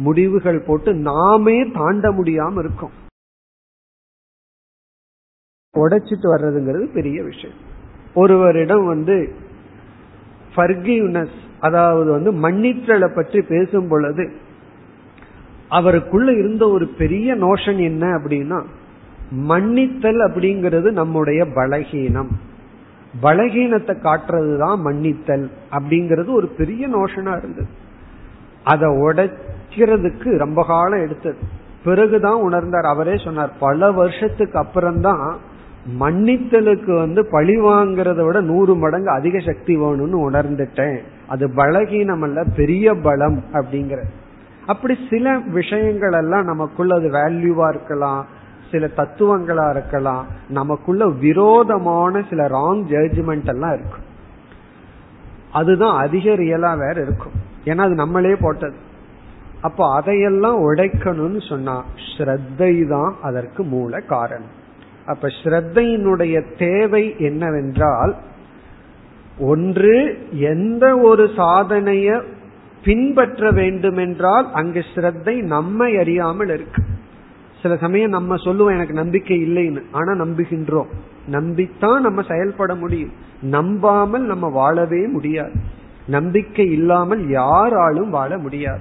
முடிவுகள் 0.05 0.59
போட்டு 0.67 0.89
நாமே 1.09 1.57
தாண்ட 1.77 2.09
முடியாம 2.11 2.59
இருக்கும். 2.63 2.95
உடைச்சிட்டு 5.75 6.27
வர்றதுங்கிறது 6.33 6.85
பெரிய 6.97 7.17
விஷயம். 7.23 7.59
ஒருவரிடம் 8.21 8.85
வந்து 8.93 9.15
ஃபர்கிவ்னஸ் 10.53 11.37
அதாவது 11.65 12.09
வந்து 12.15 12.31
மன்னித்தலை 12.45 13.09
பற்றி 13.15 13.39
பேசும் 13.51 13.89
பொழுது 13.91 14.23
அவருக்குள்ள 15.77 16.29
இருந்த 16.41 16.63
ஒரு 16.75 16.85
பெரிய 16.99 17.35
நோஷன் 17.45 17.79
என்ன 17.89 18.03
அப்படின்னா 18.17 18.59
மன்னித்தல் 19.31 20.19
அப்படிங்கிறது 20.27 20.91
நம்முடைய 20.91 21.43
பலகீனம். 21.43 22.27
பலகீனத்தை 23.21 23.95
காட்டுறது 23.97 24.57
தான் 24.57 24.81
மன்னித்தல் 24.81 25.51
அப்படிங்கிறது 25.71 26.33
ஒரு 26.33 26.47
பெரிய 26.47 26.87
நோஷனா 26.87 27.37
இருந்தது. 27.37 27.67
அதை 28.63 28.89
உடைக்கிறதுக்கு 28.89 30.37
ரொம்ப 30.37 30.63
காலம் 30.67 31.01
எடுத்தது. 31.01 31.37
பிறகுதான் 31.83 32.41
உணர்ந்தார். 32.41 32.87
அவரே 32.87 33.17
சொன்னார் 33.17 33.51
பல 33.59 33.91
வருஷத்துக்கு 33.91 34.59
அப்புறம்தான் 34.59 35.37
மன்னித்தலுக்கு 35.99 36.97
வந்து 36.97 37.25
பழி 37.25 37.59
வாங்குறத 37.61 38.25
விட 38.25 38.41
நூறு 38.41 38.75
மடங்கு 38.75 39.09
அதிக 39.09 39.39
சக்தி 39.39 39.77
வேணும்னு 39.77 40.31
உணர்ந்துட்டேன். 40.31 40.97
அது 41.27 41.47
பலகீனம் 41.47 42.21
அல்ல 42.21 42.43
பெரிய 42.55 42.93
பலம் 42.93 43.43
அப்படிங்கிற. 43.53 44.01
அப்படி 44.65 44.97
சில 45.09 45.37
விஷயங்கள் 45.37 46.11
எல்லாம் 46.11 46.45
நமக்குள்ள 46.45 46.95
அது 46.95 47.09
வேல்யூவா 47.09 47.69
இருக்கலாம். 47.69 48.25
சில 48.71 48.89
தத்துவங்களா 48.97 49.69
இருக்கலாம் 49.69 50.25
நமக்குள்ள 50.49 51.05
விரோதமான 51.07 52.21
சில 52.29 52.43
ராங் 52.47 52.81
ஜட்ஜ்மெண்ட் 52.93 53.49
எல்லாம் 53.53 53.73
இருக்கும். 53.73 54.05
அதுதான் 55.51 55.97
அதிக 55.97 56.31
ரியலா 56.31 56.77
வேற 56.77 57.01
இருக்கும். 57.01 57.35
ஏன்னா 57.65 57.77
அது 57.77 57.95
நம்மளே 57.95 58.35
போட்டது. 58.35 58.77
அப்போ 59.61 59.83
அதையெல்லாம் 59.95 60.57
உடைக்கணும்னு 60.59 61.49
சொன்னா 61.49 61.83
ஸ்ரத்தை 62.09 62.87
தான் 62.87 63.15
அதற்கு 63.21 63.63
மூல 63.63 63.99
காரணம். 63.99 64.55
அப்ப 65.05 65.27
ஸ்ரத்தையினுடைய 65.27 66.57
தேவை 66.57 67.15
என்னவென்றால் 67.19 68.15
ஒன்று 69.39 69.95
எந்த 70.31 70.97
ஒரு 70.97 71.25
சாதனைய 71.25 72.21
பின்பற்ற 72.83 73.51
வேண்டுமென்றால் 73.51 74.47
அங்கு 74.53 74.85
ஸ்ரத்தை 74.93 75.41
நம்மை 75.41 75.97
அறியாமல் 75.97 76.49
இருக்கு. 76.49 76.83
சில 77.67 77.79
சமயம் 77.79 78.09
நம்ம 78.09 78.35
சொல்லுவோம் 78.35 78.73
எனக்கு 78.73 78.93
நம்பிக்கை 78.93 79.43
இல்லைன்னு. 79.43 79.81
ஆனா 79.91 80.11
நம்புகின்றோம். 80.11 80.87
நம்பித்தான் 81.31 81.99
நம்ம 81.99 82.21
செயல்பட 82.27 82.75
முடியும். 82.75 83.11
நம்பாமல் 83.41 84.21
நம்ம 84.21 84.47
வாழவே 84.49 85.07
முடியாது. 85.07 85.51
நம்பிக்கை 86.07 86.71
இல்லாமல் 86.71 87.27
யாராலும் 87.27 88.09
வாழ 88.09 88.37
முடியாது. 88.37 88.79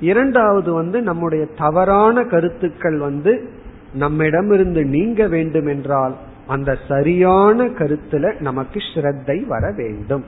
இரண்டாவது 0.00 0.72
வந்து 0.72 1.02
நம்முடைய 1.02 1.46
தவறான 1.56 2.24
கருத்துக்கள் 2.24 2.98
வந்து 2.98 3.50
நம்மிடமிருந்து 3.94 4.84
நீங்க 4.84 5.26
வேண்டும் 5.28 5.66
என்றால் 5.66 6.14
அந்த 6.46 6.78
சரியான 6.88 7.64
கருத்துல 7.64 8.40
நமக்கு 8.40 8.80
ஸ்ரத்தை 8.94 9.46
வர 9.46 9.72
வேண்டும். 9.76 10.24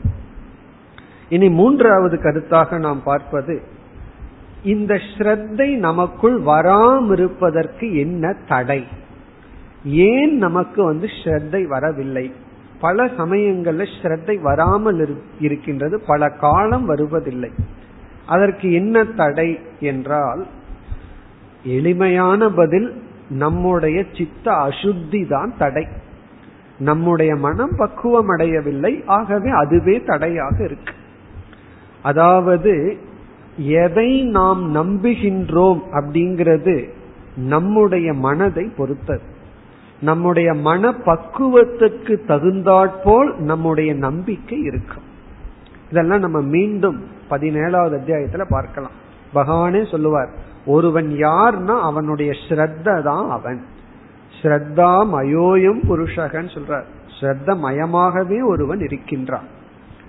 இனி 1.28 1.48
மூன்றாவது 1.48 2.16
கருத்தாக 2.16 2.78
நாம் 2.78 3.02
பார்ப்பது 3.02 3.71
இந்த 4.64 4.94
ஸ்ரத்தை 4.94 5.76
நமக்குள் 5.76 6.40
வராமிருப்பதற்கு 6.40 7.94
என்ன 7.94 8.34
தடை? 8.48 8.84
ஏன் 9.84 10.36
நமக்கு 10.36 10.84
வந்து 10.84 11.08
ஸ்ரத்தை 11.24 11.66
வரவில்லை? 11.66 12.32
பல 12.80 13.04
சமயங்கள்ல 13.04 13.86
ஸ்ரத்தை 14.02 14.40
வராமல் 14.40 15.18
இருக்கின்றது. 15.40 16.00
பல 16.00 16.28
காலம் 16.28 16.84
வருவதில்லை. 16.84 17.50
அதற்கு 18.26 18.72
என்ன 18.72 19.04
தடை 19.04 19.58
என்றால் 19.80 20.46
எளிமையான 21.64 22.48
பதில் 22.48 23.02
நம்முடைய 23.28 24.04
சித்த 24.16 24.52
அசுத்தி 24.52 25.28
தான் 25.28 25.54
தடை. 25.58 25.86
நம்முடைய 26.78 27.36
மனம் 27.36 27.76
பக்குவம் 27.76 28.28
அடையவில்லை. 28.28 29.02
ஆகவே 29.06 29.50
அதுவே 29.50 30.02
தடையாக 30.02 30.64
இருக்கு. 30.64 30.92
அதாவது 32.02 32.98
எதை 33.66 34.22
நாம் 34.22 34.74
நம்புகின்றோம் 34.74 35.80
அப்படிங்கிறது 35.92 36.88
நம்முடைய 37.36 38.12
மனதை 38.12 38.64
பொறுத்தது. 38.76 39.20
நம்முடைய 40.00 40.54
மன 40.54 40.90
பக்குவத்துக்கு 40.90 42.24
தகுந்தாற்போல் 42.26 43.38
நம்முடைய 43.38 43.94
நம்பிக்கை 43.94 44.60
இருக்கும். 44.60 45.02
இதெல்லாம் 45.90 46.18
நம்ம 46.18 46.40
மீண்டும் 46.40 47.00
பதினேழாவது 47.30 47.98
அத்தியாயத்துல 47.98 48.44
பார்க்கலாம். 48.48 48.90
பகவானே 49.34 49.90
சொல்லுவார் 49.90 50.28
ஒருவன் 50.66 51.10
யார்னா 51.10 51.80
அவனுடைய 51.80 52.32
ஸ்ரத்த 52.48 53.02
தான் 53.02 53.30
அவன். 53.30 53.64
ஸ்ரத்தா 54.42 55.06
மயோயம் 55.12 55.80
புருஷகன் 55.88 56.58
சொல்றார். 56.58 56.84
ஸ்ரத்த 57.20 57.46
மயமாகவே 57.46 58.44
ஒருவன் 58.44 58.78
இருக்கின்றான். 58.78 59.44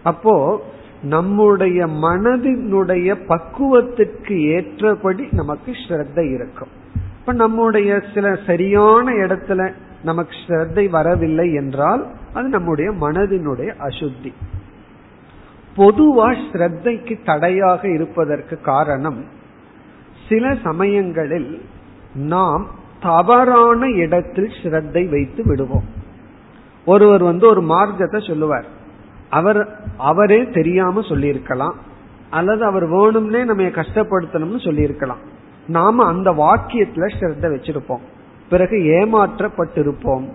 அப்போ 0.03 0.63
நம்முடைய 1.03 1.85
மனதினுடைய 1.85 3.15
பக்குவத்திற்கு 3.27 4.35
ஏற்றபடி 4.41 5.27
நமக்கு 5.31 5.71
ஸ்ரத்த 5.71 6.33
இருக்கும். 6.33 6.67
இப்ப 7.19 7.33
நம்முடைய 7.33 8.03
சில 8.13 8.35
சரியான 8.45 9.11
இடத்துல 9.11 9.71
நமக்கு 10.03 10.35
ஸ்ரத்தை 10.47 10.89
வரவில்லை 10.89 11.53
என்றால் 11.53 12.07
அது 12.33 12.47
நம்முடைய 12.47 12.91
மனதினுடைய 12.91 13.71
அசுத்தி. 13.79 14.31
பொதுவா 15.77 16.37
ஸ்ரத்தைக்கு 16.51 17.19
தடையாக 17.25 17.93
இருப்பதற்கு 17.93 18.61
காரணம் 18.61 19.23
சில 20.29 20.55
சமயங்களில் 20.63 21.61
நாம் 22.13 22.67
தவறான 23.01 23.87
இடத்தில் 23.87 24.51
ஸ்ரத்தை 24.63 25.09
வைத்து 25.09 25.43
விடுவோம். 25.45 25.87
ஒருவர் 26.85 27.23
வந்து 27.23 27.47
ஒரு 27.47 27.61
மார்க்கத்தை 27.61 28.19
சொல்லுவார். 28.27 28.72
அவர் 29.34 29.60
அவரே 29.98 30.39
தெரியாம 30.50 31.02
சொல்லியிருக்கலாம். 31.02 31.76
அல்லது 32.30 32.63
அவர் 32.65 32.86
வேணும்னே 32.89 33.46
நம்ம 33.46 33.63
கஷ்டப்படுத்தணும்னு 33.63 34.63
சொல்லியிருக்கலாம். 34.65 35.22
நாம 35.67 36.06
அந்த 36.06 36.32
வாக்கியத்துல 36.32 37.10
ஸ்ரத்த 37.19 37.46
வச்சிருப்போம். 37.54 38.04
பிறகு 38.50 38.78
ஏமாற்றப்பட்டிருப்போம். 39.00 40.26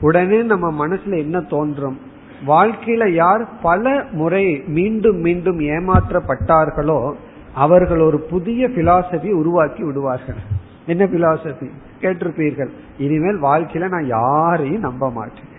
உடனே 0.00 0.42
நம்ம 0.42 0.86
மனசுல 0.86 1.18
என்ன 1.18 1.40
தோன்றும்? 1.40 1.98
வாழ்க்கையில 2.46 3.08
யார் 3.08 3.48
பல 3.62 4.04
முறை 4.12 4.62
மீண்டும் 4.66 5.16
மீண்டும் 5.16 5.58
ஏமாற்றப்பட்டார்களோ 5.60 7.14
அவர்கள் 7.54 8.00
ஒரு 8.00 8.20
புதிய 8.20 8.68
பிலாசபி 8.68 9.30
உருவாக்கி 9.30 9.82
விடுவார்கள். 9.82 10.40
என்ன 10.86 11.04
பிலாசபி 11.04 11.70
கேட்டிருப்பீர்கள். 12.00 12.70
இனிமேல் 12.98 13.42
வாழ்க்கையில 13.42 13.88
நான் 13.88 14.06
யாரையும் 14.06 14.80
நம்ப 14.80 15.10
மாட்டேன். 15.10 15.56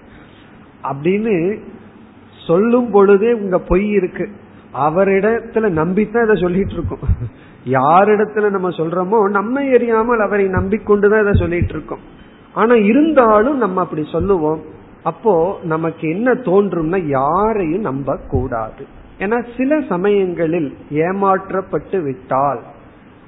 அப்படின்னு 0.83 1.59
சொல்லும் 2.49 2.91
பொழுதே 2.91 3.31
உங்க 3.41 3.57
பொய் 3.69 3.87
இருக்கு. 3.99 4.25
அவரிடத்துல 4.87 5.67
நம்பித்தான் 5.81 6.25
இதை 6.25 6.35
சொல்லிட்டு 6.41 6.73
இருக்கோம். 6.73 7.05
யாரிடத்துல 7.65 8.49
நம்ம 8.49 8.69
சொல்றோமோ 8.79 9.19
நம்மை 9.29 9.63
எரியாமல் 9.73 10.25
அவரை 10.25 10.45
நம்பிக்கொண்டுதான் 10.47 11.21
இதை 11.21 11.35
சொல்லிட்டு 11.39 11.73
இருக்கோம். 11.75 12.03
ஆனா 12.53 12.75
இருந்தாலும் 12.89 13.57
நம்ம 13.57 13.81
அப்படி 13.81 14.03
சொல்லுவோம். 14.11 14.61
அப்போ 15.03 15.33
நமக்கு 15.63 16.05
என்ன 16.09 16.29
தோன்றும்னா 16.33 16.97
யாரையும் 17.07 17.81
நம்ப 17.81 18.15
கூடாது 18.27 18.83
ஏன்னா 19.19 19.37
சில 19.57 19.79
சமயங்களில் 19.89 20.69
ஏமாற்றப்பட்டு 20.91 21.97
விட்டால் 22.03 22.59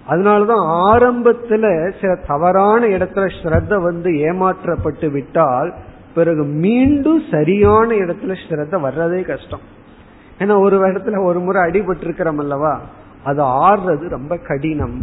அதனாலதான் 0.09 0.63
ஆரம்பத்துல 0.91 1.63
சில 2.01 2.11
தவறான 2.27 2.81
இடத்துல 2.87 3.27
ஸ்ரத்த 3.43 3.81
வந்து 3.83 4.11
ஏமாற்றப்பட்டு 4.29 5.07
விட்டால் 5.11 5.71
பிறகு 6.13 6.43
மீண்டும் 6.43 7.21
சரியான 7.31 7.95
இடத்துல 7.95 8.35
ஸ்ரத்த 8.43 8.75
வர்றதே 8.87 9.21
கஷ்டம். 9.21 9.63
ஏன்னா 10.39 10.59
ஒரு 10.59 10.91
இடத்துல 10.91 11.23
ஒரு 11.23 11.39
முறை 11.39 11.61
அடிபட்டு 11.63 12.03
இருக்கிறோம் 12.03 12.37
அல்லவா 12.37 12.79
அது 13.23 13.41
ஆடுறது 13.43 14.07
ரொம்ப 14.07 14.37
கடினம். 14.37 14.97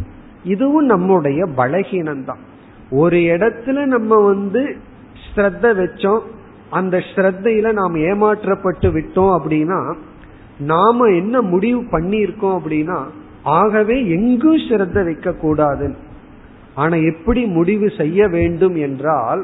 இதுவும் 0.45 0.85
நம்முடைய 0.85 1.47
பலகீனம் 1.57 2.25
தான் 2.25 2.43
ஒரு 2.91 3.17
இடத்துல 3.17 3.85
நம்ம 3.85 4.17
வந்து 4.17 4.77
ஸ்ரத்த 5.29 5.65
வச்சோம் 5.81 6.23
அந்த 6.71 6.97
ஸ்ரத்தையில 6.97 7.73
நாம் 7.73 7.95
ஏமாற்றப்பட்டு 7.95 8.89
விட்டோம் 8.91 9.33
அப்படின்னா 9.39 9.95
நாம 10.59 11.07
என்ன 11.07 11.41
முடிவு 11.43 11.81
பண்ணியிருக்கோம் 11.81 12.57
அப்படின்னா 12.59 12.99
ஆகவே 13.43 13.97
எங்கும் 14.09 14.57
ஸ்ரத்த 14.57 15.05
வைக்க 15.05 15.33
கூடாது 15.33 15.95
ஆனா 16.75 16.97
எப்படி 16.97 17.45
முடிவு 17.45 17.91
செய்ய 17.97 18.29
வேண்டும் 18.29 18.77
என்றால் 18.77 19.43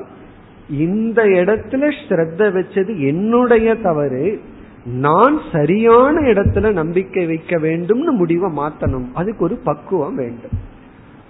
இந்த 0.69 1.23
இடத்துல 1.23 1.93
ஸ்ரத்த 2.09 2.39
வச்சது 2.39 3.07
என்னுடைய 3.07 3.75
தவறு. 3.75 4.41
நான் 4.85 5.41
சரியான 5.53 6.21
இடத்துல 6.21 6.73
நம்பிக்கை 6.73 7.27
வைக்க 7.27 7.57
வேண்டும்னு 7.57 8.11
முடிவை 8.11 8.51
மாத்தணும். 8.57 9.07
அதுக்கு 9.15 9.45
ஒரு 9.45 9.57
பக்குவம் 9.57 10.15
வேண்டும். 10.15 10.57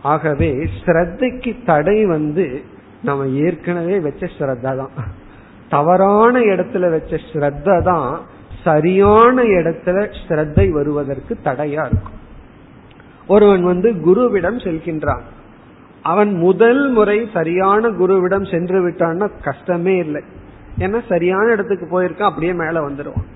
ஆகவே 0.03 0.68
ஸ்ரத்தைக்கு 0.85 1.57
தடை 1.64 2.05
வந்து 2.05 2.62
நம்ம 3.03 3.26
ஏற்கனவே 3.26 3.99
வச்ச 3.99 4.26
ஸ்ரத்தா 4.39 4.76
தான். 4.76 4.91
தவறான 5.68 6.39
இடத்துல 6.39 6.91
வச்ச 6.91 7.16
ஸ்ரத்த 7.32 7.82
தான் 7.82 8.20
சரியான 8.64 9.43
இடத்துல 9.43 10.12
ஸ்ரத்தை 10.28 10.70
வருவதற்கு 10.70 11.37
தடையா 11.45 11.87
இருக்கும். 11.87 12.22
ஒருவன் 13.26 13.62
வந்து 13.62 13.93
குருவிடம் 13.93 14.59
செல்கின்றான். 14.64 15.22
அவன் 16.05 16.32
முதல் 16.36 16.82
முறை 16.88 17.18
சரியான 17.32 17.88
குருவிடம் 17.88 18.50
சென்று 18.50 18.78
விட்டான்னா 18.88 19.26
கஷ்டமே 19.42 19.96
இல்லை. 19.96 20.22
ஏன்னா 20.78 20.98
சரியான 21.09 21.46
இடத்துக்கு 21.50 21.86
போயிருக்கான் 21.86 22.30
அப்படியே 22.30 22.52
மேல 22.52 22.80
வந்துடுவான் 22.88 23.30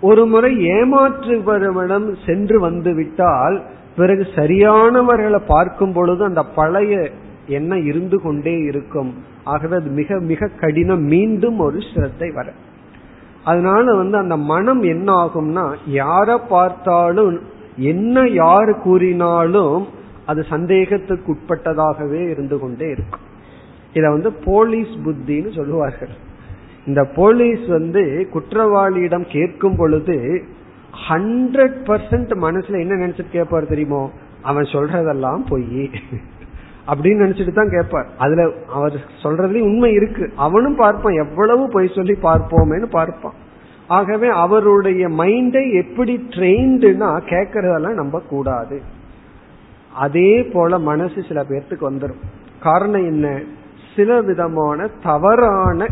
ஒரு 0.00 0.26
முறை 0.26 0.50
ஏமாற்றுபவரிடம் 0.66 2.14
சென்று 2.26 2.60
வந்து 2.60 2.94
விட்டால் 2.94 3.56
பிறகு 3.96 4.26
சரியானவர்களை 4.34 5.40
பார்க்கும் 5.46 5.92
பொழுது 5.92 6.24
அந்த 6.24 6.42
பழைய 6.42 7.10
எண்ணம் 7.46 7.84
இருந்து 7.86 8.18
கொண்டே 8.20 8.56
இருக்கும். 8.60 9.10
ஆகவே 9.44 9.74
அது 9.76 9.90
மிக 9.90 10.18
மிக 10.20 10.50
கடினம். 10.60 11.04
மீண்டும் 11.04 11.58
ஒரு 11.58 11.78
சிரத்தை 11.94 12.30
வர. 12.30 12.48
அதனால 13.44 13.84
வந்து 13.94 14.16
அந்த 14.18 14.36
மனம் 14.36 14.82
என்ன 14.82 15.08
ஆகும்னா 15.24 15.64
யார 15.92 16.38
பார்த்தாலும் 16.48 17.40
என்ன 17.76 18.28
யாரு 18.28 18.74
கூறினாலும் 18.84 19.98
அது 20.30 20.40
சந்தேகத்துக்கு 20.48 21.28
உட்பட்டதாகவே 21.34 22.20
இருந்து 22.30 22.56
கொண்டே 22.58 22.88
இருக்கும். 22.90 23.26
இத 23.92 24.04
வந்து 24.10 24.30
போலீஸ் 24.32 24.92
புத்தின்னு 25.04 25.50
சொல்லுவார்கள். 25.54 26.14
இந்த 26.86 27.02
போலீஸ் 27.04 27.64
வந்து 27.68 28.02
குற்றவாளியிடம் 28.34 29.26
கேட்கும் 29.28 29.76
பொழுது 29.76 30.16
ஹண்ட்ரட் 31.08 31.78
பர்சன்ட் 31.88 32.32
மனசுல 32.46 32.80
என்ன 32.80 32.94
நினைச்சிட்டு 33.04 33.30
கேட்பார் 33.32 33.72
தெரியுமோ? 33.72 34.02
அவன் 34.42 34.70
சொல்றதெல்லாம் 34.74 35.40
பொய். 35.48 35.90
அப்படின்னு 36.90 37.22
நினைச்சிட்டு 37.24 37.52
தான் 37.52 37.74
கேட்பார். 37.76 38.08
அதுல 38.18 38.44
அவர் 38.72 38.96
சொல்றதுலயும் 39.22 39.68
உண்மை 39.72 39.90
இருக்கு. 39.92 40.24
அவனும் 40.36 40.76
பார்ப்பான். 40.76 41.20
எவ்வளவு 41.24 41.68
பொய் 41.68 41.94
சொல்லி 41.94 42.14
பார்ப்போமேன்னு 42.22 42.88
பார்ப்பான். 42.90 43.38
ஆகவே 43.88 44.28
அவருடைய 44.28 45.08
மைண்டை 45.08 45.64
எப்படி 45.82 46.14
ட்ரெயின்டுனா 46.30 47.10
கேட்கறதெல்லாம் 47.32 48.00
நம்ப 48.00 48.22
கூடாது 48.30 48.76
அதே 49.94 50.42
போல 50.42 50.78
மனசு 50.78 51.22
சில 51.22 51.42
பேர்த்துக்கு 51.42 51.90
வந்துடும் 51.90 52.20
காரணம் 52.62 53.06
என்ன? 53.06 53.42
சில 53.96 54.20
விதமான 54.20 54.88
தவறான 55.02 55.86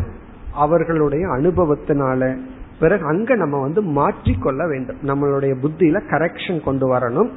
அவர்களுடைய 0.53 1.27
அனுபவத்தினால 1.27 2.37
பிறகு 2.79 3.05
அங்க 3.05 3.35
நம்ம 3.35 3.59
வந்து 3.59 3.81
மாற்றிக்கொள்ள 3.81 4.67
வேண்டும். 4.67 4.97
நம்மளுடைய 5.07 5.55
புத்தியில 5.63 6.01
கரெக்ஷன் 6.09 6.63
கொண்டு 6.63 6.93
வரணும். 6.93 7.29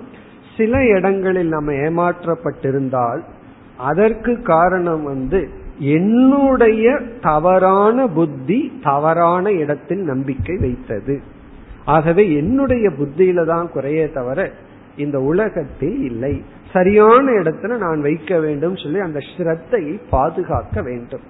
சில 0.57 0.85
இடங்களில் 0.85 1.49
நம்ம 1.49 1.73
ஏமாற்றப்பட்டிருந்தால் 1.73 3.21
அதற்கு 3.77 4.43
காரணம் 4.43 5.03
வந்து 5.03 5.49
என்னுடைய 5.79 6.99
தவறான 7.21 8.09
புத்தி 8.09 8.79
தவறான 8.83 9.53
இடத்தில் 9.53 10.03
நம்பிக்கை 10.03 10.57
வைத்தது. 10.57 11.21
ஆகவே 11.85 12.35
என்னுடைய 12.35 12.91
புத்தியில 12.91 13.47
தான் 13.47 13.71
குறையே 13.71 14.11
தவிர 14.11 14.51
இந்த 14.97 15.21
உலகத்தில் 15.21 16.01
இல்லை. 16.05 16.43
சரியான 16.73 17.31
இடத்துல 17.31 17.77
நான் 17.77 18.01
வைக்க 18.01 18.41
வேண்டும் 18.41 18.77
சொல்லி 18.77 18.99
அந்த 18.99 19.19
ஸ்ரத்தையை 19.19 20.01
பாதுகாக்க 20.11 20.83
வேண்டும். 20.83 21.21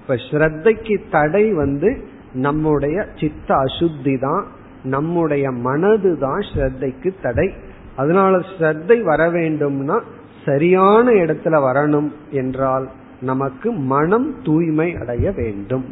இப்ப 0.00 0.14
ஸ்ரத்தைக்கு 0.14 1.00
தடை 1.10 1.52
வந்து 1.52 2.04
நம்முடைய 2.32 3.06
சித்த 3.20 3.54
அசுத்தி 3.54 4.18
தான் 4.18 4.46
நம்முடைய 4.82 5.50
மனது 5.50 6.18
தான் 6.18 6.42
ஸ்ரத்தைக்கு 6.54 7.14
தடை. 7.22 7.52
அதனால 7.96 8.38
ஸ்ரத்தை 8.38 9.02
வர 9.02 9.30
வேண்டும்னா 9.30 10.00
சரியான 10.44 11.10
இடத்துல 11.10 11.56
வரணும் 11.64 12.08
என்றால் 12.30 12.88
நமக்கு 13.20 13.72
மனம் 13.72 14.42
தூய்மை 14.42 14.96
அடைய 14.96 15.30
வேண்டும். 15.30 15.84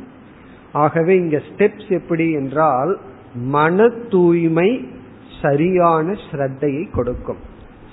ஆகவே 0.73 1.17
இங்க 1.17 1.41
ஸ்டெப்ஸ் 1.51 1.89
எப்படி 1.89 2.33
என்றால் 2.33 2.99
மன 3.35 3.89
தூய்மை 3.89 4.89
சரியான 5.43 6.17
ஸ்ரத்தையை 6.27 6.85
கொடுக்கும். 6.91 7.41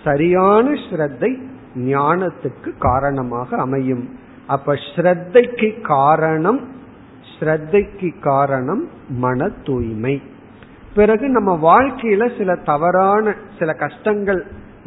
சரியான 0.04 0.70
ஸ்ரத்தை 0.86 1.32
ஞானத்துக்கு 1.76 2.70
காரணமாக 2.80 3.58
அமையும். 3.58 4.06
அப்ப 4.48 4.74
ஸ்ரத்தைக்கு 4.90 5.70
காரணம் 5.82 6.60
ஸ்ரத்தைக்கு 7.32 8.10
காரணம் 8.20 8.84
மன 9.24 9.50
தூய்மை 9.64 10.22
பிறகு 10.96 11.26
நம்ம 11.30 11.52
வாழ்க்கையில 11.62 12.38
சில 12.38 12.56
தவறான 12.56 13.36
சில 13.60 13.74
கஷ்டங்கள் 13.74 14.42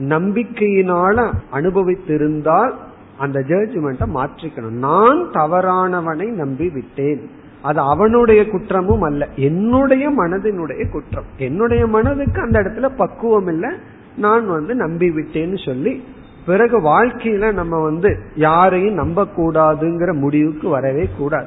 நம்பிக்கையினால 0.09 1.17
அனுபவித்திருந்தால் 1.53 2.73
அந்த 3.19 3.39
ஜட்ஜ்மெண்ட்டை 3.41 4.09
மாற்றிக்கணும். 4.17 4.79
நான் 4.89 5.21
தவறானவனை 5.33 6.29
நம்பி 6.43 6.69
விட்டேன் 6.69 7.23
அது 7.63 7.81
அவனுடைய 7.81 8.51
குற்றமும் 8.51 9.03
அல்ல. 9.03 9.29
என்னுடைய 9.37 10.11
மனதினுடைய 10.11 10.91
குற்றம். 10.91 11.25
என்னுடைய 11.37 11.87
மனதுக்கு 11.87 12.41
அந்த 12.41 12.61
இடத்துல 12.61 12.89
பக்குவம் 12.97 13.47
இல்லை. 13.47 13.71
நான் 14.17 14.49
வந்து 14.49 14.75
நம்பி 14.75 15.11
விட்டேன்னு 15.11 15.65
சொல்லி 15.65 16.05
பிறகு 16.47 16.81
வாழ்க்கையில 16.81 17.53
நம்ம 17.53 17.83
வந்து 17.83 18.19
யாரையும் 18.35 18.95
நம்ப 18.95 19.27
கூடாதுங்கிற 19.37 20.13
முடிவுக்கு 20.13 20.69
வரவே 20.69 21.09
கூடாது. 21.19 21.47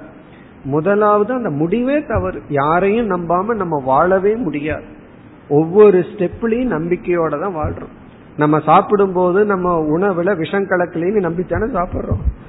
முதலாவது 0.64 1.34
அந்த 1.34 1.50
முடிவே 1.50 2.04
தவறு. 2.04 2.42
யாரையும் 2.50 3.10
நம்பாம 3.10 3.56
நம்ம 3.56 3.82
வாழவே 3.86 4.36
முடியாது. 4.36 4.84
ஒவ்வொரு 5.50 6.00
ஸ்டெப்லயும் 6.00 6.72
நம்பிக்கையோட 6.72 7.40
தான் 7.40 7.56
வாழ்றோம். 7.56 8.02
நம்ம 8.38 8.60
சாப்பிடும் 8.60 9.14
போது 9.14 9.46
நம்ம 9.46 9.80
உணவுல 9.80 10.38
விஷம் 10.38 10.68
கலக்கலைன்னு 10.68 11.30
நம்பித்தானே 11.30 11.68
சாப்பிடுறோம். 11.72 12.43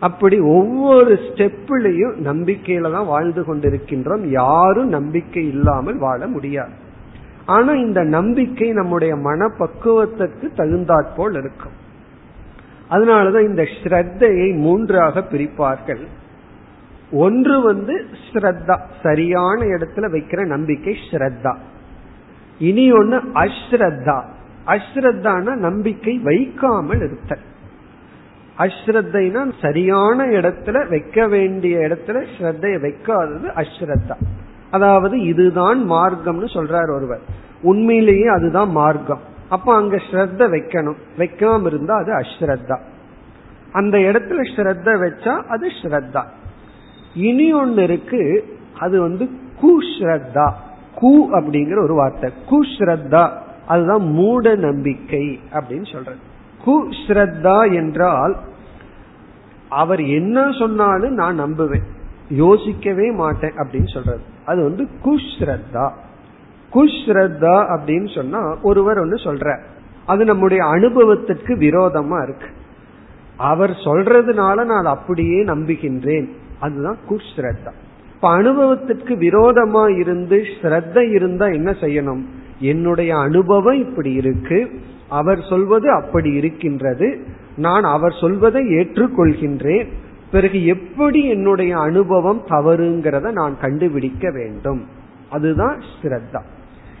அப்படி 0.00 0.38
ஒவ்வொரு 0.38 1.14
ஸ்டெப்லயும் 1.14 2.14
நம்பிக்கையில 2.24 2.92
தான் 2.92 3.06
வாழ்ந்து 3.06 3.42
கொண்டிருக்கின்றோம். 3.42 4.24
யாரும் 4.24 4.88
நம்பிக்கை 4.88 5.46
இல்லாமல் 5.46 5.98
வாழ 5.98 6.26
முடியாது. 6.26 6.72
ஆனா 7.46 7.72
இந்த 7.72 8.02
நம்பிக்கை 8.02 8.72
நம்முடைய 8.72 9.14
மனப்பக்குவத்துக்கு 9.14 10.54
தகுந்தாற்போல் 10.54 11.34
இருக்கும். 11.34 11.86
அதனாலதான் 12.90 13.44
இந்த 13.44 13.62
ஸ்ரத்தையை 13.62 14.54
மூன்றாக 14.54 15.20
பிரிப்பார்கள். 15.20 16.06
ஒன்று 17.12 17.60
வந்து 17.60 18.04
ஸ்ரத்தா 18.32 18.80
சரியான 19.02 19.64
இடத்துல 19.64 20.10
வைக்கிற 20.12 20.46
நம்பிக்கை 20.46 20.96
ஸ்ரத்தா. 21.10 21.56
இனி 22.58 22.92
ஒன்னு 22.92 23.16
அஸ்ரத்தா. 23.16 24.22
அஸ்ரத்தான 24.66 25.56
நம்பிக்கை 25.56 26.18
வைக்காமல் 26.18 27.02
இருத்தல். 27.02 27.56
அஸ்ரத்தைனா 28.58 29.52
சரியான 29.62 30.24
இடத்துல 30.24 30.88
வைக்க 30.88 31.26
வேண்டிய 31.26 31.78
இடத்துல 31.78 32.26
ஸ்ரத்தைய 32.38 32.76
வைக்காதது 32.80 33.64
அஸ்ரத்தா 33.64 34.16
அதாவது 34.70 35.22
இதுதான் 35.22 35.90
மார்க்கம்னு 35.90 36.48
சொல்றார் 36.54 36.94
ஒருவர். 36.94 37.20
உண்மையிலேயே 37.62 38.26
அதுதான் 38.26 38.70
மார்க்கம். 38.70 39.20
அப்ப 39.48 39.74
அங்க 39.74 39.96
ஸ்ரத்த 39.96 40.40
வைக்கணும். 40.54 40.96
வைக்காம 41.18 41.66
இருந்தா 41.66 41.94
அது 41.94 42.12
அஸ்ரத்தா 42.12 42.78
அந்த 43.72 43.98
இடத்துல 43.98 44.40
ஸ்ரத்த 44.56 44.88
வச்சா 45.02 45.42
அது 45.42 45.68
ஸ்ரத்தா. 45.82 46.24
இனி 47.14 47.52
ஒன்னு 47.52 47.82
இருக்கு 47.82 48.44
அது 48.78 49.00
வந்து 49.00 49.28
குஸ்ரத்தா. 49.62 50.52
கு 51.00 51.26
அப்படிங்கிற 51.32 51.82
ஒரு 51.82 51.94
வார்த்தை. 51.94 52.30
குஸ்ரத்தா. 52.50 53.30
அதுதான் 53.66 54.02
மூட 54.02 54.54
நம்பிக்கை 54.54 55.40
அப்படின்னு 55.52 55.92
சொல்றது. 55.92 56.26
குஸ்ரத்தா 56.66 57.74
என்றால் 57.74 58.36
அவர் 59.68 60.02
என்ன 60.04 60.50
சொன்னாலும் 60.58 61.14
நான் 61.14 61.40
நம்புவேன். 61.40 61.86
யோசிக்கவே 62.28 63.10
மாட்டேன் 63.10 63.56
அப்படின்னு 63.56 63.92
சொல்றது. 63.92 64.20
அது 64.44 64.62
வந்து 64.62 64.88
குஸ்ரத்தா 65.04 65.90
குஸ்ரத்தா 66.74 67.56
அப்படின்னு 67.74 68.14
சொன்னா 68.14 68.56
ஒருவர் 68.62 68.98
ஒன்னு 68.98 69.14
சொல்ற 69.14 69.58
அது 70.06 70.24
நம்முடைய 70.24 70.64
அனுபவத்திற்கு 70.64 71.54
விரோதமா 71.56 72.22
இருக்கு. 72.22 72.46
அவர் 73.36 73.70
சொல்றதுனால 73.70 74.64
நான் 74.64 74.84
அப்படியே 74.84 75.44
நம்புகின்றேன். 75.44 76.28
அதுதான் 76.60 76.98
குஸ்ரத்தா 77.10 77.72
இப்ப 78.14 78.30
அனுபவத்திற்கு 78.30 79.14
விரோதமா 79.14 79.98
இருந்து 79.98 80.44
ஸ்ரத்த 80.62 81.10
இருந்தா 81.10 81.46
என்ன 81.46 81.70
செய்யணும்? 81.70 82.22
என்னுடைய 82.60 83.18
அனுபவம் 83.18 83.78
இப்படி 83.78 84.12
இருக்கு 84.12 84.70
அவர் 85.08 85.46
சொல்வது 85.48 85.90
அப்படி 85.90 86.30
இருக்கின்றது 86.30 87.24
நான் 87.56 87.82
அவர் 87.82 88.14
சொல்வதை 88.20 88.64
ஏற்றுக்கொள்கின்றேன் 88.64 89.88
பிறகு 90.30 90.66
எப்படி 90.66 91.24
என்னுடைய 91.24 91.78
அனுபவம் 91.78 92.42
தவறுங்கிறத 92.48 93.32
நான் 93.32 93.58
கண்டுபிடிக்க 93.60 94.30
வேண்டும். 94.30 94.86
அதுதான் 95.30 95.82
ஸ்ரத்தா. 96.02 96.42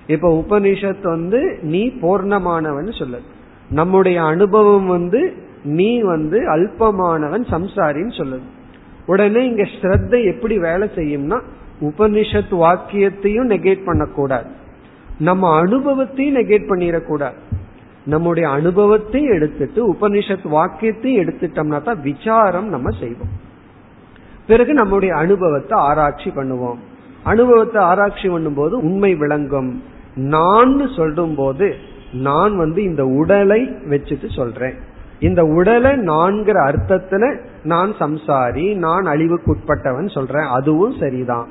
இப்ப 0.06 0.44
உபனிஷத் 0.44 1.02
வந்து 1.02 1.58
நீ 1.62 1.88
பூர்ணமானவன் 1.88 2.92
சொல்லுது 2.98 3.22
நம்முடைய 3.70 4.22
அனுபவம் 4.22 4.86
வந்து 4.86 5.32
நீ 5.64 6.00
வந்து 6.00 6.56
அல்பமானவன் 6.56 7.42
சம்சாரின்னு 7.50 8.12
சொல்லுது 8.16 8.42
உடனே 9.06 9.46
இங்க 9.46 9.62
ஸ்ரத்த 9.62 10.24
எப்படி 10.24 10.58
வேலை 10.58 10.90
செய்யும்னா 10.94 11.40
உபனிஷத் 11.80 12.50
வாக்கியத்தையும் 12.50 13.48
நெகேட் 13.48 13.84
பண்ணக்கூடாது. 13.84 14.66
நம்ம 15.18 15.58
அனுபவத்தையும் 15.58 16.34
நெகேட் 16.34 16.68
பண்ணிடக்கூடாது. 16.68 17.34
நம்முடைய 18.04 18.48
அனுபவத்தையும் 18.48 19.32
எடுத்துட்டு 19.32 19.92
உபனிஷத் 19.92 20.48
வாக்கியத்தையும் 20.48 21.22
எடுத்துட்டோம்னா 21.24 21.82
தான் 21.82 22.02
விசாரம் 22.02 22.68
நம்ம 22.68 22.98
செய்வோம். 23.00 23.46
பிறகு 24.46 24.74
நம்முடைய 24.74 25.14
அனுபவத்தை 25.14 25.78
ஆராய்ச்சி 25.78 26.30
பண்ணுவோம். 26.30 26.78
அனுபவத்தை 27.22 27.82
ஆராய்ச்சி 27.82 28.28
பண்ணும்போது 28.28 28.70
உண்மை 28.70 29.14
விளங்கும். 29.14 29.82
நான் 30.14 30.88
சொல்லும் 30.96 31.34
போது 31.34 31.74
நான் 32.12 32.56
வந்து 32.56 32.82
இந்த 32.82 33.06
உடலை 33.06 33.68
வச்சுட்டு 33.68 34.36
சொல்றேன். 34.36 34.74
இந்த 35.20 35.44
உடலை 35.44 35.90
நான்கிற 35.90 36.72
அர்த்தத்துல 36.72 37.40
நான் 37.64 37.92
சம்சாரி 37.92 38.74
நான் 38.74 39.04
அழிவுக்குட்பட்டவன் 39.04 40.10
சொல்றேன். 40.10 40.46
அதுவும் 40.46 40.94
சரிதான். 41.00 41.48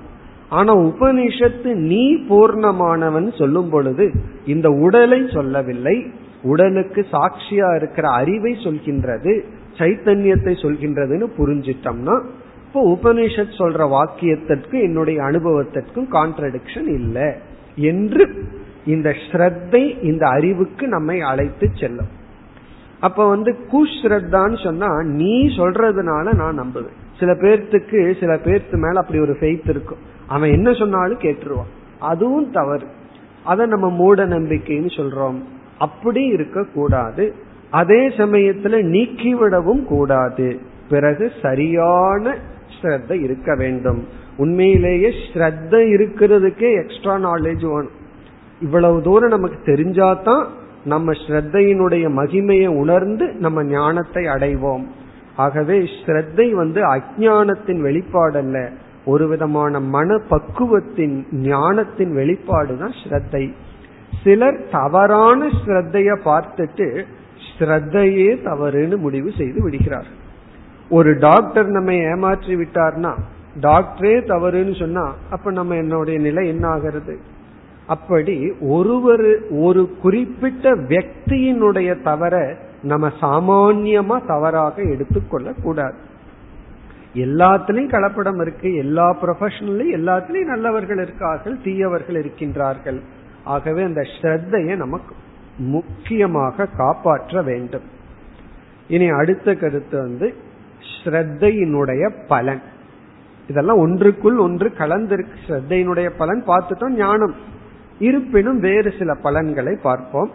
ஆனா 0.49 0.75
உபனிஷத்து 0.75 1.73
நீ 1.73 2.15
பூர்ணமானவன் 2.15 3.37
சொல்லும் 3.37 3.69
பொழுது 3.69 4.11
இந்த 4.45 4.69
உடலை 4.69 5.29
சொல்லவில்லை. 5.33 6.05
உடலுக்கு 6.43 7.05
சாட்சியா 7.11 7.75
இருக்கிற 7.75 8.07
அறிவை 8.09 8.53
சொல்கின்றது 8.53 9.41
சைத்தன்யத்தை 9.77 10.53
சொல்கின்றதுன்னு 10.63 11.27
புரிஞ்சிட்டோம்னா 11.37 12.23
இப்போ 12.65 12.81
உபனிஷத் 12.89 13.57
சொல்ற 13.57 13.81
வாக்கியத்திற்கு 13.95 14.81
என்னுடைய 14.81 15.21
அனுபவத்திற்கும் 15.21 16.07
கான்ட்ரடிக்ஷன் 16.11 16.87
இல்லை 16.87 17.33
என்று 17.75 18.43
இந்த 18.85 19.09
ஸ்ரத்தை 19.09 20.03
இந்த 20.03 20.27
அறிவுக்கு 20.27 20.87
நம்மை 20.87 21.21
அழைத்து 21.21 21.69
செல்லும். 21.79 22.07
அப்ப 22.99 23.27
வந்து 23.29 23.55
குஸ்ரத்தான்னு 23.71 24.63
சொன்னா 24.63 25.01
நீ 25.01 25.47
சொல்றதுனால 25.47 26.33
நான் 26.33 26.59
நம்புவேன். 26.59 26.97
சில 27.19 27.33
பேர்த்துக்கு 27.33 28.19
சில 28.19 28.35
பேர்த்து 28.35 28.71
மேல 28.71 28.99
அப்படி 28.99 29.19
ஒரு 29.19 29.37
ஃபெய்த் 29.39 29.69
இருக்கும். 29.69 30.15
அவன் 30.28 30.51
என்ன 30.51 30.73
சொன்னாலும் 30.73 31.19
கேட்டுருவான். 31.19 31.73
அதுவும் 31.99 32.51
தவறு. 32.51 32.86
அதை 33.43 33.65
நம்ம 33.65 33.89
மூட 33.89 34.28
நம்பிக்கைன்னு 34.28 34.89
சொல்றோம். 34.97 35.41
அப்படி 35.78 36.23
இருக்க 36.23 36.63
கூடாது. 36.63 37.34
அதே 37.69 38.07
சமயத்துல 38.07 38.84
நீக்கிவிடவும் 38.84 39.84
கூடாது. 39.84 40.59
பிறகு 40.89 41.32
சரியான 41.41 42.38
ஸ்ரத்த 42.82 43.21
இருக்க 43.21 43.55
வேண்டும். 43.55 44.07
உண்மையிலேயே 44.38 45.13
ஸ்ரத்த 45.34 45.71
இருக்கிறதுக்கே 45.71 46.84
எக்ஸ்ட்ரா 46.84 47.34
நாலேஜ் 47.34 47.65
வேணும். 47.65 48.05
இவ்வளவு 48.61 49.01
தூரம் 49.01 49.30
நமக்கு 49.30 49.73
தெரிஞ்சாதான் 49.73 50.45
நம்ம 50.86 51.11
ஸ்ரத்தையினுடைய 51.11 52.09
மகிமையை 52.09 52.67
உணர்ந்து 52.67 53.28
நம்ம 53.28 53.63
ஞானத்தை 53.63 54.25
அடைவோம். 54.25 54.84
ஆகவே 55.36 55.89
ஸ்ரத்தை 56.05 56.51
வந்து 56.51 56.95
அஜானத்தின் 56.95 57.82
வெளிப்பாடல்ல. 57.82 58.69
ஒரு 59.08 59.26
விதமான 59.28 59.80
மன 59.95 60.18
பக்குவத்தின் 60.30 61.16
ஞானத்தின் 61.47 62.14
வெளிப்பாடு 62.14 62.74
தான் 62.78 62.95
ஸ்ரத்தை. 63.01 63.43
சிலர் 64.24 64.60
தவறான 64.72 65.49
ஸ்ரத்தைய 65.60 66.12
பார்த்துட்டு 66.26 66.88
ஸ்ரத்தையே 67.49 68.30
தவறுன்னு 68.47 68.97
முடிவு 68.97 69.30
செய்து 69.38 69.60
விடுகிறார். 69.64 70.10
ஒரு 70.89 71.12
டாக்டர் 71.20 71.70
நம்ம 71.70 71.93
ஏமாற்றி 72.12 72.55
விட்டார்னா 72.55 73.14
டாக்டரே 73.62 74.16
தவறுன்னு 74.32 74.76
சொன்னா 74.80 75.05
அப்ப 75.30 75.51
நம்ம 75.51 75.76
என்னுடைய 75.76 76.18
நிலை 76.20 76.43
என்ன 76.47 76.66
ஆகிறது? 76.68 77.16
அப்படி 77.88 78.36
ஒருவர் 78.70 79.28
ஒரு 79.60 79.82
குறிப்பிட்ட 80.01 80.76
வியக்தியினுடைய 80.89 81.89
தவற 82.01 82.36
நம்ம 82.84 83.08
சாமான்யமா 83.22 84.18
தவறாக 84.28 84.76
எடுத்துக்கொள்ள 84.93 85.53
கூடாது 85.64 85.97
எல்லாத்திலையும் 87.14 87.93
கலப்படம் 87.93 88.41
இருக்கு. 88.41 88.76
எல்லா 88.76 89.18
ப்ரொஃபஷனலையும் 89.22 89.95
எல்லாத்திலையும் 89.95 90.45
நல்லவர்கள் 90.45 90.97
இருக்கார்கள் 90.97 91.58
தீயவர்கள் 91.64 92.24
இருக்கின்றார்கள். 92.24 92.99
ஆகவே 93.43 93.84
அந்த 93.84 94.01
ஸ்ரத்தையை 94.01 94.76
நமக்கு 94.76 95.16
முக்கியமாக 95.58 96.66
காப்பாற்ற 96.66 97.41
வேண்டும். 97.41 97.82
இனி 98.88 99.08
அடுத்த 99.10 99.55
கருத்து 99.55 99.97
வந்து 99.97 100.34
ஸ்ரத்தையினுடைய 101.03 102.12
பலன். 102.28 102.62
இதெல்லாம் 103.49 103.78
ஒன்றுக்குள் 103.78 104.38
ஒன்று 104.38 104.74
கலந்திருக்கு. 104.78 105.38
ஸ்ரத்தையினுடைய 105.47 106.12
பலன் 106.18 106.43
பார்த்துட்டோம் 106.47 106.95
ஞானம். 106.95 107.36
இருப்பினும் 107.99 108.60
வேறு 108.60 108.93
சில 108.97 109.14
பலன்களை 109.14 109.76
பார்ப்போம். 109.76 110.32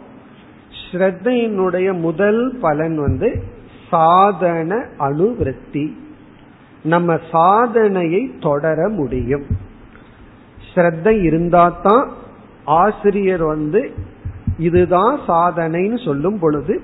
ஸ்ரத்தையினுடைய 0.90 2.00
முதல் 2.00 2.58
பலன் 2.60 2.96
வந்து 3.00 3.42
சாதன 3.90 4.84
அணுவிருத்தி 4.98 5.96
நம்ம 6.82 7.18
சாதனையை 7.30 8.32
தொடர 8.40 8.88
முடியும். 8.88 9.46
ஸ்ரத்தை 10.74 11.14
இருந்தாதான் 11.28 12.08
ஆசிரியர் 12.64 13.44
வந்து 13.44 13.92
இதுதான் 14.58 15.20
சாதனைன்னு 15.28 16.04
சொல்லும் 16.04 16.38
பொழுது 16.38 16.82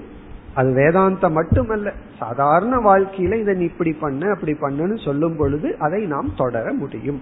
அது 0.55 0.68
வேதாந்தம் 0.68 1.30
மட்டுமல்ல 1.30 1.92
சாதாரண 2.18 2.76
வாழ்க்கையில 2.76 3.40
இதை 3.40 3.55
நீ 3.55 3.64
இப்படி 3.64 3.92
பண்ணு 3.92 4.30
அப்படி 4.30 4.53
பண்ணுன்னு 4.53 5.05
சொல்லும் 5.05 5.36
பொழுது 5.36 5.76
அதை 5.78 6.07
நாம் 6.07 6.30
தொடர 6.36 6.72
முடியும். 6.72 7.20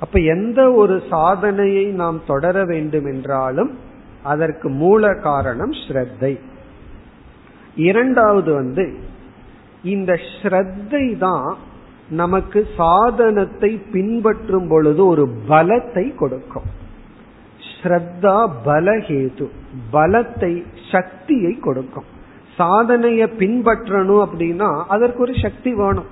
அப்ப 0.00 0.18
எந்த 0.18 0.72
ஒரு 0.72 1.02
சாதனையை 1.10 1.84
நாம் 1.84 2.20
தொடர 2.26 2.64
வேண்டும் 2.64 3.04
என்றாலும் 3.04 3.70
அதற்கு 4.22 4.68
மூல 4.68 5.14
காரணம் 5.14 5.70
ஸ்ரத்தை. 5.70 6.38
இரண்டாவது 7.74 8.54
வந்து 8.54 8.94
இந்த 9.82 10.12
ஸ்ரத்தை 10.12 11.16
தான் 11.18 11.56
நமக்கு 12.10 12.66
சாதனத்தை 12.76 13.80
பின்பற்றும் 13.92 14.68
பொழுது 14.68 15.06
ஒரு 15.06 15.28
பலத்தை 15.48 16.14
கொடுக்கும். 16.14 16.62
ஸ்ரத்தா 17.82 18.50
பலஹேது. 18.64 19.46
பலத்தை 19.92 20.64
சக்தியை 20.92 21.58
கொடுக்கும். 21.58 22.04
சாதனைய 22.58 23.28
பின்பற்றணும் 23.38 24.26
அப்படின்னா 24.26 24.84
அதற்கு 24.88 25.20
ஒரு 25.20 25.32
சக்தி 25.42 25.74
வேணும். 25.74 26.06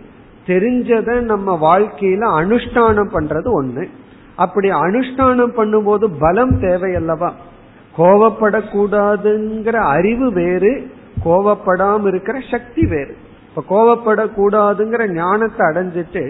தெரிஞ்சத 0.47 1.21
நம்ம 1.21 1.57
வாழ்க்கையில 1.61 2.23
அனுஷ்டானம் 2.41 3.11
பண்றது 3.13 3.61
ஒண்ணு. 3.61 3.89
அப்படி 4.35 4.71
அனுஷ்டானம் 4.71 5.53
பண்ணும்போது 5.57 6.11
பலம் 6.19 6.61
தேவையல்லவா 6.61 7.31
கோவப்படக்கூடாதுங்கிற 7.97 9.73
அறிவு 9.73 10.31
வேறு 10.31 10.91
கோவப்படாம 11.25 12.07
இருக்கிற 12.07 12.37
சக்தி 12.51 12.83
வேறு. 12.85 13.13
இப்ப 13.49 13.63
கோவப்படக்கூடாதுங்கிற 13.73 15.03
ஞானத்தை 15.13 15.63
அடைஞ்சிட்டு 15.67 16.23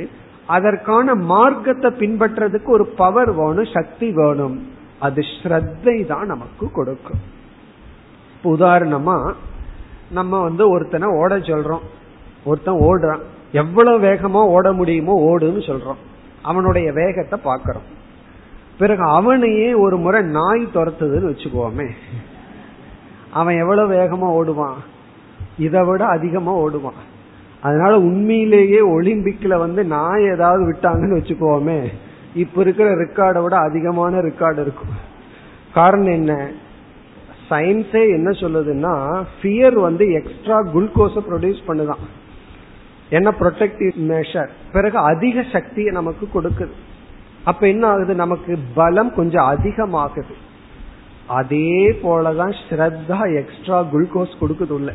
அதற்கான 0.45 1.15
மார்க்கத்தை 1.31 1.89
பின்பற்றதுக்கு 1.99 2.69
ஒரு 2.77 2.85
பவர் 3.01 3.31
வேணும் 3.33 3.73
சக்தி 3.73 4.07
வேணும். 4.11 4.55
அது 4.99 5.21
ஸ்ரத்தை 5.33 5.95
தான் 6.05 6.25
நமக்கு 6.25 6.65
கொடுக்கும். 6.71 7.21
உதாரணமா 8.43 9.17
நம்ம 10.09 10.39
வந்து 10.41 10.63
ஒருத்தனை 10.69 11.07
ஓட 11.21 11.37
சொல்றோம். 11.37 11.85
ஒருத்தன் 12.43 12.81
ஓடுறான். 12.89 13.23
எவ்வளவு 13.51 13.99
வேகமா 14.07 14.41
ஓட 14.55 14.67
முடியுமோ 14.73 15.13
ஓடுன்னு 15.29 15.61
சொல்றோம். 15.69 16.01
அவனுடைய 16.41 16.91
வேகத்தை 16.91 17.37
பாக்கிறோம் 17.43 17.87
பிறகு 18.77 19.03
அவனையே 19.09 19.69
ஒரு 19.73 19.97
முறை 19.97 20.21
நாய் 20.21 20.61
துரத்துதுன்னு 20.73 21.31
வச்சுக்கோமே. 21.31 21.87
அவன் 23.33 23.57
எவ்வளவு 23.57 23.93
வேகமா 23.93 24.47
ஓடுவான்? 24.47 24.77
இதை 25.57 25.83
விட 25.83 26.05
அதிகமா 26.05 26.57
ஓடுவான். 26.57 26.99
அதனால 27.61 27.97
உண்மையிலேயே 27.97 28.87
ஒலிம்பிக்ல 28.87 29.57
வந்து 29.57 29.83
நான் 29.83 30.19
ஏதாவது 30.19 30.71
விட்டாங்கன்னு 30.71 31.19
வச்சுக்கோமே 31.19 31.87
இப்ப 32.35 32.61
இருக்கிற 32.61 32.95
ரெக்கார்டை 32.95 33.43
விட 33.43 33.55
அதிகமான 33.55 34.17
ரெக்கார்டு 34.17 34.61
இருக்கும். 34.61 35.07
காரணம் 35.73 36.13
என்ன? 36.13 36.51
சயின்ஸே 37.49 38.09
என்ன 38.09 38.29
சொல்லுதுன்னா 38.29 39.23
ஃபியர் 39.41 39.73
வந்து 39.73 40.11
எக்ஸ்ட்ரா 40.11 40.59
குளுக்கோஸை 40.59 41.23
ப்ரொடியூஸ் 41.29 41.59
பண்ணுதான். 41.67 42.03
என்ன 43.09 43.33
ப்ரொடெக்டிவ் 43.39 43.91
மெஷர் 43.99 44.49
பிறகு 44.71 44.97
அதிக 44.97 45.45
சக்தியை 45.51 45.91
நமக்கு 45.91 46.29
கொடுக்குது. 46.33 46.71
அப்ப 47.43 47.67
என்ன 47.67 47.87
ஆகுது? 47.87 48.15
நமக்கு 48.15 48.59
பலம் 48.73 49.13
கொஞ்சம் 49.13 49.45
அதிகமாகுது. 49.45 50.33
அதே 51.29 51.91
போலதான் 52.03 52.53
ஸ்ரத்தா 52.69 53.19
எக்ஸ்ட்ரா 53.35 53.85
குளுக்கோஸ் 53.93 54.35
கொடுக்குது 54.41 54.69
உள்ள 54.69 54.93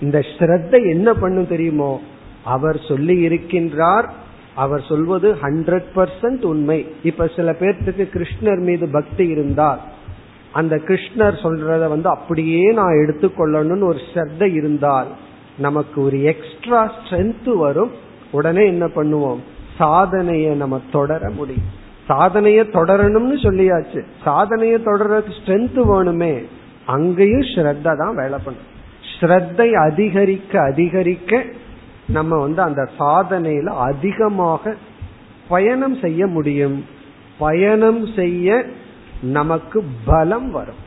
இந்த 0.00 0.18
ஸ்ரத்த 0.18 0.88
என்ன 0.88 1.14
பண்ணும் 1.14 1.48
தெரியுமோ? 1.48 2.00
அவர் 2.44 2.80
சொல்லி 2.88 3.28
இருக்கின்றார். 3.28 4.08
அவர் 4.54 4.82
சொல்வது 4.88 5.34
ஹண்ட்ரட் 5.34 5.84
பர்சன்ட் 5.96 6.42
உண்மை. 6.42 6.86
இப்ப 7.02 7.30
சில 7.36 7.50
பேர்த்துக்கு 7.52 8.08
கிருஷ்ணர் 8.12 8.60
மீது 8.60 8.88
பக்தி 8.88 9.26
இருந்தால் 9.26 9.80
அந்த 10.52 10.76
கிருஷ்ணர் 10.76 11.36
சொல்றத 11.42 11.88
வந்து 11.88 12.08
அப்படியே 12.08 12.72
நான் 12.72 12.94
எடுத்துக்கொள்ளணும்னு 12.94 13.84
ஒரு 13.84 14.00
ஸ்ரத்த 14.14 14.54
இருந்தால் 14.54 15.08
நமக்கு 15.58 16.02
ஒரு 16.02 16.22
எக்ஸ்ட்ரா 16.22 16.92
ஸ்ட்ரென்த் 16.94 17.56
வரும். 17.56 17.90
உடனே 18.30 18.66
என்ன 18.66 18.86
பண்ணுவோம்? 18.86 19.38
சாதனையை 19.78 20.54
நம்ம 20.54 20.80
தொடர 20.92 21.30
முடியும். 21.30 21.82
சாதனைய 22.08 22.62
தொடரணும்னு 22.72 23.36
சொல்லியாச்சு. 23.42 24.04
சாதனைய 24.24 24.78
தொடர்றதுக்கு 24.84 25.32
ஸ்ட்ரென்த் 25.42 25.76
வேணுமே. 25.76 26.44
அங்கேயும் 26.86 27.40
ஸ்ரத்த 27.40 27.96
தான் 27.96 28.14
வேலை 28.14 28.38
பண்ணும். 28.44 28.72
ஸ்ரத்தை 29.20 29.72
அதிகரிக்க 29.72 30.60
அதிகரிக்க 30.60 31.44
நம்ம 32.08 32.40
வந்து 32.40 32.62
அந்த 32.62 32.88
சாதனையில 32.98 33.64
அதிகமாக 33.64 34.74
பயணம் 35.48 35.96
செய்ய 35.96 36.26
முடியும். 36.26 36.84
பயணம் 37.38 38.06
செய்ய 38.06 38.64
நமக்கு 39.22 39.84
பலம் 40.04 40.50
வரும். 40.50 40.82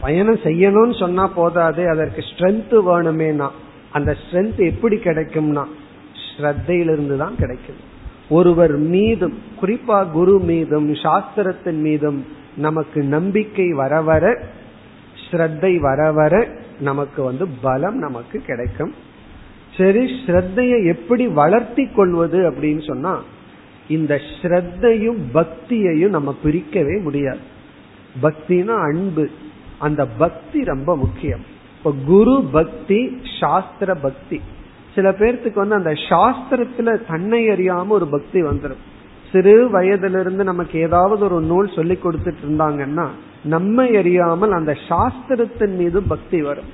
பயணம் 0.00 0.38
செய்யணும்னு 0.38 0.98
சொன்னா 0.98 1.26
போதாது 1.26 1.88
அதற்கு 1.88 2.20
ஸ்ட்ரென்த் 2.20 2.70
வேணுமேனா? 2.70 3.48
அந்த 3.92 4.16
ஸ்ட்ரென்த் 4.20 4.56
எப்படி 4.56 4.96
கிடைக்கும்னா? 4.96 5.64
ஸ்ரத்தையிலிருந்து 6.36 7.16
தான் 7.16 7.36
கிடைக்கும் 7.36 7.87
ஒருவர் 8.30 8.76
மீதும் 8.76 9.38
குறிப்பா 9.60 10.10
குரு 10.10 10.38
மீதும் 10.38 10.94
சாஸ்திரத்தின் 10.94 11.80
மீதும் 11.80 12.24
நமக்கு 12.56 13.02
நம்பிக்கை 13.02 13.72
வர 13.72 14.00
வர 14.00 14.42
ஸ்ரத்தை 15.30 15.80
வர 15.80 16.12
வர 16.12 16.48
நமக்கு 16.80 17.22
வந்து 17.22 17.46
பலம் 17.62 17.98
நமக்கு 17.98 18.38
கிடைக்கும். 18.40 18.94
சரி 19.78 20.20
ஸ்ரத்தையை 20.26 20.84
எப்படி 20.84 21.26
வளர்த்தி 21.26 21.86
கொள்வது 21.86 22.50
அப்படின்னு 22.50 22.86
சொன்னா 22.86 23.22
இந்த 23.88 24.20
ஸ்ரத்தையும் 24.42 25.18
பக்தியையும் 25.34 26.08
நம்ம 26.08 26.36
பிரிக்கவே 26.44 27.02
முடியாது. 27.02 27.38
பக்தினா 28.22 28.94
அன்பு. 28.94 29.30
அந்த 29.78 30.06
பக்தி 30.06 30.64
ரொம்ப 30.64 30.96
முக்கியம். 30.96 31.44
இப்ப 31.78 31.94
குரு 32.06 32.48
பக்தி 32.52 33.20
சாஸ்திர 33.40 33.94
பக்தி. 33.94 34.40
சில 34.98 35.10
பேர்த்துக்கு 35.10 35.54
வந்து 35.54 35.74
அந்த 35.74 35.90
சாஸ்திரத்துல 35.90 37.00
தன்னை 37.08 37.48
அறியாம 37.48 37.88
ஒரு 37.88 38.06
பக்தி 38.06 38.42
வந்துடும் 38.42 38.82
சிறு 39.32 39.70
வயதிலிருந்து 39.70 40.44
நமக்கு 40.44 40.78
ஏதாவது 40.78 41.24
ஒரு 41.24 41.40
நூல் 41.40 41.70
சொல்லி 41.74 41.98
கொடுத்துட்டு 42.02 42.34
இருந்தாங்கன்னா 42.48 43.06
நம்மை 43.44 43.96
அறியாமல் 43.96 44.52
அந்த 44.52 44.74
சாஸ்திரத்தின் 44.88 45.76
மீதும் 45.76 46.06
பக்தி 46.06 46.42
வரும். 46.42 46.70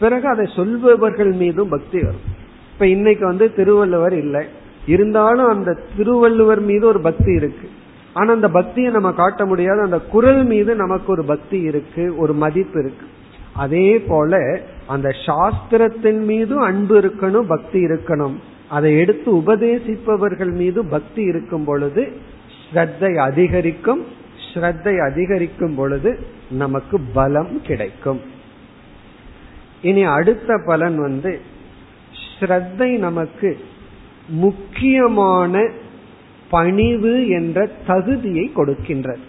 பிறகு 0.00 0.28
அதை 0.28 0.50
சொல்பவர்கள் 0.56 1.32
மீதும் 1.32 1.68
பக்தி 1.68 2.00
வரும். 2.00 2.24
இப்ப 2.72 2.86
இன்னைக்கு 2.86 3.26
வந்து 3.26 3.54
திருவள்ளுவர் 3.54 4.12
இல்லை. 4.12 4.46
இருந்தாலும் 4.86 5.48
அந்த 5.48 5.78
திருவள்ளுவர் 5.96 6.60
மீது 6.60 6.86
ஒரு 6.86 7.00
பக்தி 7.00 7.32
இருக்கு. 7.32 7.68
ஆனா 8.12 8.32
அந்த 8.32 8.48
பக்தியை 8.48 8.92
நம்ம 8.92 9.12
காட்ட 9.12 9.46
முடியாது. 9.46 9.80
அந்த 9.80 9.98
குரல் 9.98 10.44
மீது 10.44 10.74
நமக்கு 10.74 11.12
ஒரு 11.12 11.24
பக்தி 11.24 11.60
இருக்கு 11.60 12.16
ஒரு 12.16 12.32
மதிப்பு 12.32 12.80
இருக்கு. 12.80 13.06
அதே 13.52 13.98
போல 13.98 14.60
அந்த 14.86 15.08
சாஸ்திரத்தின் 15.26 16.20
மீதும் 16.24 16.60
அன்பு 16.60 16.94
இருக்கணும் 17.00 17.48
பக்தி 17.48 17.78
இருக்கணும். 17.84 18.36
அதை 18.68 18.90
எடுத்து 18.98 19.28
உபதேசிப்பவர்கள் 19.36 20.52
மீது 20.52 20.84
பக்தி 20.84 21.22
இருக்கும் 21.22 21.64
பொழுது 21.64 22.02
ஸ்ரத்தை 22.66 23.10
அதிகரிக்கும் 23.16 24.02
ஸ்ரத்தை 24.48 24.94
அதிகரிக்கும் 25.10 25.74
பொழுது 25.74 26.10
நமக்கு 26.48 26.96
பலம் 27.12 27.62
கிடைக்கும். 27.62 28.20
இனி 29.82 30.02
அடுத்த 30.02 30.50
பலன் 30.66 30.98
வந்து 30.98 31.32
ஸ்ரத்தை 32.40 32.90
நமக்கு 32.98 33.50
முக்கியமான 34.28 35.54
பணிவு 36.50 37.28
என்ற 37.28 37.68
தகுதியை 37.86 38.52
கொடுக்கின்றது. 38.56 39.24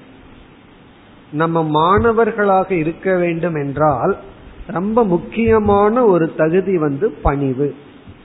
நம்ம 1.31 1.63
மாணவர்களாக 1.63 2.69
இருக்க 2.75 3.07
வேண்டும் 3.17 3.55
என்றால் 3.55 4.13
ரொம்ப 4.68 5.03
முக்கியமான 5.03 6.05
ஒரு 6.05 6.36
தகுதி 6.36 6.78
வந்து 6.78 7.09
பணிவு. 7.09 7.76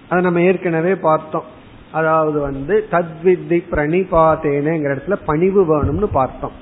அதை 0.08 0.22
நம்ம 0.22 0.40
ஏற்கனவே 0.40 0.94
பார்த்தோம். 0.94 1.44
அதாவது 1.92 2.40
வந்து 2.40 2.86
தத்வித்தி 2.90 3.62
பிரணிபாதேனங்கிற 3.70 4.96
இடத்துல 4.96 5.16
பணிவு 5.26 5.64
வேணும்னு 5.64 6.04
பார்த்தோம். 6.04 6.52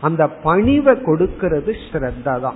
அந்த 0.00 0.28
பணிவை 0.44 1.02
கொடுக்கிறது 1.02 1.74
ஸ்ரத்தா 1.92 2.40
தான். 2.40 2.54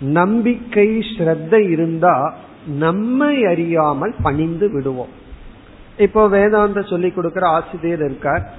நம்பிக்கை 0.00 0.98
ஸ்ரத்த 0.98 1.70
இருந்தா 1.70 2.34
நம்மை 2.66 3.44
அறியாமல் 3.44 4.14
பணிந்து 4.22 4.72
விடுவோம். 4.72 5.08
இப்போ 5.98 6.28
வேதாந்த 6.28 6.82
சொல்லி 6.82 7.10
கொடுக்கிற 7.10 7.46
ஆசிரியர் 7.46 7.98
இருக்கார். 7.98 8.54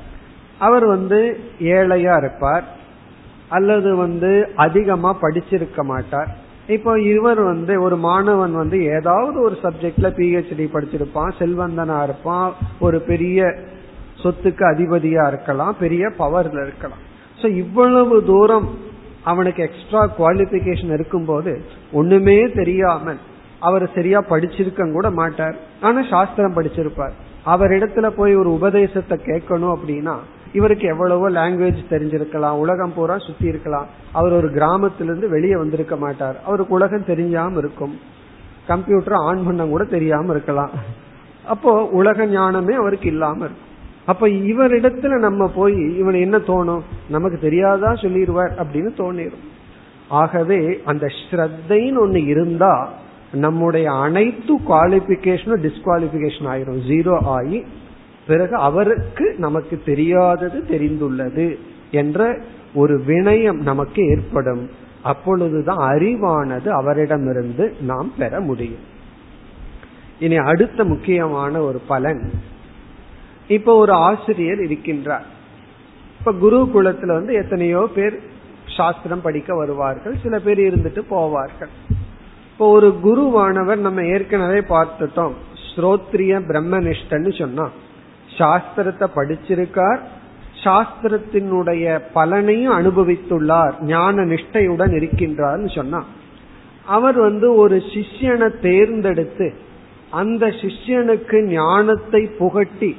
அவர் 0.59 0.85
வந்து 0.85 1.39
ஏழையா 1.59 2.17
இருப்பார். 2.17 2.63
அல்லது 3.49 3.95
வந்து 3.95 4.49
அதிகமா 4.55 5.17
படிச்சிருக்க 5.21 5.83
மாட்டார். 5.83 6.40
இப்போ 6.75 6.91
இவர் 7.13 7.41
வந்து 7.41 7.73
ஒரு 7.85 7.95
மாணவன் 8.07 8.53
வந்து 8.61 8.77
ஏதாவது 8.97 9.37
ஒரு 9.47 9.55
சப்ஜெக்ட்ல 9.63 10.09
பிஹெச்டி 10.17 10.65
படிச்சிருப்பான் 10.73 11.31
செல்வந்தனா 11.39 11.97
இருப்பான் 12.03 12.51
ஒரு 12.85 12.97
பெரிய 13.11 13.39
சொத்துக்கு 14.23 14.63
அதிபதியா 14.73 15.23
இருக்கலாம் 15.31 15.73
பெரிய 15.83 16.03
பவர்ல 16.19 16.59
இருக்கலாம். 16.67 17.03
சோ 17.39 17.47
இவ்வளவு 17.63 18.15
தூரம் 18.23 18.67
அவனுக்கு 19.31 19.61
எக்ஸ்ட்ரா 19.63 20.01
குவாலிபிகேஷன் 20.19 20.93
இருக்கும்போது 20.97 21.51
ஒண்ணுமே 21.99 22.39
தெரியாமல் 22.59 23.19
அவர் 23.67 23.85
சரியா 23.95 24.19
படிச்சிருக்க 24.29 24.91
கூட 24.91 25.07
மாட்டார். 25.19 25.57
ஆனா 25.81 26.01
சாஸ்திரம் 26.13 26.57
படிச்சிருப்பார். 26.57 27.15
அவரிடத்துல 27.53 28.07
போய் 28.19 28.33
ஒரு 28.41 28.49
உபதேசத்தை 28.59 29.17
கேட்கணும் 29.29 29.73
அப்படின்னா 29.75 30.15
இவருக்கு 30.53 30.87
எவ்வளவோ 30.87 31.29
லாங்குவேஜ் 31.29 31.81
தெரிஞ்சிருக்கலாம் 31.89 32.59
உலகம் 32.63 32.93
பூரா 32.93 33.17
சுத்தி 33.17 33.45
இருக்கலாம். 33.45 33.87
அவர் 34.11 34.31
ஒரு 34.31 34.51
கிராமத்திலிருந்து 34.51 35.29
வெளியே 35.29 35.55
வந்திருக்க 35.55 35.95
மாட்டார். 35.95 36.39
அவருக்கு 36.45 36.73
உலகம் 36.73 37.07
தெரிஞ்சாம 37.07 37.57
இருக்கும். 37.57 37.99
கம்ப்யூட்டர் 38.67 39.13
ஆன் 39.13 39.45
பண்ண 39.45 39.65
கூட 39.65 39.83
தெரியாம 39.83 40.31
இருக்கலாம். 40.31 40.69
அப்போ 41.45 41.85
உலக 41.85 42.25
ஞானமே 42.25 42.73
அவருக்கு 42.73 43.07
இல்லாம 43.07 43.37
இருக்கும். 43.37 43.69
அப்ப 44.05 44.27
இவரிடத்துல 44.27 45.19
நம்ம 45.19 45.47
போய் 45.47 45.97
இவன் 45.97 46.13
என்ன 46.13 46.37
தோணும்? 46.37 46.81
நமக்கு 47.09 47.39
தெரியாதா 47.39 47.91
சொல்லிடுவார் 47.91 48.53
அப்படின்னு 48.63 48.91
தோணிடும் 48.97 49.47
ஆகவே 50.07 50.81
அந்த 50.85 51.05
ஸ்ரத்தைன்னு 51.05 51.99
ஒண்ணு 52.05 52.25
இருந்தா 52.25 52.89
நம்முடைய 53.33 53.91
அனைத்து 53.91 54.55
குவாலிபிகேஷனும் 54.55 55.63
டிஸ்குவாலிபிகேஷன் 55.65 56.47
ஆயிரும். 56.53 56.81
ஜீரோ 56.87 57.21
ஆகி 57.21 57.65
பிறகு 58.31 58.55
அவருக்கு 58.55 59.25
நமக்கு 59.37 59.81
தெரியாதது 59.85 60.59
தெரிந்துள்ளது 60.69 61.45
என்ற 61.91 62.19
ஒரு 62.73 62.95
வினயம் 63.07 63.61
நமக்கு 63.61 64.01
ஏற்படும். 64.07 64.63
அப்பொழுதுதான் 65.03 65.83
அறிவானது 65.91 66.67
அவரிடமிருந்து 66.67 67.65
நாம் 67.81 68.11
பெற 68.17 68.39
முடியும். 68.39 68.83
இனி 70.19 70.37
அடுத்த 70.51 70.83
முக்கியமான 70.83 71.59
ஒரு 71.59 71.79
பலன். 71.87 72.21
இப்ப 73.47 73.75
ஒரு 73.75 73.93
ஆசிரியர் 73.93 74.57
இருக்கின்றார். 74.57 75.27
இப்ப 76.19 76.33
குரு 76.39 76.59
குலத்துல 76.75 77.13
வந்து 77.17 77.33
எத்தனையோ 77.33 77.89
பேர் 77.95 78.19
சாஸ்திரம் 78.77 79.21
படிக்க 79.21 79.55
வருவார்கள். 79.55 80.15
சில 80.23 80.39
பேர் 80.39 80.59
இருந்துட்டு 80.59 81.01
போவார்கள். 81.09 81.71
இப்போ 82.51 82.65
ஒரு 82.69 82.89
குருவானவர் 83.03 83.77
நம்ம 83.77 84.05
ஏற்கனவே 84.05 84.59
பார்த்துட்டோம். 84.59 85.35
ஸ்ரோத்ரிய 85.75 86.33
பிரம்மனிஷ்டன்னு 86.47 87.39
சொன்னா 87.39 87.65
சாஸ்திரத்தை 88.37 89.07
படிச்சிருக்கார் 89.15 90.01
சாஸ்திரத்தினுடைய 90.63 91.99
பலனையும் 92.15 92.75
அனுபவித்துள்ளார் 92.79 93.75
ஞான 93.85 94.23
நிஷ்டையுடன் 94.23 94.93
இருக்கின்றார்னு 94.99 95.75
சொன்னா. 95.75 96.01
அவர் 96.85 97.17
வந்து 97.19 97.47
ஒரு 97.55 97.77
சிஷ்யனை 97.93 98.49
தேர்ந்தெடுத்து 98.59 99.47
அந்த 100.09 100.45
சிஷ்யனுக்கு 100.61 101.37
ஞானத்தை 101.47 102.21
புகட்டி 102.37 102.91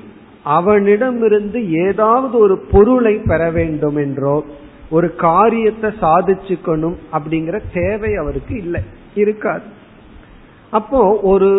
அவனிடமிருந்து 0.43 1.59
ஏதாவது 1.87 2.39
ஒரு 2.39 2.59
பொருளை 2.71 3.15
பெற 3.25 3.51
வேண்டும் 3.51 3.97
என்றோ 3.97 4.45
ஒரு 4.91 5.15
காரியத்தை 5.15 5.91
சாதிச்சுக்கணும் 6.01 6.97
அப்படிங்கிற 7.13 7.63
தேவை 7.73 8.15
அவருக்கு 8.15 8.55
இல்லை 8.57 8.81
இருக்காது. 9.15 9.67
அப்போ 10.71 11.01
ஒரு 11.23 11.51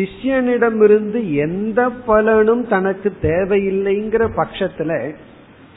சிஷ்யனிடமிருந்து 0.00 1.34
எந்த 1.34 1.90
பலனும் 1.90 2.68
தனக்கு 2.68 3.12
தேவையில்லைங்கிற 3.22 4.28
பட்சத்துல 4.36 5.14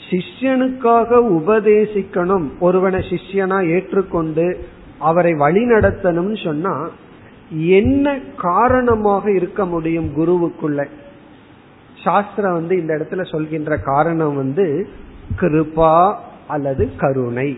சிஷ்யனுக்காக 0.09 1.09
உபதேசிக்கணும் 1.31 2.47
ஒருவனை 2.59 2.99
சிஷ்யனா 2.99 3.69
ஏற்றுக்கொண்டு 3.69 4.65
அவரை 4.99 5.33
வழி 5.33 5.63
நடத்தணும்னு 5.65 6.43
சொன்னா 6.43 6.89
என்ன 7.49 8.19
காரணமாக 8.37 9.31
இருக்க 9.31 9.65
முடியும் 9.65 10.09
குருவுக்குள்ள? 10.17 10.87
சாஸ்திரம் 12.03 12.53
வந்து 12.53 12.79
இந்த 12.79 12.93
இடத்துல 12.93 13.25
சொல்கின்ற 13.25 13.77
காரணம் 13.77 14.35
வந்து 14.35 14.87
கிருபா 15.41 16.15
அல்லது 16.47 16.95
கருணை. 16.97 17.57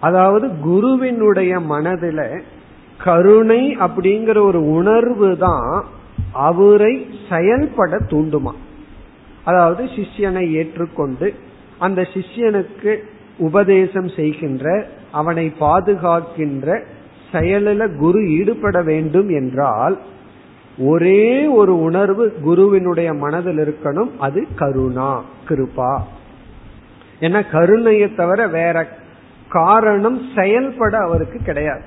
அதாவது 0.00 0.58
குருவினுடைய 0.58 1.58
மனதில 1.58 2.40
கருணை 3.04 3.62
அப்படிங்கிற 3.76 4.38
ஒரு 4.46 4.60
உணர்வு 4.70 5.28
தான் 5.38 5.84
அவரை 6.32 6.94
செயல்பட 7.28 7.98
தூண்டுமா. 8.10 8.52
அதாவது 9.44 9.82
சிஷ்யனை 9.84 10.44
ஏற்றுக்கொண்டு 10.50 11.34
அந்த 11.78 12.00
சிஷ்யனுக்கு 12.14 12.92
உபதேசம் 13.38 14.08
செய்கின்ற 14.08 14.64
அவனை 15.10 15.52
பாதுகாக்கின்ற 15.60 16.78
செயலில் 17.32 17.96
குரு 17.96 18.20
ஈடுபட 18.38 18.82
வேண்டும் 18.82 19.28
என்றால் 19.28 19.96
ஒரே 20.78 21.46
ஒரு 21.46 21.72
உணர்வு 21.82 22.24
குருவினுடைய 22.42 23.10
மனதில் 23.14 23.60
இருக்கணும் 23.64 24.10
அது 24.18 24.40
கருணா 24.56 25.12
கிருபா. 25.48 25.92
ஏன்னா 27.20 27.40
கருணையை 27.50 28.08
தவிர 28.14 28.46
வேற 28.58 28.86
காரணம் 29.48 30.18
செயல்பட 30.36 30.98
அவருக்கு 30.98 31.38
கிடையாது. 31.42 31.86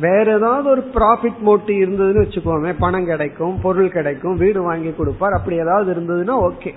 வேற 0.00 0.32
ஏதாவது 0.36 0.70
ஒரு 0.70 0.90
ப்ராஃபிட் 0.94 1.40
மோட்டி 1.46 1.76
இருந்ததுன்னு 1.76 2.22
வச்சுக்கோமே 2.24 2.74
பணம் 2.78 3.04
கிடைக்கும் 3.04 3.60
பொருள் 3.60 3.90
கிடைக்கும் 3.90 4.36
வீடு 4.36 4.62
வாங்கி 4.62 4.92
கொடுப்பார் 4.92 5.32
அப்படி 5.32 5.56
ஏதாவது 5.56 5.94
இருந்ததுன்னா 5.94 6.50
ஓகே 6.50 6.72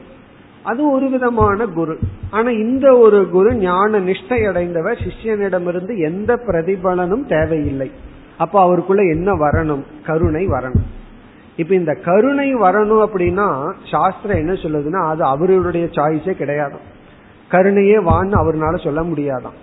அது 0.63 0.91
ஒரு 0.91 1.09
விதமான 1.09 1.65
குரு. 1.65 1.97
ஆனா 2.29 2.49
இந்த 2.49 2.97
ஒரு 2.97 3.29
குரு 3.29 3.55
ஞான 3.55 3.99
நிஷ்டை 3.99 4.47
அடைந்தவர் 4.47 4.97
சிஷ்யனிடமிருந்து 4.97 5.97
எந்த 5.97 6.35
பிரதிபலனும் 6.35 7.25
தேவையில்லை. 7.25 7.91
அப்ப 8.37 8.61
அவருக்குள்ள 8.61 9.01
என்ன 9.01 9.33
வரணும்? 9.33 9.83
கருணை 10.05 10.47
வரணும். 10.47 10.83
இப்ப 11.55 11.75
இந்த 11.75 11.93
கருணை 11.93 12.55
வரணும் 12.55 13.05
அப்படின்னா 13.05 13.73
சாஸ்திரம் 13.91 14.37
என்ன 14.37 14.51
சொல்லுதுன்னா 14.53 15.07
அது 15.07 15.23
அவருடைய 15.23 15.85
சாய்ஸே 15.91 16.31
கிடையாது 16.31 16.75
கருணையே 17.49 17.97
வான்னு 17.97 18.35
அவர்னால 18.41 18.83
சொல்ல 18.83 19.01
முடியாதான் 19.01 19.57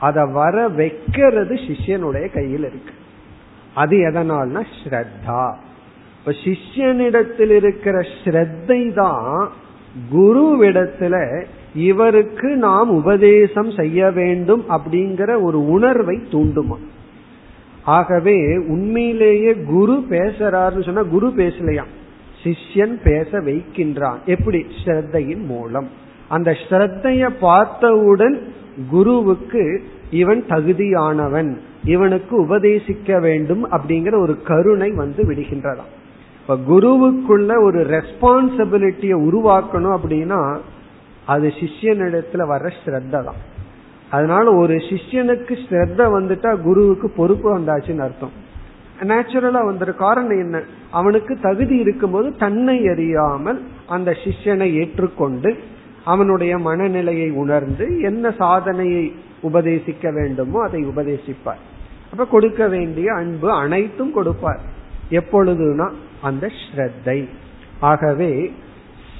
அதை 0.00 0.26
வர 0.32 0.68
வைக்கிறது 0.68 1.54
சிஷ்யனுடைய 1.54 2.32
கையில் 2.32 2.60
இருக்கு. 2.60 2.94
அது 3.74 3.96
எதனால்னா 3.96 4.64
ஸ்ரத்தா. 4.84 5.54
இப்ப 6.18 6.32
சிஷ்யனிடத்தில் 6.44 7.50
இருக்கிற 7.50 8.00
ஸ்ரத்தை 8.24 8.94
தான் 8.94 9.50
குருவிடத்துல 10.14 11.44
இவருக்கு 11.74 12.56
நாம் 12.56 12.90
உபதேசம் 12.90 13.70
செய்ய 13.70 14.10
வேண்டும் 14.10 14.64
அப்படிங்கிற 14.68 15.42
ஒரு 15.42 15.68
உணர்வை 15.68 16.18
தூண்டுமா? 16.30 16.76
ஆகவே 17.84 18.56
உண்மையிலேயே 18.56 19.54
குரு 19.54 20.06
பேசுறாருன்னு 20.10 20.84
சொன்னா 20.84 21.02
குரு 21.02 21.28
பேசலையாம் 21.28 21.92
சிஷ்யன் 22.42 23.00
பேச 23.04 23.38
வைக்கின்றான். 23.40 24.16
எப்படி? 24.24 24.66
ஸ்ரத்தையின் 24.84 25.46
மூலம். 25.46 25.88
அந்த 26.28 26.50
ஸ்ரத்தைய 26.50 27.30
பார்த்தவுடன் 27.40 28.52
குருவுக்கு 28.88 29.82
இவன் 30.10 30.44
தகுதியானவன் 30.48 31.56
இவனுக்கு 31.84 32.46
உபதேசிக்க 32.46 33.20
வேண்டும் 33.20 33.70
அப்படிங்கிற 33.70 34.20
ஒரு 34.20 34.42
கருணை 34.42 34.90
வந்து 34.90 35.22
விடுகின்றதாம். 35.22 35.90
இப்ப 36.40 36.56
குருவுக்குள்ள 36.56 37.62
ஒரு 37.62 37.80
ரெஸ்பான்சிபிலிட்டிய 37.86 39.14
உருவாக்கணும் 39.14 39.98
அப்படின்னா 40.02 40.58
அது 41.26 41.52
சிஷ்யனிடத்துல 41.60 42.44
வர்ற 42.48 42.70
ஸ்ரத்த 42.84 43.10
தான் 43.10 43.58
அதனால 44.10 44.54
ஒரு 44.54 44.74
சிஷ்யனுக்கு 44.74 45.56
ஸ்ரத்த 45.68 45.96
வந்துட்டா 45.96 46.60
குருவுக்கு 46.60 47.10
பொறுப்பு 47.10 47.58
வந்தாச்சுன்னு 47.58 47.98
அர்த்தம். 47.98 48.48
நேச்சுரலா 49.00 49.72
வந்துரு. 49.72 49.94
காரணம் 49.96 50.38
என்ன? 50.38 50.62
அவனுக்கு 50.90 51.38
தகுதி 51.42 51.76
இருக்கும்போது 51.76 52.36
தன்னை 52.36 52.88
அறியாமல் 52.88 53.62
அந்த 53.86 54.16
சிஷ்யனை 54.24 54.72
ஏற்றுக்கொண்டு 54.72 55.56
அவனுடைய 56.04 56.58
மனநிலையை 56.58 57.30
உணர்ந்து 57.30 58.00
என்ன 58.00 58.30
சாதனையை 58.30 59.12
உபதேசிக்க 59.42 60.12
வேண்டுமோ 60.12 60.62
அதை 60.62 60.84
உபதேசிப்பார். 60.84 61.62
அப்ப 62.10 62.26
கொடுக்க 62.26 62.68
வேண்டிய 62.68 63.12
அன்பு 63.12 63.50
அனைத்தும் 63.50 64.12
கொடுப்பார். 64.12 64.60
எப்பொழுதுனா 65.10 65.90
அந்த 66.20 66.50
ஸ்ரத்தை. 66.60 67.28
ஆகவே 67.80 68.52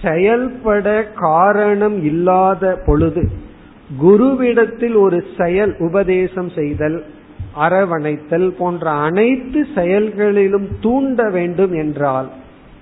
செயல்பட 0.02 1.04
காரணம் 1.04 2.04
இல்லாத 2.04 2.82
பொழுது 2.86 3.28
குருவிடத்தில் 4.02 4.94
ஒரு 4.94 5.24
செயல் 5.38 5.76
உபதேசம் 5.78 6.48
செய்தல் 6.48 7.04
அரவணைத்தல் 7.56 8.48
போன்ற 8.48 8.90
அனைத்து 8.90 9.66
செயல்களிலும் 9.74 10.68
தூண்ட 10.80 11.30
வேண்டும் 11.30 11.72
என்றால் 11.72 12.30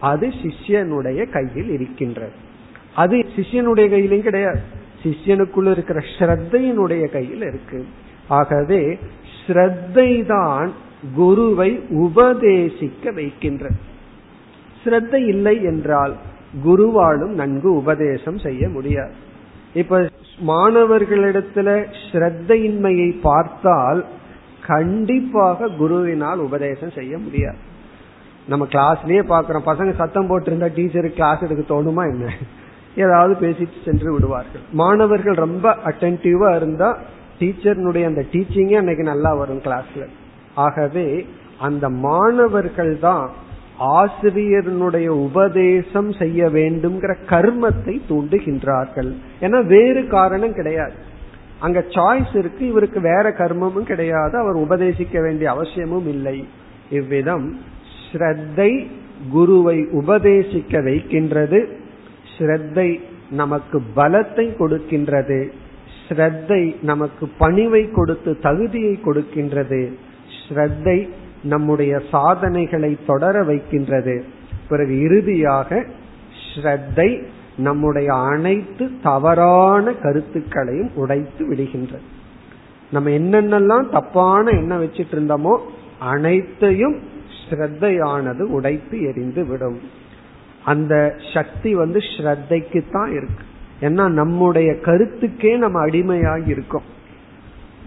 அது 0.00 0.28
சிஷ்யனுடைய 0.28 1.30
கையில் 1.30 1.70
இருக்கின்றது. 1.70 2.46
அது 3.02 3.16
சிஷ்யனுடைய 3.36 3.86
கையிலையும் 3.94 4.28
கிடையாது. 4.28 4.60
சிஷ்யனுக்குள்ள 5.02 5.70
இருக்கிற 5.70 5.98
ஸ்ரத்தையினுடைய 6.14 7.04
கையில் 7.16 7.44
இருக்கு. 7.50 7.80
ஆகவே 8.38 8.82
ஸ்ரத்தை 9.38 10.10
தான் 10.26 10.70
குருவை 11.16 11.70
உபதேசிக்க 12.04 13.12
வைக்கின்ற. 13.20 13.66
ஸ்ரத்தை 14.82 15.20
இல்லை 15.34 15.56
என்றால் 15.62 16.14
குருவாலும் 16.64 17.34
நன்கு 17.40 17.70
உபதேசம் 17.76 18.38
செய்ய 18.38 18.68
முடியாது. 18.68 19.14
இப்ப 19.74 19.98
மாணவர்களிடத்துல 20.50 21.68
ஸ்ரத்தையின்மையை 22.04 23.10
பார்த்தால் 23.22 24.00
கண்டிப்பாக 24.66 25.68
குருவினால் 25.80 26.40
உபதேசம் 26.48 26.96
செய்ய 26.98 27.14
முடியாது. 27.18 27.60
நம்ம 28.46 28.66
கிளாஸ்லயே 28.74 29.22
பாக்குறோம் 29.32 29.68
பசங்க 29.70 29.92
சத்தம் 29.96 30.28
போட்டிருந்தா 30.30 30.68
டீச்சருக்கு 30.76 31.20
கிளாஸ் 31.20 31.44
எடுக்க 31.46 31.64
தோணுமா 31.74 32.04
என்ன? 32.12 32.26
ஏதாவது 33.04 33.34
பேசிட்டு 33.44 33.78
சென்று 33.84 34.08
விடுவார்கள். 34.14 34.64
மாணவர்கள் 34.82 35.36
ரொம்ப 35.46 35.66
அட்டன்டிவா 35.90 36.50
இருந்தா 36.60 36.88
டீச்சர்னுடைய 37.40 38.04
அந்த 38.10 38.22
டீச்சிங்கே 38.32 38.78
அன்னைக்கு 38.80 39.04
நல்லா 39.12 39.32
வரும் 39.40 39.64
கிளாஸ்ல 39.66 40.06
ஆகவே 40.66 41.08
அந்த 41.66 41.84
மாணவர்கள் 42.06 42.94
தான் 43.06 43.26
ஆசிரியருடைய 43.98 45.08
உபதேசம் 45.26 46.08
செய்ய 46.20 46.48
வேண்டும்ங்கிற 46.56 47.12
கர்மத்தை 47.32 47.94
தூண்டுகின்றார்கள். 48.08 49.10
ஏன்னா 49.44 49.58
வேறு 49.74 50.00
காரணம் 50.16 50.56
கிடையாது. 50.58 50.96
அங்க 51.66 51.78
சாய்ஸ் 51.96 52.34
இருக்கு 52.40 52.62
இவருக்கு 52.72 53.00
வேற 53.10 53.26
கர்மமும் 53.38 53.90
கிடையாது 53.92 54.34
அவர் 54.42 54.56
உபதேசிக்க 54.64 55.20
வேண்டிய 55.26 55.48
அவசியமும் 55.54 56.08
இல்லை. 56.14 56.36
இவ்விதம் 56.98 57.46
ஸ்ரத்தை 58.02 58.70
குருவை 59.34 59.78
உபதேசிக்க 60.00 60.82
வைக்கின்றது. 60.88 61.60
ஸ்ரத்தை 62.38 63.00
நமக்கு 63.30 63.82
பலத்தை 63.96 64.46
கொடுக்கின்றது. 64.58 65.48
ஸ்ரத்தை 66.08 66.74
நமக்கு 66.80 67.30
பணிவை 67.40 67.92
கொடுத்து 67.92 68.38
தகுதியை 68.38 68.98
கொடுக்கின்றது. 69.04 69.92
ஸ்ரத்தை 70.40 71.08
நம்முடைய 71.42 72.02
சாதனைகளை 72.10 72.98
தொடர 73.06 73.42
வைக்கின்றது. 73.42 74.24
பிறகு 74.68 75.00
இறுதியாக 75.00 75.86
ஸ்ரத்தை 76.48 77.26
நம்முடைய 77.56 78.14
அனைத்து 78.14 78.90
தவறான 79.02 79.92
கருத்துக்களையும் 79.92 80.90
உடைத்து 80.94 81.54
விடுகின்றது. 81.54 82.06
நம்ம 82.90 83.10
என்னென்னலாம் 83.10 83.88
தப்பான 83.88 84.50
எண்ணம் 84.50 84.82
வச்சிட்டு 84.82 85.14
இருந்தோமோ 85.14 85.54
அனைத்தையும் 85.98 86.96
ஸ்ரத்தையானது 87.40 88.40
உடைத்து 88.40 89.02
எரிந்து 89.02 89.46
விடும். 89.46 89.80
அந்த 90.70 90.94
சக்தி 91.34 91.70
வந்து 91.74 91.98
ஸ்ரத்தைக்கு 92.12 92.80
தான் 92.90 93.10
இருக்கு. 93.18 93.42
ஏன்னா 93.86 94.04
நம்முடைய 94.20 94.70
கருத்துக்கே 94.86 95.52
நம்ம 95.64 95.76
அடிமையாகி 95.86 96.50
இருக்கோம். 96.54 96.86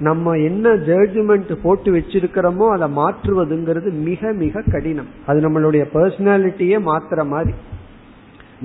நம்ம 0.07 0.33
என்ன 0.49 0.67
ஜட்ஜ்மெண்ட் 0.89 1.51
போட்டு 1.63 1.89
வச்சிருக்கிறோமோ 1.95 2.67
அதை 2.75 2.87
மாற்றுவதுங்கிறது 2.99 3.89
மிக 4.07 4.31
மிக 4.43 4.63
கடினம். 4.73 5.09
அது 5.25 5.39
நம்மளுடைய 5.45 5.83
பர்சனாலிட்டியே 5.95 6.77
மாத்துற 6.89 7.25
மாதிரி. 7.33 7.53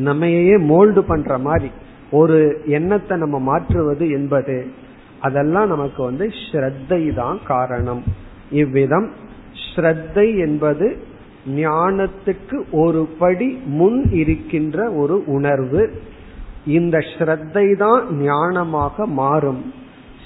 நம்மையே 0.08 0.56
மோல்டு 0.70 1.02
பண்ற 1.10 1.38
மாதிரி. 1.48 1.70
ஒரு 2.20 2.38
எண்ணத்தை 2.78 3.14
நம்ம 3.18 3.36
மாற்றுவது 3.50 4.04
என்பது 4.18 4.56
அதெல்லாம் 5.20 5.68
நமக்கு 5.68 6.00
வந்து 6.02 6.26
ஸ்ரத்தை 6.42 7.02
தான் 7.14 7.38
காரணம். 7.52 8.02
இவ்விதம் 8.62 9.08
ஸ்ரத்தை 9.66 10.26
என்பது 10.46 10.86
ஞானத்துக்கு 11.46 12.56
ஒரு 12.70 13.06
படி 13.18 13.58
முன் 13.64 14.10
இருக்கின்ற 14.12 14.90
ஒரு 14.90 15.24
உணர்வு. 15.26 15.90
இந்த 16.64 16.98
ஸ்ரத்தை 16.98 17.76
தான் 17.76 18.04
ஞானமாக 18.20 19.06
மாறும். 19.06 19.72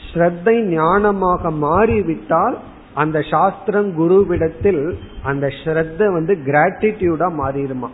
ஸ்ரத்தை 0.07 0.57
ஞானமாக 0.77 1.51
மாறிவிட்டால் 1.51 2.59
அந்த 2.95 3.21
சாஸ்திரம் 3.21 3.91
குருவிடத்தில் 3.95 4.99
அந்த 5.23 5.47
ஸ்ரத்த 5.47 6.13
வந்து 6.13 6.35
கிராட்டிடியூடா 6.35 7.29
மாறிடுமா? 7.43 7.91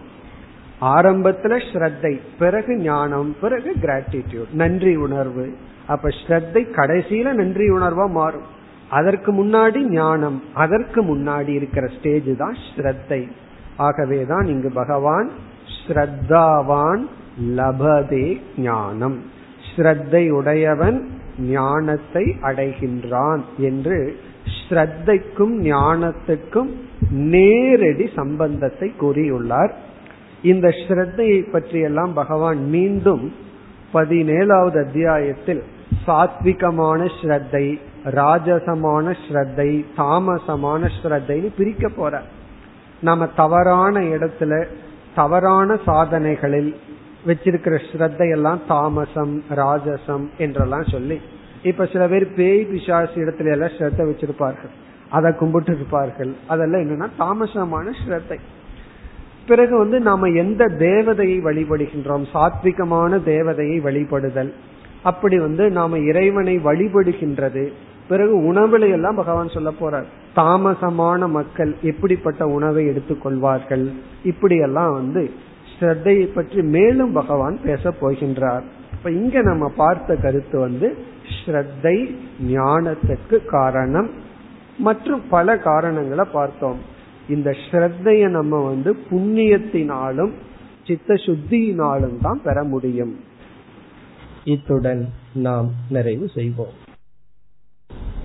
ஆரம்பத்துல 0.81 1.61
ஸ்ரத்தை 1.73 2.21
பிறகு 2.39 2.79
ஞானம் 2.79 3.37
பிறகு 3.41 3.73
கிராட்டிடியூட் 3.83 4.53
நன்றி 4.53 4.97
உணர்வு. 4.97 5.55
அப்ப 5.87 6.09
ஸ்ரத்தை 6.09 6.63
கடைசியில 6.79 7.33
நன்றி 7.33 7.71
உணர்வா 7.71 8.11
மாறும். 8.11 8.47
அதற்கு 8.91 9.45
முன்னாடி 9.45 9.81
ஞானம் 9.91 10.43
அதற்கு 10.55 11.03
முன்னாடி 11.03 11.49
இருக்கிற 11.49 11.87
ஸ்டேஜ் 11.87 12.37
தான் 12.37 12.57
ஸ்ரத்தை. 12.77 13.29
ஆகவேதான் 13.77 14.47
இங்கு 14.47 14.71
பகவான் 14.73 15.31
ஸ்ரத்தாவான் 15.87 17.03
லபதே 17.57 18.41
ஞானம். 18.59 19.19
ஸ்ரத்தை 19.77 20.31
உடையவன் 20.31 21.09
ஞானத்தை 21.39 22.37
அடைகின்றான் 22.43 23.43
என்று 23.59 24.17
ஸ்ரத்தைக்கும் 24.69 25.55
ஞானத்துக்கும் 25.63 26.71
நேரடி 27.11 28.11
சம்பந்தத்தை 28.15 28.93
கூறியுள்ளார். 29.01 29.73
இந்த 30.43 30.69
ஸ்ரத்தையை 30.69 31.51
பற்றியெல்லாம் 31.51 32.13
பகவான் 32.13 32.69
மீண்டும் 32.69 33.33
பதினேழாவது 33.95 34.79
அத்தியாயத்தில் 34.85 35.63
சாத்விகமான 36.07 37.11
ஸ்ரத்தை 37.21 37.79
ராஜசமான 38.15 39.17
ஸ்ரத்தை 39.29 39.85
தாமசமான 39.97 40.91
ஸ்ரத்தைன்னு 41.03 41.51
பிரிக்க 41.57 41.89
போற. 41.89 42.23
நம்ம 43.01 43.27
தவறான 43.27 44.01
இடத்துல 44.01 44.67
தவறான 45.15 45.79
சாதனைகளில் 45.87 46.77
வச்சிருக்கிற 47.27 47.79
ஸ்ரத்தையெல்லாம் 47.93 48.59
தாமசம் 48.69 49.45
ராஜசம் 49.51 50.27
என்றெல்லாம் 50.39 50.85
சொல்லி 50.85 51.21
இப்ப 51.63 51.87
சில 51.87 52.09
பேர் 52.09 52.33
பேய் 52.33 52.65
பிசாசு 52.65 53.15
இடத்துல 53.15 53.51
எல்லாம் 53.51 53.69
ஸ்ரத்த 53.69 54.01
வச்சிருப்பார்கள். 54.01 54.73
அதை 55.11 55.33
கும்பிட்டு 55.33 55.75
இருப்பார்கள் 55.75 56.35
அதெல்லாம் 56.47 56.81
என்னன்னா 56.81 57.09
தாமசமான 57.19 57.93
ஸ்ரத்தை. 58.07 58.39
பிறகு 59.47 59.79
வந்து 59.79 60.01
நாம 60.01 60.29
எந்த 60.29 60.65
தேவதையை 60.65 61.39
வழிபடுகின்றோம்? 61.45 62.25
சாத்விகமான 62.33 63.19
தேவதையை 63.19 63.81
வழிபடுதல். 63.83 64.53
அப்படி 65.03 65.39
வந்து 65.39 65.71
நாம 65.71 65.99
இறைவனை 65.99 66.59
வழிபடுகின்றது. 66.59 67.73
பிறகு 68.09 68.53
உணவுல 68.53 68.91
எல்லாம் 68.91 69.15
பகவான் 69.15 69.49
சொல்ல 69.49 69.71
போறார். 69.81 70.05
தாமசமான 70.37 71.29
மக்கள் 71.29 71.77
எப்படிப்பட்ட 71.83 72.47
உணவை 72.47 72.87
எடுத்துக்கொள்வார்கள் 72.87 73.91
இப்படி 74.23 74.57
எல்லாம் 74.57 74.93
வந்து 74.93 75.31
ஸ்ரத்தையை 75.79 76.27
பற்றி 76.35 76.63
மேலும் 76.63 77.13
பகவான் 77.13 77.61
பேச 77.63 77.91
போகின்றார். 78.01 78.63
இப்ப 78.93 79.11
இங்க 79.11 79.43
நம்ம 79.43 79.69
பார்த்த 79.77 80.17
கருத்து 80.17 80.59
வந்து 80.59 80.97
ஸ்ரத்தை 81.37 81.97
ஞானத்துக்கு 82.47 83.45
காரணம் 83.45 84.11
மற்றும் 84.79 85.23
பல 85.29 85.59
காரணங்களை 85.59 86.25
பார்த்தோம். 86.33 86.79
இந்த 87.29 87.51
ஸ்ரத்தைய 87.51 88.29
நம்ம 88.29 88.63
வந்து 88.63 88.97
புண்ணியத்தினாலும் 89.11 90.33
சித்த 90.87 91.15
சுத்தியினாலும் 91.15 92.19
தான் 92.21 92.43
பெற 92.43 92.65
முடியும். 92.65 93.15
இத்துடன் 94.45 95.09
நாம் 95.33 95.71
நிறைவு 95.91 96.29
செய்வோம். 96.35 96.86